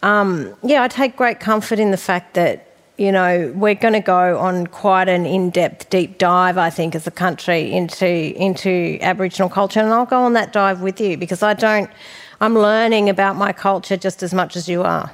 um, 0.02 0.54
yeah, 0.62 0.82
I 0.82 0.88
take 0.88 1.16
great 1.16 1.38
comfort 1.38 1.78
in 1.78 1.90
the 1.90 1.98
fact 1.98 2.34
that 2.34 2.69
you 3.00 3.10
know, 3.10 3.50
we're 3.56 3.74
going 3.74 3.94
to 3.94 4.00
go 4.00 4.38
on 4.38 4.66
quite 4.66 5.08
an 5.08 5.24
in-depth, 5.24 5.88
deep 5.88 6.18
dive, 6.18 6.58
I 6.58 6.68
think, 6.68 6.94
as 6.94 7.06
a 7.06 7.10
country 7.10 7.72
into 7.72 8.06
into 8.06 8.98
Aboriginal 9.00 9.48
culture, 9.48 9.80
and 9.80 9.90
I'll 9.90 10.04
go 10.04 10.18
on 10.18 10.34
that 10.34 10.52
dive 10.52 10.82
with 10.82 11.00
you 11.00 11.16
because 11.16 11.42
I 11.42 11.54
don't. 11.54 11.90
I'm 12.42 12.54
learning 12.54 13.08
about 13.08 13.36
my 13.36 13.54
culture 13.54 13.96
just 13.96 14.22
as 14.22 14.34
much 14.34 14.54
as 14.54 14.68
you 14.68 14.82
are. 14.82 15.10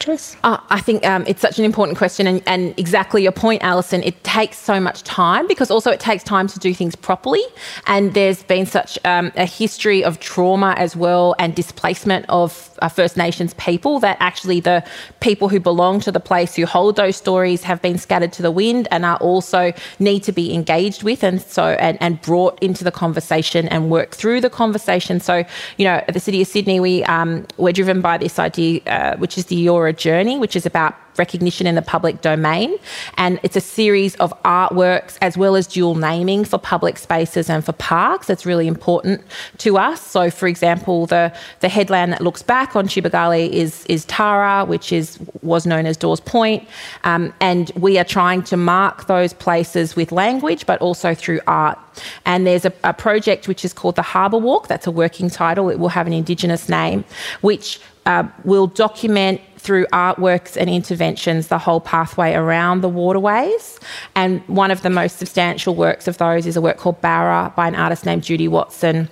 Jess? 0.00 0.36
Uh, 0.42 0.58
I 0.70 0.80
think 0.80 1.06
um, 1.06 1.24
it's 1.26 1.40
such 1.40 1.58
an 1.60 1.64
important 1.64 1.98
question, 1.98 2.26
and, 2.26 2.42
and, 2.46 2.74
exactly 2.76 3.22
your 3.22 3.32
point, 3.32 3.62
Alison. 3.62 4.02
It 4.02 4.22
takes 4.24 4.56
so 4.58 4.80
much 4.80 5.04
time 5.04 5.46
because 5.46 5.70
also 5.70 5.92
it 5.92 6.00
takes 6.00 6.24
time 6.24 6.48
to 6.48 6.58
do 6.58 6.74
things 6.74 6.96
properly. 6.96 7.42
And 7.86 8.14
there's 8.14 8.42
been 8.42 8.66
such 8.66 8.98
um, 9.04 9.30
a 9.36 9.44
history 9.44 10.02
of 10.02 10.18
trauma 10.18 10.74
as 10.76 10.96
well 10.96 11.36
and 11.38 11.54
displacement 11.54 12.26
of 12.28 12.67
uh, 12.80 12.88
First 12.88 13.16
Nations 13.16 13.54
people 13.54 13.98
that 14.00 14.16
actually 14.20 14.60
the 14.60 14.84
people 15.20 15.48
who 15.48 15.60
belong 15.60 16.00
to 16.00 16.12
the 16.12 16.20
place 16.20 16.54
who 16.54 16.66
hold 16.66 16.96
those 16.96 17.16
stories 17.16 17.62
have 17.62 17.80
been 17.82 17.98
scattered 17.98 18.32
to 18.34 18.42
the 18.42 18.50
wind 18.50 18.88
and 18.90 19.04
are 19.04 19.16
also 19.18 19.72
need 19.98 20.22
to 20.24 20.32
be 20.32 20.52
engaged 20.54 21.02
with 21.02 21.22
and 21.22 21.40
so 21.40 21.64
and, 21.80 21.98
and 22.00 22.20
brought 22.22 22.60
into 22.62 22.84
the 22.84 22.92
conversation 22.92 23.68
and 23.68 23.90
work 23.90 24.14
through 24.14 24.40
the 24.40 24.50
conversation. 24.50 25.20
So 25.20 25.44
you 25.76 25.84
know, 25.84 25.96
at 26.08 26.14
the 26.14 26.20
City 26.20 26.42
of 26.42 26.48
Sydney, 26.48 26.80
we 26.80 27.04
um, 27.04 27.46
we're 27.56 27.72
driven 27.72 28.00
by 28.00 28.18
this 28.18 28.38
idea, 28.38 28.80
uh, 28.86 29.16
which 29.16 29.38
is 29.38 29.46
the 29.46 29.66
Eora 29.66 29.96
journey, 29.96 30.38
which 30.38 30.56
is 30.56 30.66
about 30.66 30.94
recognition 31.18 31.66
in 31.66 31.74
the 31.74 31.82
public 31.82 32.20
domain. 32.20 32.76
And 33.16 33.40
it's 33.42 33.56
a 33.56 33.60
series 33.60 34.14
of 34.16 34.32
artworks 34.42 35.18
as 35.20 35.36
well 35.36 35.56
as 35.56 35.66
dual 35.66 35.94
naming 35.94 36.44
for 36.44 36.58
public 36.58 36.98
spaces 36.98 37.50
and 37.50 37.64
for 37.64 37.72
parks. 37.72 38.26
That's 38.26 38.46
really 38.46 38.66
important 38.66 39.22
to 39.58 39.78
us. 39.78 40.00
So, 40.00 40.30
for 40.30 40.46
example, 40.46 41.06
the, 41.06 41.32
the 41.60 41.68
headland 41.68 42.12
that 42.12 42.20
looks 42.20 42.42
back 42.42 42.76
on 42.76 42.86
Tubowgule 42.88 43.50
is, 43.50 43.84
is 43.86 44.04
Tara, 44.04 44.64
which 44.64 44.92
is 44.92 45.18
was 45.42 45.66
known 45.66 45.86
as 45.86 45.96
Dawes 45.96 46.20
Point. 46.20 46.68
Um, 47.04 47.32
and 47.40 47.70
we 47.76 47.98
are 47.98 48.04
trying 48.04 48.42
to 48.44 48.56
mark 48.56 49.06
those 49.06 49.32
places 49.32 49.96
with 49.96 50.12
language, 50.12 50.66
but 50.66 50.80
also 50.80 51.14
through 51.14 51.40
art. 51.46 51.78
And 52.24 52.46
there's 52.46 52.64
a, 52.64 52.72
a 52.84 52.92
project 52.92 53.48
which 53.48 53.64
is 53.64 53.72
called 53.72 53.96
the 53.96 54.02
Harbour 54.02 54.38
Walk. 54.38 54.68
That's 54.68 54.86
a 54.86 54.90
working 54.90 55.30
title. 55.30 55.68
It 55.70 55.78
will 55.78 55.88
have 55.88 56.06
an 56.06 56.12
Indigenous 56.12 56.68
name, 56.68 57.04
which 57.40 57.80
uh, 58.06 58.24
will 58.44 58.66
document 58.66 59.40
through 59.68 59.84
artworks 59.92 60.56
and 60.56 60.70
interventions 60.70 61.48
the 61.48 61.58
whole 61.58 61.78
pathway 61.78 62.32
around 62.32 62.80
the 62.80 62.88
waterways. 62.88 63.78
And 64.14 64.40
one 64.48 64.70
of 64.70 64.80
the 64.80 64.88
most 64.88 65.18
substantial 65.18 65.74
works 65.74 66.08
of 66.08 66.16
those 66.16 66.46
is 66.46 66.56
a 66.56 66.62
work 66.62 66.78
called 66.78 66.98
bara 67.02 67.52
by 67.54 67.68
an 67.68 67.74
artist 67.74 68.06
named 68.06 68.22
Judy 68.22 68.48
Watson 68.48 69.10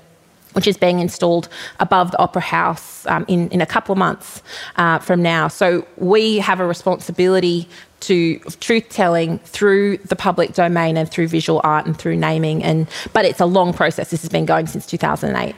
which 0.54 0.66
is 0.66 0.78
being 0.78 1.00
installed 1.00 1.50
above 1.80 2.12
the 2.12 2.18
Opera 2.18 2.40
House 2.40 3.04
um, 3.08 3.26
in, 3.28 3.50
in 3.50 3.60
a 3.60 3.66
couple 3.66 3.92
of 3.92 3.98
months 3.98 4.42
uh, 4.76 4.98
from 5.00 5.20
now. 5.20 5.48
So 5.48 5.86
we 5.98 6.38
have 6.38 6.60
a 6.60 6.66
responsibility 6.66 7.68
to 8.00 8.38
truth 8.60 8.88
telling 8.88 9.38
through 9.40 9.98
the 9.98 10.16
public 10.16 10.54
domain 10.54 10.96
and 10.96 11.10
through 11.10 11.28
visual 11.28 11.60
art 11.62 11.84
and 11.84 11.94
through 11.98 12.16
naming. 12.16 12.64
And 12.64 12.86
but 13.12 13.26
it's 13.26 13.40
a 13.40 13.44
long 13.44 13.74
process. 13.74 14.08
This 14.08 14.22
has 14.22 14.30
been 14.30 14.46
going 14.46 14.66
since 14.66 14.86
2008. 14.86 15.54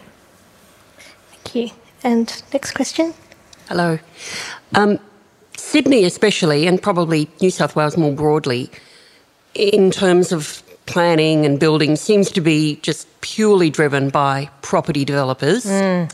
Thank 1.30 1.54
you. 1.54 1.70
And 2.02 2.42
next 2.52 2.72
question. 2.72 3.14
Hello. 3.68 3.98
Um, 4.74 4.98
Sydney, 5.54 6.04
especially, 6.04 6.66
and 6.66 6.80
probably 6.80 7.28
New 7.42 7.50
South 7.50 7.76
Wales 7.76 7.98
more 7.98 8.12
broadly, 8.12 8.70
in 9.52 9.90
terms 9.90 10.32
of 10.32 10.62
planning 10.86 11.44
and 11.44 11.60
building 11.60 11.94
seems 11.94 12.30
to 12.30 12.40
be 12.40 12.76
just 12.76 13.06
purely 13.20 13.68
driven 13.68 14.08
by 14.08 14.48
property 14.62 15.04
developers, 15.04 15.66
mm. 15.66 16.10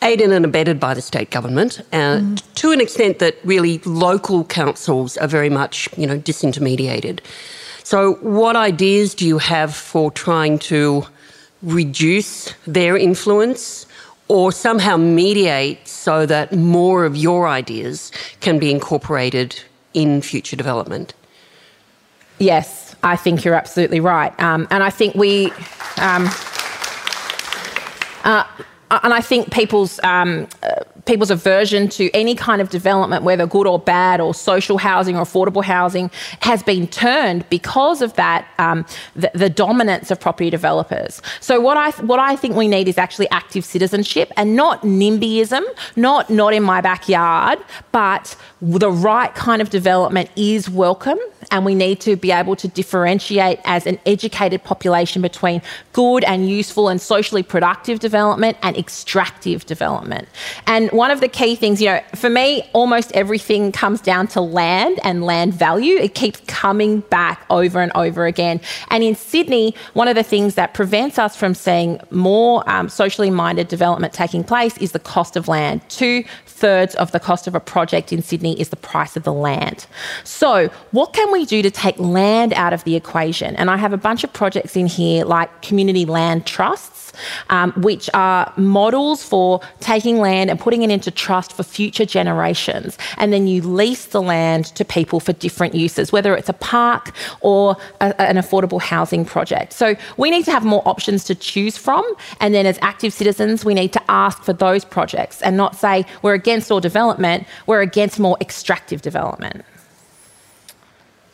aided 0.00 0.30
and 0.30 0.44
abetted 0.44 0.78
by 0.78 0.94
the 0.94 1.02
state 1.02 1.32
government, 1.32 1.80
uh, 1.92 2.18
mm. 2.18 2.54
to 2.54 2.70
an 2.70 2.80
extent 2.80 3.18
that 3.18 3.34
really 3.42 3.78
local 3.78 4.44
councils 4.44 5.16
are 5.16 5.26
very 5.26 5.50
much, 5.50 5.88
you 5.96 6.06
know, 6.06 6.20
disintermediated. 6.20 7.18
So, 7.82 8.14
what 8.22 8.54
ideas 8.54 9.12
do 9.12 9.26
you 9.26 9.38
have 9.38 9.74
for 9.74 10.12
trying 10.12 10.60
to 10.70 11.04
reduce 11.62 12.54
their 12.64 12.96
influence 12.96 13.85
or 14.28 14.52
somehow 14.52 14.96
mediate 14.96 15.86
so 15.86 16.26
that 16.26 16.52
more 16.52 17.04
of 17.04 17.16
your 17.16 17.46
ideas 17.48 18.10
can 18.40 18.58
be 18.58 18.70
incorporated 18.70 19.60
in 19.94 20.20
future 20.22 20.56
development? 20.56 21.14
Yes, 22.38 22.94
I 23.02 23.16
think 23.16 23.44
you're 23.44 23.54
absolutely 23.54 24.00
right. 24.00 24.38
Um, 24.40 24.66
and 24.70 24.82
I 24.82 24.90
think 24.90 25.14
we. 25.14 25.52
Um, 25.98 26.28
uh, 28.24 28.44
and 28.90 29.12
I 29.12 29.20
think 29.20 29.52
people's 29.52 29.98
um, 30.04 30.46
uh, 30.62 30.82
people's 31.06 31.30
aversion 31.30 31.88
to 31.88 32.10
any 32.12 32.34
kind 32.34 32.60
of 32.60 32.68
development, 32.68 33.22
whether 33.22 33.46
good 33.46 33.66
or 33.66 33.78
bad, 33.78 34.20
or 34.20 34.34
social 34.34 34.78
housing 34.78 35.16
or 35.16 35.22
affordable 35.22 35.64
housing, 35.64 36.10
has 36.40 36.62
been 36.62 36.86
turned 36.86 37.48
because 37.48 38.02
of 38.02 38.14
that 38.14 38.46
um, 38.58 38.84
the, 39.14 39.30
the, 39.34 39.48
dominance 39.48 40.10
of 40.10 40.20
property 40.20 40.50
developers. 40.50 41.22
So 41.40 41.60
what 41.60 41.76
I 41.76 41.90
what 42.02 42.20
I 42.20 42.36
think 42.36 42.56
we 42.56 42.68
need 42.68 42.88
is 42.88 42.98
actually 42.98 43.28
active 43.30 43.64
citizenship 43.64 44.30
and 44.36 44.54
not 44.54 44.82
NIMBYism, 44.82 45.62
not 45.96 46.30
not 46.30 46.52
in 46.52 46.62
my 46.62 46.80
backyard, 46.80 47.58
but 47.92 48.36
the 48.60 48.90
right 48.90 49.34
kind 49.34 49.60
of 49.60 49.70
development 49.70 50.30
is 50.36 50.68
welcome 50.68 51.18
and 51.50 51.64
we 51.64 51.74
need 51.74 52.00
to 52.00 52.16
be 52.16 52.32
able 52.32 52.56
to 52.56 52.68
differentiate 52.68 53.60
as 53.64 53.86
an 53.86 53.98
educated 54.06 54.62
population 54.64 55.22
between 55.22 55.62
good 55.92 56.24
and 56.24 56.48
useful 56.48 56.88
and 56.88 57.00
socially 57.00 57.42
productive 57.42 58.00
development 58.00 58.56
and 58.62 58.75
extractive 58.76 59.66
development. 59.66 60.28
And 60.66 60.90
one 60.92 61.10
of 61.10 61.20
the 61.20 61.28
key 61.28 61.56
things, 61.56 61.80
you 61.80 61.88
know, 61.88 62.00
for 62.14 62.30
me, 62.30 62.68
almost 62.72 63.12
everything 63.12 63.72
comes 63.72 64.00
down 64.00 64.26
to 64.28 64.40
land 64.40 64.98
and 65.02 65.24
land 65.24 65.54
value. 65.54 65.96
It 65.96 66.14
keeps 66.14 66.40
coming 66.46 67.00
back 67.00 67.44
over 67.50 67.80
and 67.80 67.92
over 67.94 68.26
again. 68.26 68.60
And 68.90 69.02
in 69.02 69.14
Sydney, 69.14 69.74
one 69.94 70.08
of 70.08 70.14
the 70.14 70.22
things 70.22 70.54
that 70.54 70.74
prevents 70.74 71.18
us 71.18 71.36
from 71.36 71.54
seeing 71.54 72.00
more 72.10 72.68
um, 72.68 72.88
socially 72.88 73.30
minded 73.30 73.68
development 73.68 74.12
taking 74.12 74.44
place 74.44 74.76
is 74.78 74.92
the 74.92 74.98
cost 74.98 75.36
of 75.36 75.48
land. 75.48 75.80
Two 75.88 76.24
thirds 76.46 76.94
of 76.96 77.12
the 77.12 77.20
cost 77.20 77.46
of 77.46 77.54
a 77.54 77.60
project 77.60 78.12
in 78.12 78.22
Sydney 78.22 78.58
is 78.58 78.70
the 78.70 78.76
price 78.76 79.16
of 79.16 79.22
the 79.24 79.32
land. 79.32 79.86
So, 80.24 80.68
what 80.90 81.12
can 81.12 81.30
we 81.30 81.44
do 81.44 81.62
to 81.62 81.70
take 81.70 81.98
land 81.98 82.52
out 82.54 82.72
of 82.72 82.82
the 82.84 82.96
equation? 82.96 83.54
And 83.56 83.70
I 83.70 83.76
have 83.76 83.92
a 83.92 83.98
bunch 83.98 84.24
of 84.24 84.32
projects 84.32 84.74
in 84.74 84.86
here 84.86 85.24
like 85.24 85.62
community 85.62 86.06
land 86.06 86.46
trusts 86.46 86.95
um, 87.50 87.72
which 87.72 88.08
are 88.14 88.52
models 88.56 89.22
for 89.22 89.60
taking 89.80 90.18
land 90.18 90.50
and 90.50 90.58
putting 90.58 90.82
it 90.82 90.90
into 90.90 91.10
trust 91.10 91.52
for 91.52 91.62
future 91.62 92.04
generations. 92.04 92.98
And 93.18 93.32
then 93.32 93.46
you 93.46 93.62
lease 93.62 94.06
the 94.06 94.22
land 94.22 94.66
to 94.76 94.84
people 94.84 95.20
for 95.20 95.32
different 95.32 95.74
uses, 95.74 96.12
whether 96.12 96.36
it's 96.36 96.48
a 96.48 96.54
park 96.54 97.12
or 97.40 97.76
a, 98.00 98.20
an 98.20 98.36
affordable 98.36 98.80
housing 98.80 99.24
project. 99.24 99.72
So 99.72 99.96
we 100.16 100.30
need 100.30 100.44
to 100.44 100.52
have 100.52 100.64
more 100.64 100.82
options 100.86 101.24
to 101.24 101.34
choose 101.34 101.76
from. 101.76 102.04
And 102.40 102.54
then 102.54 102.66
as 102.66 102.78
active 102.82 103.12
citizens, 103.12 103.64
we 103.64 103.74
need 103.74 103.92
to 103.92 104.02
ask 104.10 104.42
for 104.42 104.52
those 104.52 104.84
projects 104.84 105.42
and 105.42 105.56
not 105.56 105.76
say 105.76 106.04
we're 106.22 106.34
against 106.34 106.70
all 106.70 106.80
development, 106.80 107.46
we're 107.66 107.82
against 107.82 108.18
more 108.18 108.36
extractive 108.40 109.02
development. 109.02 109.64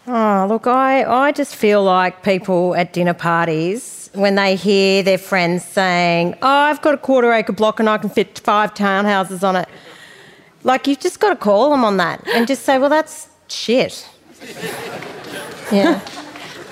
Oh, 0.06 0.46
look, 0.48 0.66
I, 0.66 1.04
I 1.04 1.30
just 1.30 1.54
feel 1.54 1.84
like 1.84 2.24
people 2.24 2.74
at 2.74 2.92
dinner 2.92 3.14
parties 3.14 4.01
when 4.14 4.34
they 4.34 4.56
hear 4.56 5.02
their 5.02 5.18
friends 5.18 5.64
saying, 5.64 6.34
Oh, 6.42 6.48
I've 6.48 6.82
got 6.82 6.94
a 6.94 6.98
quarter 6.98 7.32
acre 7.32 7.52
block 7.52 7.80
and 7.80 7.88
I 7.88 7.98
can 7.98 8.10
fit 8.10 8.38
five 8.38 8.74
townhouses 8.74 9.42
on 9.42 9.56
it. 9.56 9.68
Like, 10.64 10.86
you've 10.86 11.00
just 11.00 11.18
got 11.18 11.30
to 11.30 11.36
call 11.36 11.70
them 11.70 11.84
on 11.84 11.96
that 11.96 12.26
and 12.28 12.46
just 12.46 12.62
say, 12.64 12.78
Well, 12.78 12.90
that's 12.90 13.28
shit. 13.48 14.08
yeah. 15.72 16.00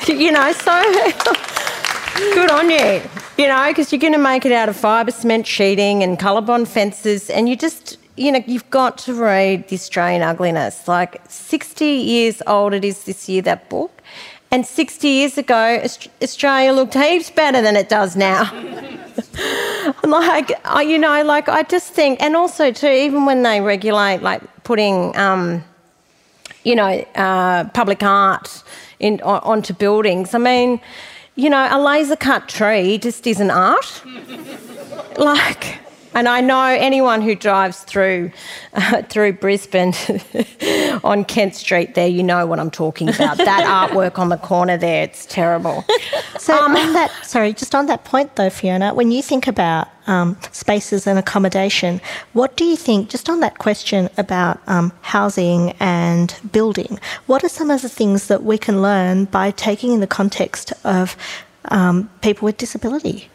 you 0.06 0.32
know, 0.32 0.52
so 0.52 0.82
good 2.34 2.50
on 2.50 2.70
you. 2.70 3.02
You 3.38 3.48
know, 3.48 3.68
because 3.68 3.90
you're 3.92 4.00
going 4.00 4.12
to 4.12 4.18
make 4.18 4.44
it 4.44 4.52
out 4.52 4.68
of 4.68 4.76
fibre 4.76 5.10
cement 5.10 5.46
sheeting 5.46 6.02
and 6.02 6.18
Colorbond 6.18 6.68
fences, 6.68 7.30
and 7.30 7.48
you 7.48 7.56
just, 7.56 7.96
you 8.16 8.30
know, 8.32 8.42
you've 8.46 8.68
got 8.68 8.98
to 8.98 9.14
read 9.14 9.68
the 9.68 9.76
Australian 9.76 10.22
ugliness. 10.22 10.86
Like 10.86 11.22
60 11.28 11.84
years 11.86 12.42
old 12.46 12.74
it 12.74 12.84
is 12.84 13.04
this 13.04 13.28
year, 13.28 13.40
that 13.42 13.70
book. 13.70 14.02
And 14.52 14.66
60 14.66 15.06
years 15.06 15.38
ago, 15.38 15.80
Australia 16.22 16.72
looked 16.72 16.94
heaps 16.94 17.30
better 17.30 17.62
than 17.62 17.76
it 17.76 17.88
does 17.88 18.16
now. 18.16 18.50
like, 20.04 20.50
you 20.84 20.98
know, 20.98 21.22
like 21.22 21.48
I 21.48 21.62
just 21.62 21.92
think, 21.92 22.20
and 22.20 22.34
also 22.34 22.72
too, 22.72 22.88
even 22.88 23.26
when 23.26 23.44
they 23.44 23.60
regulate, 23.60 24.22
like 24.22 24.42
putting, 24.64 25.16
um, 25.16 25.62
you 26.64 26.74
know, 26.74 27.04
uh, 27.14 27.64
public 27.70 28.02
art 28.02 28.64
in, 28.98 29.20
onto 29.22 29.72
buildings, 29.72 30.34
I 30.34 30.38
mean, 30.38 30.80
you 31.36 31.48
know, 31.48 31.68
a 31.70 31.80
laser 31.80 32.16
cut 32.16 32.48
tree 32.48 32.98
just 32.98 33.26
isn't 33.28 33.50
art. 33.52 34.02
like, 35.16 35.78
and 36.14 36.28
I 36.28 36.40
know 36.40 36.64
anyone 36.64 37.22
who 37.22 37.34
drives 37.34 37.82
through 37.82 38.32
uh, 38.72 39.02
through 39.10 39.34
Brisbane 39.34 39.94
on 41.04 41.24
Kent 41.24 41.54
Street 41.54 41.94
there, 41.94 42.08
you 42.08 42.22
know 42.22 42.46
what 42.46 42.58
I'm 42.58 42.70
talking 42.70 43.08
about. 43.08 43.38
That 43.50 43.90
artwork 43.90 44.18
on 44.18 44.28
the 44.28 44.36
corner 44.36 44.76
there, 44.76 45.02
it's 45.02 45.26
terrible. 45.26 45.84
So 46.38 46.56
um, 46.56 46.76
on 46.76 46.92
that, 46.92 47.10
sorry, 47.24 47.52
just 47.52 47.74
on 47.74 47.86
that 47.86 48.04
point 48.04 48.36
though, 48.36 48.50
Fiona, 48.50 48.94
when 48.94 49.10
you 49.10 49.22
think 49.22 49.46
about 49.46 49.88
um, 50.06 50.36
spaces 50.52 51.06
and 51.06 51.18
accommodation, 51.18 52.00
what 52.32 52.56
do 52.56 52.64
you 52.64 52.76
think, 52.76 53.08
just 53.08 53.28
on 53.28 53.40
that 53.40 53.58
question 53.58 54.08
about 54.18 54.60
um, 54.68 54.92
housing 55.00 55.72
and 55.80 56.34
building, 56.52 57.00
what 57.26 57.42
are 57.42 57.48
some 57.48 57.70
of 57.70 57.82
the 57.82 57.88
things 57.88 58.28
that 58.28 58.44
we 58.44 58.58
can 58.58 58.82
learn 58.82 59.24
by 59.24 59.50
taking 59.50 59.92
in 59.92 60.00
the 60.00 60.06
context 60.06 60.72
of 60.84 61.16
um, 61.66 62.08
people 62.20 62.46
with 62.46 62.56
disability? 62.56 63.28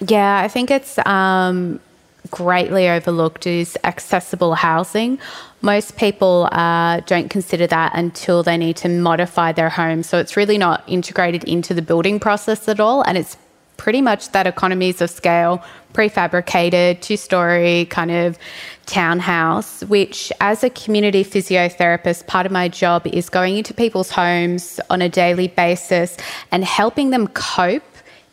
Yeah, 0.00 0.38
I 0.38 0.48
think 0.48 0.70
it's 0.70 0.98
um, 1.06 1.80
greatly 2.30 2.88
overlooked 2.88 3.46
is 3.46 3.76
accessible 3.84 4.54
housing. 4.54 5.18
Most 5.60 5.96
people 5.96 6.48
uh, 6.52 7.00
don't 7.00 7.28
consider 7.28 7.66
that 7.66 7.92
until 7.94 8.42
they 8.42 8.56
need 8.56 8.76
to 8.78 8.88
modify 8.88 9.52
their 9.52 9.68
home. 9.68 10.02
So 10.02 10.18
it's 10.18 10.36
really 10.36 10.58
not 10.58 10.84
integrated 10.86 11.44
into 11.44 11.74
the 11.74 11.82
building 11.82 12.20
process 12.20 12.68
at 12.68 12.80
all. 12.80 13.02
And 13.02 13.18
it's 13.18 13.36
pretty 13.76 14.02
much 14.02 14.32
that 14.32 14.46
economies 14.46 15.00
of 15.00 15.08
scale, 15.08 15.62
prefabricated, 15.94 17.00
two 17.00 17.16
story 17.16 17.86
kind 17.86 18.10
of 18.10 18.38
townhouse, 18.86 19.82
which 19.84 20.32
as 20.40 20.62
a 20.62 20.70
community 20.70 21.24
physiotherapist, 21.24 22.26
part 22.26 22.44
of 22.44 22.52
my 22.52 22.68
job 22.68 23.06
is 23.06 23.30
going 23.30 23.56
into 23.56 23.72
people's 23.72 24.10
homes 24.10 24.80
on 24.90 25.00
a 25.00 25.08
daily 25.08 25.48
basis 25.48 26.16
and 26.50 26.64
helping 26.64 27.10
them 27.10 27.26
cope 27.28 27.82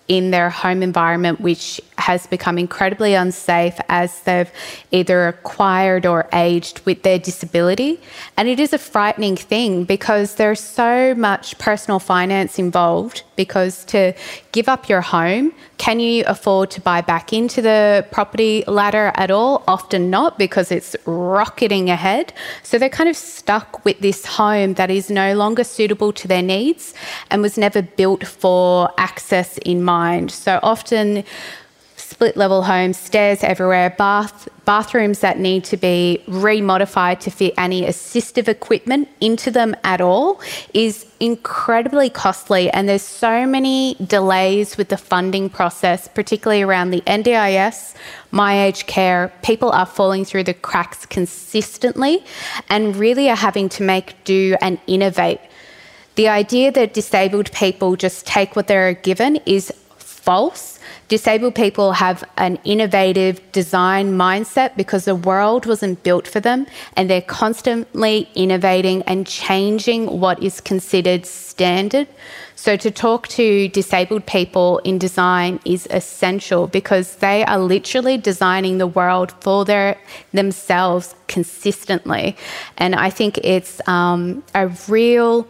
in 0.08 0.32
their 0.32 0.50
home 0.50 0.84
environment, 0.84 1.42
which 1.42 1.82
has 1.98 2.28
become 2.28 2.58
incredibly 2.58 3.16
unsafe 3.16 3.80
as 3.90 4.22
they've 4.22 4.52
either 4.92 5.28
acquired 5.28 6.06
or 6.06 6.28
aged 6.32 6.86
with 6.86 7.02
their 7.04 7.18
disability. 7.18 8.00
And 8.38 8.48
it 8.48 8.60
is 8.60 8.74
a 8.74 8.78
frightening 8.78 9.36
thing 9.36 9.84
because 9.84 10.36
there's 10.36 10.60
so 10.60 11.16
much 11.16 11.58
personal 11.58 12.00
finance 12.00 12.60
involved. 12.60 13.24
Because 13.36 13.86
to 13.86 14.14
give 14.52 14.70
up 14.70 14.88
your 14.88 15.02
home, 15.02 15.54
can 15.78 16.00
you 16.00 16.24
afford 16.26 16.72
to 16.72 16.82
buy 16.82 17.02
back 17.02 17.34
into 17.34 17.62
the 17.62 18.06
property 18.12 18.64
ladder 18.68 19.12
at 19.16 19.32
all? 19.32 19.64
Often 19.68 20.10
not 20.10 20.38
because 20.38 20.72
it's 20.72 20.96
rocketing 21.06 21.90
ahead. 21.90 22.34
So 22.64 22.78
they're 22.78 22.90
kind 22.90 23.10
of 23.10 23.18
stuck 23.18 23.84
with 23.86 24.00
this 24.00 24.26
home 24.26 24.76
that 24.76 24.90
is 24.90 25.10
no 25.10 25.34
longer 25.36 25.64
suitable 25.64 26.14
to 26.14 26.28
their 26.28 26.42
needs 26.42 26.94
and 27.30 27.42
was 27.42 27.58
never 27.58 27.82
built 27.82 28.26
for 28.26 28.90
access 28.98 29.58
in 29.60 29.84
mind. 29.84 30.32
So 30.32 30.60
often, 30.64 31.24
split 32.10 32.38
level 32.38 32.62
homes, 32.62 32.98
stairs 32.98 33.44
everywhere, 33.44 33.90
bath 33.90 34.48
bathrooms 34.66 35.20
that 35.20 35.38
need 35.38 35.64
to 35.64 35.78
be 35.78 36.24
remodified 36.28 37.20
to 37.20 37.30
fit 37.30 37.54
any 37.58 37.84
assistive 37.84 38.48
equipment 38.48 39.08
into 39.22 39.52
them 39.52 39.76
at 39.84 40.02
all 40.02 40.42
is 40.74 41.06
incredibly 41.20 42.10
costly 42.10 42.70
and 42.72 42.90
there's 42.90 43.04
so 43.04 43.46
many 43.46 43.96
delays 44.06 44.76
with 44.76 44.90
the 44.90 44.98
funding 44.98 45.50
process 45.50 46.08
particularly 46.08 46.64
around 46.64 46.90
the 46.90 47.02
NDIS 47.02 47.94
my 48.32 48.66
aged 48.66 48.88
care 48.88 49.32
people 49.44 49.70
are 49.70 49.86
falling 49.86 50.26
through 50.26 50.44
the 50.44 50.54
cracks 50.54 51.06
consistently 51.06 52.26
and 52.68 52.96
really 52.96 53.30
are 53.30 53.36
having 53.36 53.70
to 53.70 53.84
make 53.84 54.16
do 54.24 54.56
and 54.62 54.80
innovate 54.88 55.40
the 56.16 56.28
idea 56.28 56.72
that 56.72 56.94
disabled 56.94 57.52
people 57.52 57.96
just 57.96 58.26
take 58.26 58.56
what 58.56 58.68
they're 58.68 58.94
given 58.94 59.36
is 59.46 59.72
false. 60.26 60.75
Disabled 61.08 61.54
people 61.54 61.92
have 61.92 62.24
an 62.38 62.58
innovative 62.64 63.40
design 63.52 64.14
mindset 64.14 64.76
because 64.76 65.06
the 65.06 65.14
world 65.14 65.68
wasn't 65.68 66.02
built 66.02 66.28
for 66.28 66.40
them, 66.40 66.66
and 66.96 67.08
they're 67.08 67.22
constantly 67.22 68.28
innovating 68.34 69.04
and 69.04 69.28
changing 69.28 70.20
what 70.20 70.42
is 70.42 70.60
considered 70.60 71.28
standard. 71.28 72.08
So, 72.56 72.76
to 72.78 72.90
talk 72.90 73.28
to 73.28 73.68
disabled 73.68 74.26
people 74.26 74.80
in 74.80 74.98
design 74.98 75.60
is 75.64 75.88
essential 75.92 76.66
because 76.66 77.18
they 77.18 77.46
are 77.46 77.60
literally 77.60 78.18
designing 78.18 78.80
the 78.80 78.88
world 78.88 79.32
for 79.42 79.64
their 79.64 80.00
themselves 80.34 81.14
consistently. 81.28 82.36
And 82.78 82.96
I 82.96 83.12
think 83.12 83.38
it's 83.44 83.80
um, 83.88 84.42
a 84.56 84.70
real 84.88 85.48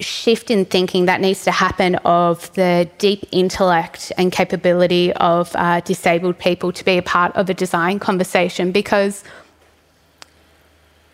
shift 0.00 0.50
in 0.50 0.64
thinking 0.64 1.06
that 1.06 1.20
needs 1.20 1.44
to 1.44 1.52
happen 1.52 1.94
of 1.96 2.52
the 2.54 2.88
deep 2.98 3.26
intellect 3.30 4.12
and 4.18 4.32
capability 4.32 5.12
of 5.14 5.54
uh, 5.54 5.80
disabled 5.80 6.38
people 6.38 6.72
to 6.72 6.84
be 6.84 6.98
a 6.98 7.02
part 7.02 7.34
of 7.36 7.48
a 7.48 7.54
design 7.54 7.98
conversation 7.98 8.72
because 8.72 9.22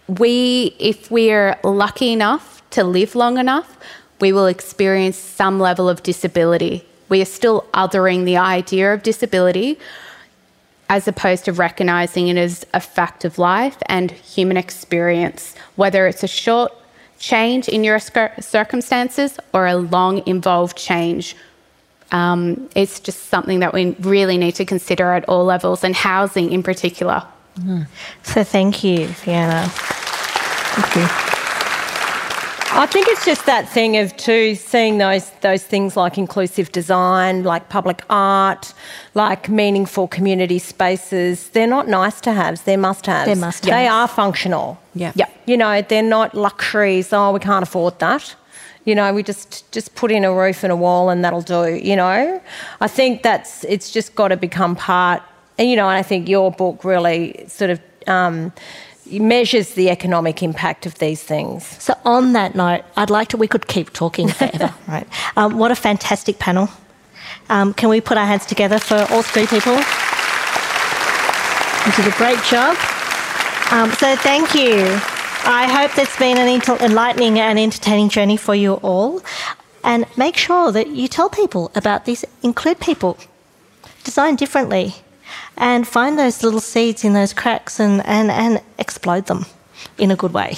we, 0.08 0.74
if 0.78 1.10
we're 1.10 1.58
lucky 1.62 2.12
enough 2.12 2.62
to 2.70 2.82
live 2.84 3.14
long 3.14 3.38
enough, 3.38 3.76
we 4.20 4.32
will 4.32 4.46
experience 4.46 5.16
some 5.16 5.60
level 5.60 5.88
of 5.88 6.02
disability. 6.02 6.84
We 7.08 7.20
are 7.22 7.26
still 7.26 7.66
othering 7.74 8.24
the 8.24 8.36
idea 8.36 8.92
of 8.94 9.02
disability 9.02 9.78
as 10.88 11.06
opposed 11.06 11.44
to 11.44 11.52
recognizing 11.52 12.28
it 12.28 12.36
as 12.36 12.66
a 12.74 12.80
fact 12.80 13.24
of 13.24 13.38
life 13.38 13.76
and 13.86 14.10
human 14.10 14.56
experience, 14.56 15.54
whether 15.76 16.06
it's 16.08 16.24
a 16.24 16.28
short 16.28 16.72
change 17.20 17.68
in 17.68 17.84
your 17.84 18.00
circumstances 18.00 19.38
or 19.52 19.66
a 19.66 19.76
long 19.76 20.26
involved 20.26 20.76
change. 20.76 21.36
Um, 22.10 22.68
it's 22.74 22.98
just 22.98 23.26
something 23.26 23.60
that 23.60 23.72
we 23.72 23.94
really 24.00 24.36
need 24.36 24.56
to 24.56 24.64
consider 24.64 25.12
at 25.12 25.28
all 25.28 25.44
levels 25.44 25.84
and 25.84 25.94
housing 25.94 26.50
in 26.50 26.64
particular. 26.64 27.22
Mm. 27.60 27.86
So 28.24 28.42
thank 28.42 28.82
you, 28.82 29.06
Fiona. 29.06 29.66
Thank 29.68 30.96
you. 30.96 31.39
I 32.72 32.86
think 32.86 33.08
it's 33.08 33.24
just 33.24 33.46
that 33.46 33.68
thing 33.68 33.96
of 33.96 34.16
too 34.16 34.54
seeing 34.54 34.98
those 34.98 35.30
those 35.40 35.64
things 35.64 35.96
like 35.96 36.16
inclusive 36.16 36.70
design, 36.70 37.42
like 37.42 37.68
public 37.68 38.02
art, 38.08 38.72
like 39.14 39.48
meaningful 39.48 40.06
community 40.06 40.60
spaces. 40.60 41.48
They're 41.48 41.66
not 41.66 41.88
nice 41.88 42.20
to 42.22 42.32
haves; 42.32 42.62
they're 42.62 42.78
must 42.78 43.06
haves. 43.06 43.26
They're 43.26 43.36
must 43.36 43.64
They 43.64 43.88
are 43.88 44.06
functional. 44.06 44.78
Yeah. 44.94 45.12
Yeah. 45.16 45.28
You 45.46 45.56
know, 45.56 45.82
they're 45.82 46.02
not 46.02 46.34
luxuries. 46.34 47.12
Oh, 47.12 47.32
we 47.32 47.40
can't 47.40 47.64
afford 47.64 47.98
that. 47.98 48.36
You 48.84 48.94
know, 48.94 49.12
we 49.12 49.24
just 49.24 49.70
just 49.72 49.96
put 49.96 50.12
in 50.12 50.24
a 50.24 50.32
roof 50.32 50.62
and 50.62 50.72
a 50.72 50.76
wall 50.76 51.10
and 51.10 51.24
that'll 51.24 51.42
do. 51.42 51.74
You 51.74 51.96
know, 51.96 52.40
I 52.80 52.88
think 52.88 53.24
that's 53.24 53.64
it's 53.64 53.90
just 53.90 54.14
got 54.14 54.28
to 54.28 54.36
become 54.36 54.76
part. 54.76 55.22
And 55.58 55.68
you 55.68 55.74
know, 55.74 55.88
and 55.88 55.98
I 55.98 56.02
think 56.02 56.28
your 56.28 56.52
book 56.52 56.84
really 56.84 57.44
sort 57.48 57.70
of. 57.70 57.80
Um, 58.06 58.52
measures 59.18 59.74
the 59.74 59.90
economic 59.90 60.42
impact 60.42 60.86
of 60.86 60.98
these 60.98 61.22
things. 61.22 61.66
So, 61.82 61.94
on 62.04 62.32
that 62.34 62.54
note, 62.54 62.82
I'd 62.96 63.10
like 63.10 63.28
to, 63.28 63.36
we 63.36 63.48
could 63.48 63.66
keep 63.66 63.92
talking 63.92 64.28
forever, 64.38 64.74
right? 64.86 65.06
Um, 65.36 65.58
what 65.58 65.70
a 65.70 65.74
fantastic 65.74 66.38
panel. 66.38 66.68
Um, 67.48 67.74
can 67.74 67.88
we 67.88 68.00
put 68.00 68.16
our 68.16 68.26
hands 68.26 68.46
together 68.46 68.78
for 68.78 69.06
all 69.10 69.22
three 69.22 69.46
people? 69.46 69.74
You 71.86 71.92
did 71.96 72.12
a 72.12 72.16
great 72.16 72.42
job. 72.44 72.76
Um, 73.72 73.90
so, 73.92 74.14
thank 74.16 74.54
you. 74.54 75.00
I 75.42 75.66
hope 75.66 75.94
that's 75.96 76.18
been 76.18 76.36
an 76.36 76.62
enlightening 76.80 77.38
and 77.38 77.58
entertaining 77.58 78.10
journey 78.10 78.36
for 78.36 78.54
you 78.54 78.74
all. 78.74 79.22
And 79.82 80.04
make 80.16 80.36
sure 80.36 80.70
that 80.72 80.88
you 80.88 81.08
tell 81.08 81.30
people 81.30 81.72
about 81.74 82.04
these, 82.04 82.24
include 82.42 82.80
people, 82.80 83.16
design 84.04 84.36
differently 84.36 84.94
and 85.56 85.86
find 85.86 86.18
those 86.18 86.42
little 86.42 86.60
seeds 86.60 87.04
in 87.04 87.12
those 87.12 87.32
cracks 87.32 87.80
and, 87.80 88.04
and, 88.06 88.30
and 88.30 88.62
explode 88.78 89.26
them 89.26 89.46
in 89.98 90.10
a 90.10 90.16
good 90.16 90.32
way. 90.32 90.56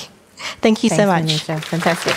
Thank 0.60 0.82
you 0.82 0.90
Thanks, 0.90 1.02
so 1.02 1.06
much. 1.06 1.24
Anisha. 1.24 1.62
Fantastic. 1.62 2.14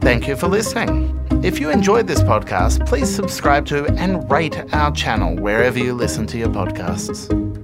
Thank 0.00 0.28
you 0.28 0.36
for 0.36 0.48
listening. 0.48 1.12
If 1.44 1.60
you 1.60 1.70
enjoyed 1.70 2.06
this 2.06 2.20
podcast, 2.22 2.86
please 2.86 3.14
subscribe 3.14 3.66
to 3.66 3.86
and 3.94 4.28
rate 4.30 4.56
our 4.72 4.92
channel 4.92 5.36
wherever 5.36 5.78
you 5.78 5.94
listen 5.94 6.26
to 6.28 6.38
your 6.38 6.48
podcasts. 6.48 7.55